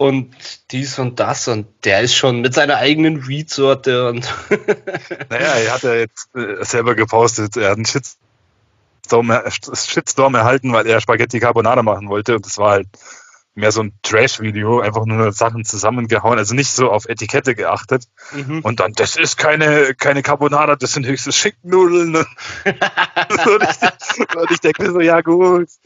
und 0.01 0.33
dies 0.71 0.97
und 0.97 1.19
das 1.19 1.47
und 1.47 1.67
der 1.85 2.01
ist 2.01 2.15
schon 2.15 2.41
mit 2.41 2.55
seiner 2.55 2.77
eigenen 2.77 3.27
Weed-Sorte 3.27 4.09
und. 4.09 4.27
naja, 5.29 5.53
er 5.57 5.73
hat 5.73 5.83
ja 5.83 5.93
jetzt 5.93 6.35
äh, 6.35 6.63
selber 6.65 6.95
gepostet, 6.95 7.55
er 7.55 7.69
hat 7.69 7.75
einen 7.75 7.85
Shitstorm, 7.85 9.31
Shitstorm 9.51 10.33
erhalten, 10.33 10.73
weil 10.73 10.87
er 10.87 11.01
Spaghetti 11.01 11.39
Carbonara 11.39 11.83
machen 11.83 12.09
wollte 12.09 12.35
und 12.35 12.45
das 12.47 12.57
war 12.57 12.71
halt 12.71 12.87
mehr 13.53 13.71
so 13.71 13.81
ein 13.81 13.93
Trash-Video, 14.03 14.79
einfach 14.79 15.05
nur 15.05 15.33
Sachen 15.33 15.65
zusammengehauen, 15.65 16.37
also 16.37 16.55
nicht 16.55 16.71
so 16.71 16.89
auf 16.89 17.07
Etikette 17.07 17.55
geachtet. 17.55 18.05
Mhm. 18.31 18.61
Und 18.61 18.79
dann, 18.79 18.93
das 18.93 19.17
ist 19.17 19.37
keine, 19.37 19.93
keine 19.95 20.21
Carbonara, 20.21 20.75
das 20.75 20.93
sind 20.93 21.05
höchstens 21.05 21.35
Schicknudeln. 21.35 22.15
und 22.15 22.27
ich, 22.65 24.51
ich 24.51 24.59
denke 24.61 24.91
so, 24.91 25.01
ja 25.01 25.21
gut. 25.21 25.69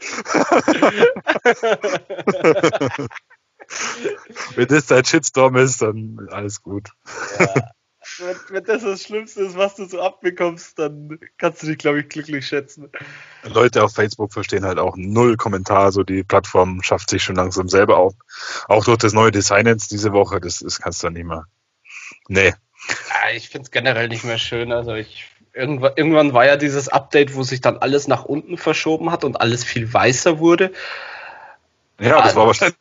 Wenn 4.54 4.68
das 4.68 4.86
dein 4.86 5.04
Shitstorm 5.04 5.56
ist, 5.56 5.82
dann 5.82 6.28
alles 6.30 6.62
gut. 6.62 6.90
Ja. 7.38 7.48
Wenn, 8.18 8.36
wenn, 8.50 8.64
das 8.64 8.82
das 8.82 9.02
Schlimmste 9.02 9.42
ist, 9.42 9.56
was 9.56 9.76
du 9.76 9.84
so 9.86 10.00
abbekommst, 10.00 10.78
dann 10.78 11.18
kannst 11.38 11.62
du 11.62 11.66
dich, 11.66 11.78
glaube 11.78 12.00
ich, 12.00 12.08
glücklich 12.08 12.46
schätzen. 12.46 12.90
Leute 13.44 13.84
auf 13.84 13.94
Facebook 13.94 14.32
verstehen 14.32 14.64
halt 14.64 14.78
auch 14.78 14.96
null 14.96 15.36
Kommentar, 15.36 15.92
so 15.92 16.02
die 16.02 16.22
Plattform 16.22 16.82
schafft 16.82 17.10
sich 17.10 17.22
schon 17.22 17.36
langsam 17.36 17.68
selber 17.68 17.98
auf. 17.98 18.14
Auch 18.68 18.84
durch 18.84 18.98
das 18.98 19.12
neue 19.12 19.32
Design 19.32 19.66
jetzt 19.66 19.92
diese 19.92 20.12
Woche, 20.12 20.40
das, 20.40 20.60
das 20.60 20.80
kannst 20.80 21.02
du 21.02 21.08
dann 21.08 21.14
nicht 21.14 21.26
mehr. 21.26 21.46
Nee. 22.28 22.54
Ja, 22.88 23.34
ich 23.34 23.48
finde 23.48 23.66
es 23.66 23.70
generell 23.70 24.08
nicht 24.08 24.24
mehr 24.24 24.38
schön. 24.38 24.72
Also 24.72 24.94
ich 24.94 25.26
irgendwann, 25.56 25.92
irgendwann 25.96 26.32
war 26.32 26.46
ja 26.46 26.56
dieses 26.56 26.88
Update, 26.88 27.34
wo 27.34 27.42
sich 27.42 27.60
dann 27.60 27.78
alles 27.78 28.06
nach 28.06 28.24
unten 28.24 28.58
verschoben 28.58 29.10
hat 29.10 29.24
und 29.24 29.40
alles 29.40 29.64
viel 29.64 29.92
weißer 29.92 30.38
wurde. 30.38 30.72
Ja, 31.98 32.22
das 32.22 32.36
war 32.36 32.46
wahrscheinlich 32.46 32.76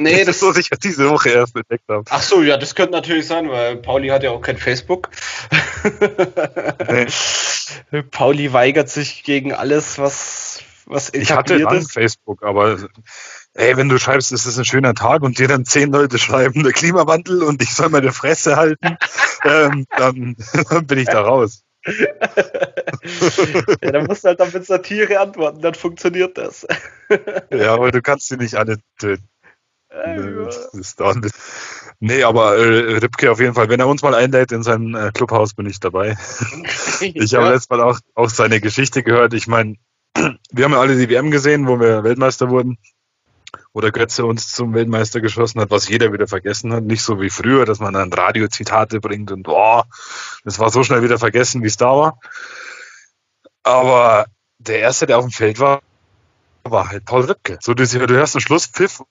Nee, 0.00 0.24
das, 0.24 0.36
ist 0.36 0.40
so, 0.40 0.54
ich 0.54 0.70
diese 0.70 1.10
Woche 1.10 1.30
erst 1.30 1.56
entdeckt 1.56 1.88
habe. 1.88 2.04
Ach 2.08 2.22
so, 2.22 2.42
ja, 2.42 2.56
das 2.56 2.76
könnte 2.76 2.92
natürlich 2.92 3.26
sein, 3.26 3.50
weil 3.50 3.78
Pauli 3.78 4.08
hat 4.08 4.22
ja 4.22 4.30
auch 4.30 4.40
kein 4.40 4.56
Facebook. 4.56 5.10
Nee. 6.88 7.06
Pauli 8.12 8.52
weigert 8.52 8.88
sich 8.88 9.24
gegen 9.24 9.52
alles, 9.52 9.98
was, 9.98 10.62
was 10.86 11.12
Ich 11.12 11.32
hatte 11.32 11.58
dann 11.58 11.82
Facebook, 11.82 12.44
aber 12.44 12.78
ey, 13.54 13.76
wenn 13.76 13.88
du 13.88 13.98
schreibst, 13.98 14.30
es 14.30 14.46
ist 14.46 14.56
ein 14.56 14.64
schöner 14.64 14.94
Tag 14.94 15.22
und 15.22 15.40
dir 15.40 15.48
dann 15.48 15.64
zehn 15.64 15.90
Leute 15.90 16.18
schreiben, 16.18 16.62
der 16.62 16.72
Klimawandel 16.72 17.42
und 17.42 17.60
ich 17.60 17.74
soll 17.74 17.88
meine 17.88 18.12
Fresse 18.12 18.54
halten, 18.54 18.96
ähm, 19.44 19.84
dann, 19.96 20.36
dann 20.70 20.86
bin 20.86 20.98
ich 20.98 21.06
da 21.06 21.22
raus. 21.22 21.64
ja, 21.84 22.06
dann 23.90 24.06
musst 24.06 24.22
du 24.22 24.28
halt 24.28 24.38
dann 24.38 24.52
mit 24.52 24.64
Satire 24.64 25.18
antworten, 25.18 25.60
dann 25.60 25.74
funktioniert 25.74 26.38
das. 26.38 26.68
ja, 27.50 27.74
aber 27.74 27.90
du 27.90 28.00
kannst 28.00 28.28
sie 28.28 28.36
nicht 28.36 28.54
alle 28.54 28.78
töten. 28.98 29.28
Ist 30.72 31.00
da 31.00 31.14
nee, 32.00 32.22
aber 32.22 32.56
äh, 32.56 32.98
Ripke 32.98 33.30
auf 33.30 33.40
jeden 33.40 33.54
Fall, 33.54 33.68
wenn 33.68 33.80
er 33.80 33.88
uns 33.88 34.02
mal 34.02 34.14
einlädt 34.14 34.52
in 34.52 34.62
sein 34.62 34.94
äh, 34.94 35.10
Clubhaus, 35.12 35.54
bin 35.54 35.66
ich 35.66 35.80
dabei. 35.80 36.16
ich 37.00 37.34
habe 37.34 37.50
letztes 37.50 37.70
Mal 37.70 37.80
auch, 37.80 37.98
auch 38.14 38.28
seine 38.28 38.60
Geschichte 38.60 39.02
gehört. 39.02 39.32
Ich 39.34 39.46
meine, 39.46 39.76
wir 40.14 40.64
haben 40.64 40.72
ja 40.72 40.80
alle 40.80 40.96
die 40.96 41.08
WM 41.08 41.30
gesehen, 41.30 41.66
wo 41.66 41.80
wir 41.80 42.04
Weltmeister 42.04 42.50
wurden. 42.50 42.78
Wo 43.72 43.80
der 43.80 43.92
Götze 43.92 44.26
uns 44.26 44.52
zum 44.52 44.74
Weltmeister 44.74 45.22
geschossen 45.22 45.60
hat, 45.60 45.70
was 45.70 45.88
jeder 45.88 46.12
wieder 46.12 46.26
vergessen 46.26 46.72
hat. 46.72 46.84
Nicht 46.84 47.02
so 47.02 47.20
wie 47.20 47.30
früher, 47.30 47.64
dass 47.64 47.80
man 47.80 47.94
dann 47.94 48.12
Radiozitate 48.12 49.00
bringt 49.00 49.30
und 49.32 49.44
boah, 49.44 49.86
das 50.44 50.58
war 50.58 50.70
so 50.70 50.82
schnell 50.82 51.02
wieder 51.02 51.18
vergessen, 51.18 51.62
wie 51.62 51.68
es 51.68 51.78
da 51.78 51.96
war. 51.96 52.20
Aber 53.62 54.26
der 54.58 54.80
Erste, 54.80 55.06
der 55.06 55.18
auf 55.18 55.24
dem 55.24 55.30
Feld 55.30 55.60
war, 55.60 55.80
war 56.64 56.90
halt 56.90 57.06
Paul 57.06 57.24
Ripke. 57.24 57.58
So, 57.62 57.72
du, 57.72 57.86
du 57.86 58.14
hörst 58.14 58.34
einen 58.34 58.42
Schlusspfiff 58.42 59.02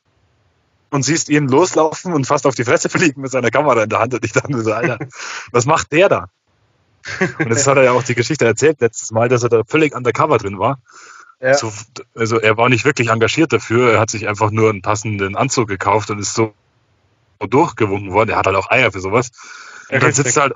und 0.89 1.03
siehst 1.03 1.29
ihn 1.29 1.47
loslaufen 1.47 2.13
und 2.13 2.25
fast 2.25 2.45
auf 2.45 2.55
die 2.55 2.63
Fresse 2.63 2.89
fliegen 2.89 3.21
mit 3.21 3.31
seiner 3.31 3.49
Kamera 3.49 3.83
in 3.83 3.89
der 3.89 3.99
Hand. 3.99 4.13
Und 4.13 4.23
ich 4.23 4.31
dachte 4.31 4.61
so, 4.61 4.71
Alter, 4.71 4.99
was 5.51 5.65
macht 5.65 5.91
der 5.91 6.09
da? 6.09 6.27
Und 7.39 7.49
jetzt 7.49 7.67
hat 7.67 7.77
er 7.77 7.83
ja 7.83 7.91
auch 7.91 8.03
die 8.03 8.15
Geschichte 8.15 8.45
erzählt 8.45 8.81
letztes 8.81 9.11
Mal, 9.11 9.29
dass 9.29 9.43
er 9.43 9.49
da 9.49 9.63
völlig 9.63 9.95
undercover 9.95 10.37
drin 10.37 10.59
war. 10.59 10.79
Ja. 11.39 11.53
So, 11.53 11.71
also 12.15 12.39
er 12.39 12.57
war 12.57 12.69
nicht 12.69 12.83
wirklich 12.83 13.09
engagiert 13.09 13.53
dafür, 13.53 13.93
er 13.93 13.99
hat 13.99 14.09
sich 14.09 14.27
einfach 14.27 14.49
nur 14.49 14.69
einen 14.69 14.81
passenden 14.81 15.35
Anzug 15.35 15.67
gekauft 15.67 16.09
und 16.09 16.19
ist 16.19 16.33
so 16.33 16.53
durchgewunken 17.39 18.11
worden. 18.11 18.31
Er 18.31 18.37
hat 18.37 18.47
halt 18.47 18.55
auch 18.55 18.71
Eier 18.71 18.91
für 18.91 18.99
sowas. 18.99 19.29
Und 19.89 20.01
dann 20.01 20.11
sitzt 20.11 20.35
er 20.35 20.43
halt 20.43 20.53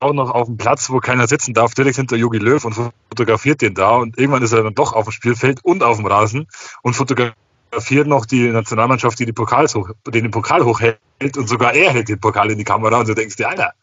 auch 0.00 0.12
noch 0.12 0.30
auf 0.30 0.46
dem 0.46 0.56
Platz, 0.56 0.90
wo 0.90 1.00
keiner 1.00 1.26
sitzen 1.26 1.54
darf, 1.54 1.74
direkt 1.74 1.96
hinter 1.96 2.16
Jogi 2.16 2.38
Löw 2.38 2.64
und 2.64 2.74
fotografiert 2.74 3.62
den 3.62 3.74
da. 3.74 3.96
Und 3.96 4.18
irgendwann 4.18 4.42
ist 4.42 4.52
er 4.52 4.62
dann 4.62 4.74
doch 4.74 4.92
auf 4.92 5.06
dem 5.06 5.12
Spielfeld 5.12 5.64
und 5.64 5.82
auf 5.82 5.96
dem 5.96 6.06
Rasen 6.06 6.46
und 6.82 6.94
fotografiert 6.94 7.36
fotografiert 7.70 8.08
noch 8.08 8.26
die 8.26 8.48
Nationalmannschaft, 8.48 9.18
die, 9.18 9.26
die 9.26 9.32
Pokals 9.32 9.74
hoch, 9.74 9.90
den 10.08 10.30
Pokal 10.30 10.64
hochhält 10.64 10.98
und 11.36 11.48
sogar 11.48 11.72
er 11.74 11.92
hält 11.92 12.08
den 12.08 12.20
Pokal 12.20 12.50
in 12.50 12.58
die 12.58 12.64
Kamera 12.64 12.98
und 12.98 13.08
du 13.08 13.14
denkst 13.14 13.36
dir, 13.36 13.48
Alter, 13.48 13.74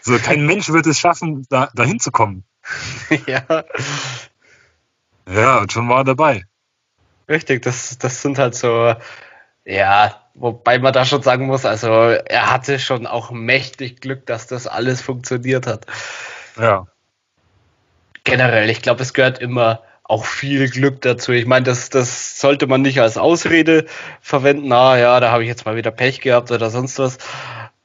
so 0.00 0.18
kein 0.18 0.46
Mensch 0.46 0.70
wird 0.70 0.86
es 0.86 0.98
schaffen, 0.98 1.46
da 1.50 1.68
dahin 1.74 2.00
zu 2.00 2.10
kommen. 2.10 2.44
ja. 3.26 3.64
Ja, 5.28 5.58
und 5.58 5.72
schon 5.72 5.88
war 5.88 5.98
er 5.98 6.04
dabei. 6.04 6.44
Richtig, 7.28 7.62
das, 7.62 7.98
das 7.98 8.22
sind 8.22 8.38
halt 8.38 8.54
so, 8.54 8.94
ja, 9.64 10.22
wobei 10.34 10.78
man 10.78 10.92
da 10.92 11.04
schon 11.04 11.22
sagen 11.22 11.46
muss, 11.46 11.66
also 11.66 11.88
er 11.88 12.52
hatte 12.52 12.78
schon 12.78 13.06
auch 13.06 13.30
mächtig 13.32 14.00
Glück, 14.00 14.26
dass 14.26 14.46
das 14.46 14.66
alles 14.66 15.02
funktioniert 15.02 15.66
hat. 15.66 15.86
Ja. 16.58 16.86
Generell, 18.24 18.70
ich 18.70 18.80
glaube, 18.80 19.02
es 19.02 19.12
gehört 19.12 19.40
immer 19.40 19.82
auch 20.08 20.24
viel 20.24 20.70
Glück 20.70 21.00
dazu. 21.02 21.32
Ich 21.32 21.46
meine, 21.46 21.64
das, 21.64 21.90
das 21.90 22.40
sollte 22.40 22.66
man 22.66 22.82
nicht 22.82 23.00
als 23.00 23.18
Ausrede 23.18 23.86
verwenden. 24.20 24.72
Ah 24.72 24.96
ja, 24.96 25.18
da 25.18 25.32
habe 25.32 25.42
ich 25.42 25.48
jetzt 25.48 25.66
mal 25.66 25.76
wieder 25.76 25.90
Pech 25.90 26.20
gehabt 26.20 26.50
oder 26.52 26.70
sonst 26.70 26.98
was. 26.98 27.18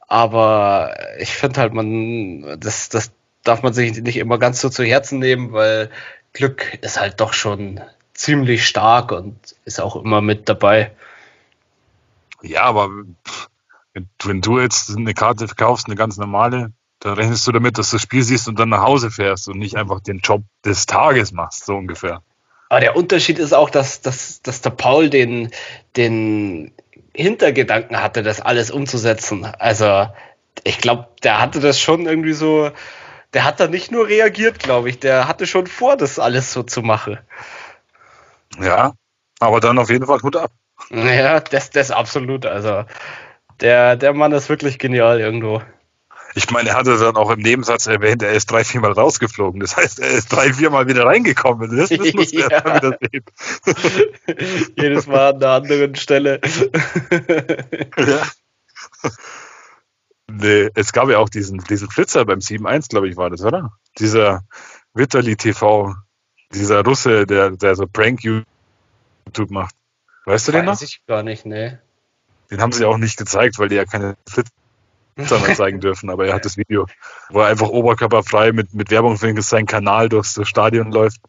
Aber 0.06 0.94
ich 1.18 1.30
finde 1.30 1.60
halt, 1.60 1.72
man, 1.74 2.60
das, 2.60 2.88
das 2.88 3.12
darf 3.42 3.62
man 3.62 3.72
sich 3.72 4.00
nicht 4.00 4.18
immer 4.18 4.38
ganz 4.38 4.60
so 4.60 4.68
zu 4.68 4.84
Herzen 4.84 5.18
nehmen, 5.18 5.52
weil 5.52 5.90
Glück 6.32 6.78
ist 6.82 7.00
halt 7.00 7.20
doch 7.20 7.32
schon 7.32 7.80
ziemlich 8.14 8.66
stark 8.66 9.10
und 9.10 9.36
ist 9.64 9.80
auch 9.80 9.96
immer 9.96 10.20
mit 10.20 10.48
dabei. 10.48 10.92
Ja, 12.42 12.62
aber 12.62 12.90
wenn 14.22 14.40
du 14.40 14.60
jetzt 14.60 14.96
eine 14.96 15.14
Karte 15.14 15.48
verkaufst, 15.48 15.86
eine 15.86 15.96
ganz 15.96 16.18
normale, 16.18 16.72
da 17.02 17.14
rechnest 17.14 17.46
du 17.48 17.52
damit, 17.52 17.78
dass 17.78 17.90
du 17.90 17.96
das 17.96 18.02
Spiel 18.02 18.22
siehst 18.22 18.46
und 18.46 18.58
dann 18.58 18.68
nach 18.68 18.82
Hause 18.82 19.10
fährst 19.10 19.48
und 19.48 19.58
nicht 19.58 19.76
einfach 19.76 20.00
den 20.00 20.20
Job 20.20 20.42
des 20.64 20.86
Tages 20.86 21.32
machst, 21.32 21.66
so 21.66 21.74
ungefähr. 21.74 22.22
Aber 22.68 22.80
der 22.80 22.96
Unterschied 22.96 23.38
ist 23.38 23.52
auch, 23.52 23.70
dass, 23.70 24.02
dass, 24.02 24.40
dass 24.40 24.60
der 24.60 24.70
Paul 24.70 25.10
den, 25.10 25.50
den 25.96 26.72
Hintergedanken 27.12 28.00
hatte, 28.00 28.22
das 28.22 28.40
alles 28.40 28.70
umzusetzen. 28.70 29.44
Also 29.44 30.08
ich 30.62 30.78
glaube, 30.78 31.08
der 31.24 31.40
hatte 31.40 31.58
das 31.58 31.80
schon 31.80 32.06
irgendwie 32.06 32.32
so, 32.34 32.70
der 33.34 33.44
hat 33.44 33.58
da 33.58 33.66
nicht 33.66 33.90
nur 33.90 34.06
reagiert, 34.06 34.60
glaube 34.60 34.88
ich, 34.88 35.00
der 35.00 35.26
hatte 35.26 35.46
schon 35.46 35.66
vor, 35.66 35.96
das 35.96 36.20
alles 36.20 36.52
so 36.52 36.62
zu 36.62 36.82
machen. 36.82 37.18
Ja, 38.60 38.92
aber 39.40 39.60
dann 39.60 39.78
auf 39.78 39.90
jeden 39.90 40.06
Fall 40.06 40.18
gut 40.18 40.36
ab. 40.36 40.52
Ja, 40.90 41.40
das, 41.40 41.70
das 41.70 41.90
absolut. 41.90 42.46
Also 42.46 42.84
der, 43.60 43.96
der 43.96 44.14
Mann 44.14 44.32
ist 44.32 44.48
wirklich 44.48 44.78
genial 44.78 45.20
irgendwo. 45.20 45.62
Ich 46.34 46.50
meine, 46.50 46.70
er 46.70 46.76
hatte 46.76 46.96
dann 46.96 47.16
auch 47.16 47.30
im 47.30 47.40
Nebensatz 47.40 47.86
erwähnt, 47.86 48.22
er 48.22 48.32
ist 48.32 48.50
drei, 48.50 48.64
viermal 48.64 48.92
rausgeflogen. 48.92 49.60
Das 49.60 49.76
heißt, 49.76 50.00
er 50.00 50.10
ist 50.10 50.32
drei, 50.32 50.52
viermal 50.52 50.86
wieder 50.86 51.04
reingekommen. 51.04 51.76
Das, 51.76 51.90
das 51.90 51.98
muss 52.14 52.32
er 52.32 52.50
ja. 52.50 52.64
wieder 52.64 52.98
sehen. 53.00 54.72
Jedes 54.78 55.06
Mal 55.06 55.34
an 55.34 55.36
einer 55.36 55.50
anderen 55.50 55.94
Stelle. 55.94 56.40
ja. 57.98 58.22
Nee, 60.26 60.70
es 60.74 60.92
gab 60.92 61.10
ja 61.10 61.18
auch 61.18 61.28
diesen, 61.28 61.58
diesen 61.58 61.90
Flitzer 61.90 62.24
beim 62.24 62.38
7-1, 62.38 62.88
glaube 62.88 63.08
ich, 63.08 63.16
war 63.16 63.28
das, 63.28 63.42
oder? 63.42 63.72
Dieser 63.98 64.44
Vitali 64.94 65.36
TV, 65.36 65.94
dieser 66.52 66.82
Russe, 66.82 67.26
der, 67.26 67.50
der 67.50 67.74
so 67.74 67.86
Prank 67.86 68.24
YouTube 68.24 69.50
macht. 69.50 69.74
Weißt 70.24 70.48
du 70.48 70.52
Weiß 70.52 70.58
den 70.60 70.64
noch? 70.64 70.72
Weiß 70.72 70.82
ich 70.82 71.04
gar 71.06 71.22
nicht, 71.22 71.44
nee. 71.44 71.76
Den 72.50 72.60
haben 72.62 72.72
sie 72.72 72.86
auch 72.86 72.96
nicht 72.96 73.18
gezeigt, 73.18 73.58
weil 73.58 73.68
die 73.68 73.76
ja 73.76 73.84
keine 73.84 74.16
Flitzer 74.26 74.52
mehr 75.16 75.54
zeigen 75.54 75.80
dürfen, 75.80 76.10
aber 76.10 76.26
er 76.26 76.34
hat 76.34 76.44
das 76.44 76.56
Video, 76.56 76.86
wo 77.30 77.40
er 77.40 77.48
einfach 77.48 77.68
oberkörperfrei 77.68 78.52
mit, 78.52 78.74
mit 78.74 78.90
Werbung 78.90 79.18
für 79.18 79.40
seinen 79.42 79.66
Kanal 79.66 80.08
durchs 80.08 80.40
Stadion 80.44 80.92
läuft. 80.92 81.20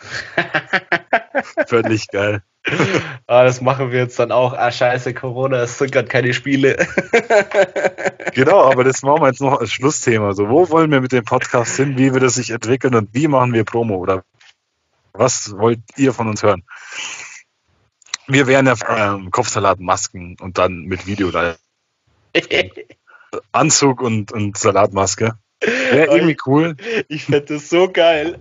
Völlig 1.66 2.08
geil. 2.08 2.42
Ah, 3.26 3.44
das 3.44 3.60
machen 3.60 3.90
wir 3.90 4.00
jetzt 4.00 4.18
dann 4.18 4.32
auch. 4.32 4.52
Ah, 4.52 4.70
scheiße, 4.70 5.14
Corona, 5.14 5.62
es 5.62 5.78
sind 5.78 5.92
gerade 5.92 6.08
keine 6.08 6.34
Spiele. 6.34 6.76
genau, 8.34 8.70
aber 8.70 8.84
das 8.84 9.02
machen 9.02 9.22
wir 9.22 9.28
jetzt 9.28 9.40
noch 9.40 9.58
als 9.60 9.72
Schlussthema. 9.72 10.34
So, 10.34 10.48
wo 10.48 10.68
wollen 10.68 10.90
wir 10.90 11.00
mit 11.00 11.12
dem 11.12 11.24
Podcast 11.24 11.76
hin? 11.76 11.96
Wie 11.96 12.12
wird 12.12 12.22
es 12.22 12.34
sich 12.34 12.50
entwickeln 12.50 12.94
und 12.94 13.14
wie 13.14 13.28
machen 13.28 13.54
wir 13.54 13.64
Promo? 13.64 13.96
Oder 13.96 14.24
was 15.12 15.56
wollt 15.56 15.80
ihr 15.96 16.12
von 16.12 16.28
uns 16.28 16.42
hören? 16.42 16.64
Wir 18.26 18.46
wären 18.46 18.66
ja 18.66 18.74
ähm, 18.88 19.30
Kopfsalat, 19.30 19.80
Masken 19.80 20.36
und 20.40 20.58
dann 20.58 20.82
mit 20.82 21.06
Video 21.06 21.30
da. 21.30 21.56
Anzug 23.52 24.00
und, 24.00 24.32
und 24.32 24.56
Salatmaske. 24.56 25.38
Wäre 25.60 26.06
irgendwie 26.06 26.38
cool. 26.46 26.76
Ich 27.08 27.24
fände 27.24 27.54
das 27.54 27.68
so 27.68 27.90
geil. 27.90 28.38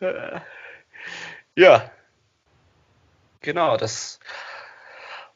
ja. 1.56 1.90
Genau, 3.40 3.78
das 3.78 4.20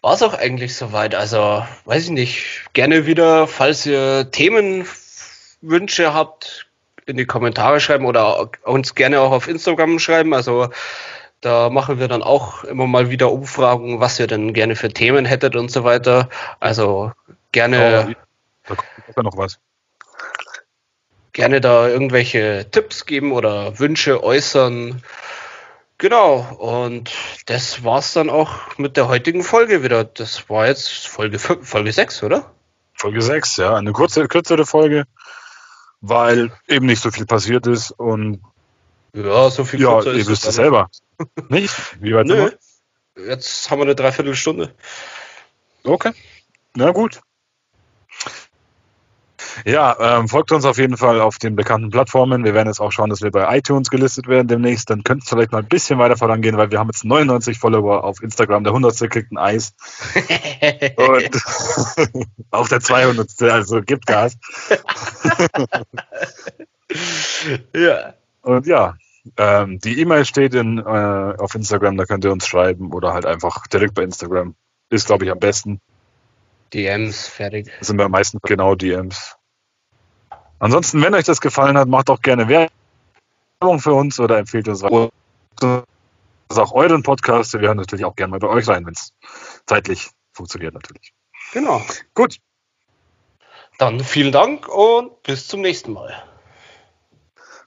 war 0.02 0.12
es 0.12 0.22
auch 0.22 0.34
eigentlich 0.34 0.76
soweit. 0.76 1.14
Also, 1.14 1.66
weiß 1.86 2.04
ich 2.04 2.10
nicht. 2.10 2.64
Gerne 2.74 3.06
wieder, 3.06 3.46
falls 3.46 3.86
ihr 3.86 4.30
Themenwünsche 4.30 6.12
habt, 6.12 6.66
in 7.06 7.16
die 7.16 7.24
Kommentare 7.24 7.80
schreiben 7.80 8.04
oder 8.04 8.50
uns 8.64 8.94
gerne 8.94 9.20
auch 9.20 9.32
auf 9.32 9.48
Instagram 9.48 9.98
schreiben. 9.98 10.34
Also, 10.34 10.68
da 11.44 11.68
machen 11.68 11.98
wir 11.98 12.08
dann 12.08 12.22
auch 12.22 12.64
immer 12.64 12.86
mal 12.86 13.10
wieder 13.10 13.30
Umfragen, 13.30 14.00
was 14.00 14.18
ihr 14.18 14.26
denn 14.26 14.54
gerne 14.54 14.76
für 14.76 14.88
Themen 14.88 15.26
hättet 15.26 15.56
und 15.56 15.70
so 15.70 15.84
weiter. 15.84 16.30
Also 16.58 17.12
gerne. 17.52 18.08
Oh, 18.08 18.14
da 18.68 18.74
kommt 18.76 19.16
ja 19.16 19.22
noch 19.22 19.36
was. 19.36 19.58
Gerne 21.32 21.60
da 21.60 21.86
irgendwelche 21.88 22.66
Tipps 22.70 23.04
geben 23.04 23.32
oder 23.32 23.78
Wünsche 23.78 24.22
äußern. 24.22 25.02
Genau, 25.98 26.38
und 26.58 27.12
das 27.46 27.84
war's 27.84 28.14
dann 28.14 28.30
auch 28.30 28.78
mit 28.78 28.96
der 28.96 29.08
heutigen 29.08 29.42
Folge 29.42 29.82
wieder. 29.82 30.04
Das 30.04 30.48
war 30.48 30.66
jetzt 30.66 31.06
Folge, 31.06 31.38
Folge 31.38 31.92
6, 31.92 32.22
oder? 32.22 32.52
Folge 32.94 33.20
6, 33.20 33.58
ja. 33.58 33.74
Eine 33.74 33.92
kurze, 33.92 34.26
kürzere 34.28 34.64
Folge, 34.64 35.04
weil 36.00 36.52
eben 36.68 36.86
nicht 36.86 37.02
so 37.02 37.10
viel 37.10 37.26
passiert 37.26 37.66
ist 37.66 37.90
und 37.90 38.40
ja, 39.14 39.50
so 39.50 39.64
viel 39.64 39.80
Ja, 39.80 40.02
ihr 40.02 40.26
wisst 40.26 40.46
es 40.46 40.56
selber. 40.56 40.90
Nicht? 41.48 41.74
Wie 42.00 42.14
weit 42.14 42.26
Nö. 42.26 42.50
Jetzt 43.16 43.70
haben 43.70 43.78
wir 43.78 43.84
eine 43.84 43.94
Dreiviertelstunde. 43.94 44.74
Okay. 45.84 46.12
Na 46.74 46.90
gut. 46.90 47.20
Ja, 49.64 50.18
ähm, 50.18 50.28
folgt 50.28 50.50
uns 50.50 50.64
auf 50.64 50.78
jeden 50.78 50.96
Fall 50.96 51.20
auf 51.20 51.38
den 51.38 51.54
bekannten 51.54 51.90
Plattformen. 51.90 52.44
Wir 52.44 52.54
werden 52.54 52.66
jetzt 52.66 52.80
auch 52.80 52.90
schauen, 52.90 53.10
dass 53.10 53.22
wir 53.22 53.30
bei 53.30 53.56
iTunes 53.56 53.88
gelistet 53.88 54.26
werden 54.26 54.48
demnächst. 54.48 54.90
Dann 54.90 55.04
könnte 55.04 55.22
es 55.22 55.28
vielleicht 55.28 55.52
mal 55.52 55.58
ein 55.58 55.68
bisschen 55.68 55.98
weiter 55.98 56.16
vorangehen, 56.16 56.56
weil 56.56 56.72
wir 56.72 56.80
haben 56.80 56.88
jetzt 56.88 57.04
99 57.04 57.58
Follower 57.58 58.02
auf 58.02 58.20
Instagram. 58.20 58.64
Der 58.64 58.72
100. 58.72 59.10
kriegt 59.10 59.30
ein 59.30 59.38
Eis. 59.38 59.74
Und 60.96 62.26
auch 62.50 62.68
der 62.68 62.80
200. 62.80 63.42
Also 63.42 63.80
gibt 63.82 64.06
Gas. 64.06 64.36
ja. 67.74 68.14
Und 68.44 68.66
ja, 68.66 68.96
ähm, 69.38 69.78
die 69.80 69.98
E-Mail 70.00 70.24
steht 70.26 70.54
in, 70.54 70.78
äh, 70.78 70.82
auf 70.82 71.54
Instagram, 71.54 71.96
da 71.96 72.04
könnt 72.04 72.24
ihr 72.24 72.32
uns 72.32 72.46
schreiben 72.46 72.92
oder 72.92 73.14
halt 73.14 73.24
einfach 73.24 73.66
direkt 73.68 73.94
bei 73.94 74.02
Instagram. 74.02 74.54
Ist, 74.90 75.06
glaube 75.06 75.24
ich, 75.24 75.30
am 75.30 75.38
besten. 75.38 75.80
DMs, 76.74 77.26
fertig. 77.26 77.70
Das 77.78 77.88
sind 77.88 77.98
wir 77.98 78.08
meistens 78.08 78.42
genau 78.42 78.74
DMs. 78.74 79.36
Ansonsten, 80.58 81.02
wenn 81.02 81.14
euch 81.14 81.24
das 81.24 81.40
gefallen 81.40 81.78
hat, 81.78 81.88
macht 81.88 82.10
auch 82.10 82.20
gerne 82.20 82.48
Werbung 82.48 83.80
für 83.80 83.94
uns 83.94 84.20
oder 84.20 84.38
empfehlt 84.38 84.68
uns 84.68 84.82
auch, 84.82 85.10
auch 85.62 86.72
euren 86.72 87.02
Podcast. 87.02 87.54
Wir 87.54 87.60
hören 87.60 87.78
natürlich 87.78 88.04
auch 88.04 88.16
gerne 88.16 88.32
mal 88.32 88.40
bei 88.40 88.48
euch 88.48 88.68
rein, 88.68 88.84
wenn 88.84 88.92
es 88.92 89.12
zeitlich 89.66 90.10
funktioniert 90.32 90.74
natürlich. 90.74 91.14
Genau. 91.52 91.80
Gut. 92.14 92.38
Dann 93.78 94.00
vielen 94.00 94.32
Dank 94.32 94.68
und 94.68 95.22
bis 95.22 95.48
zum 95.48 95.62
nächsten 95.62 95.92
Mal. 95.92 96.22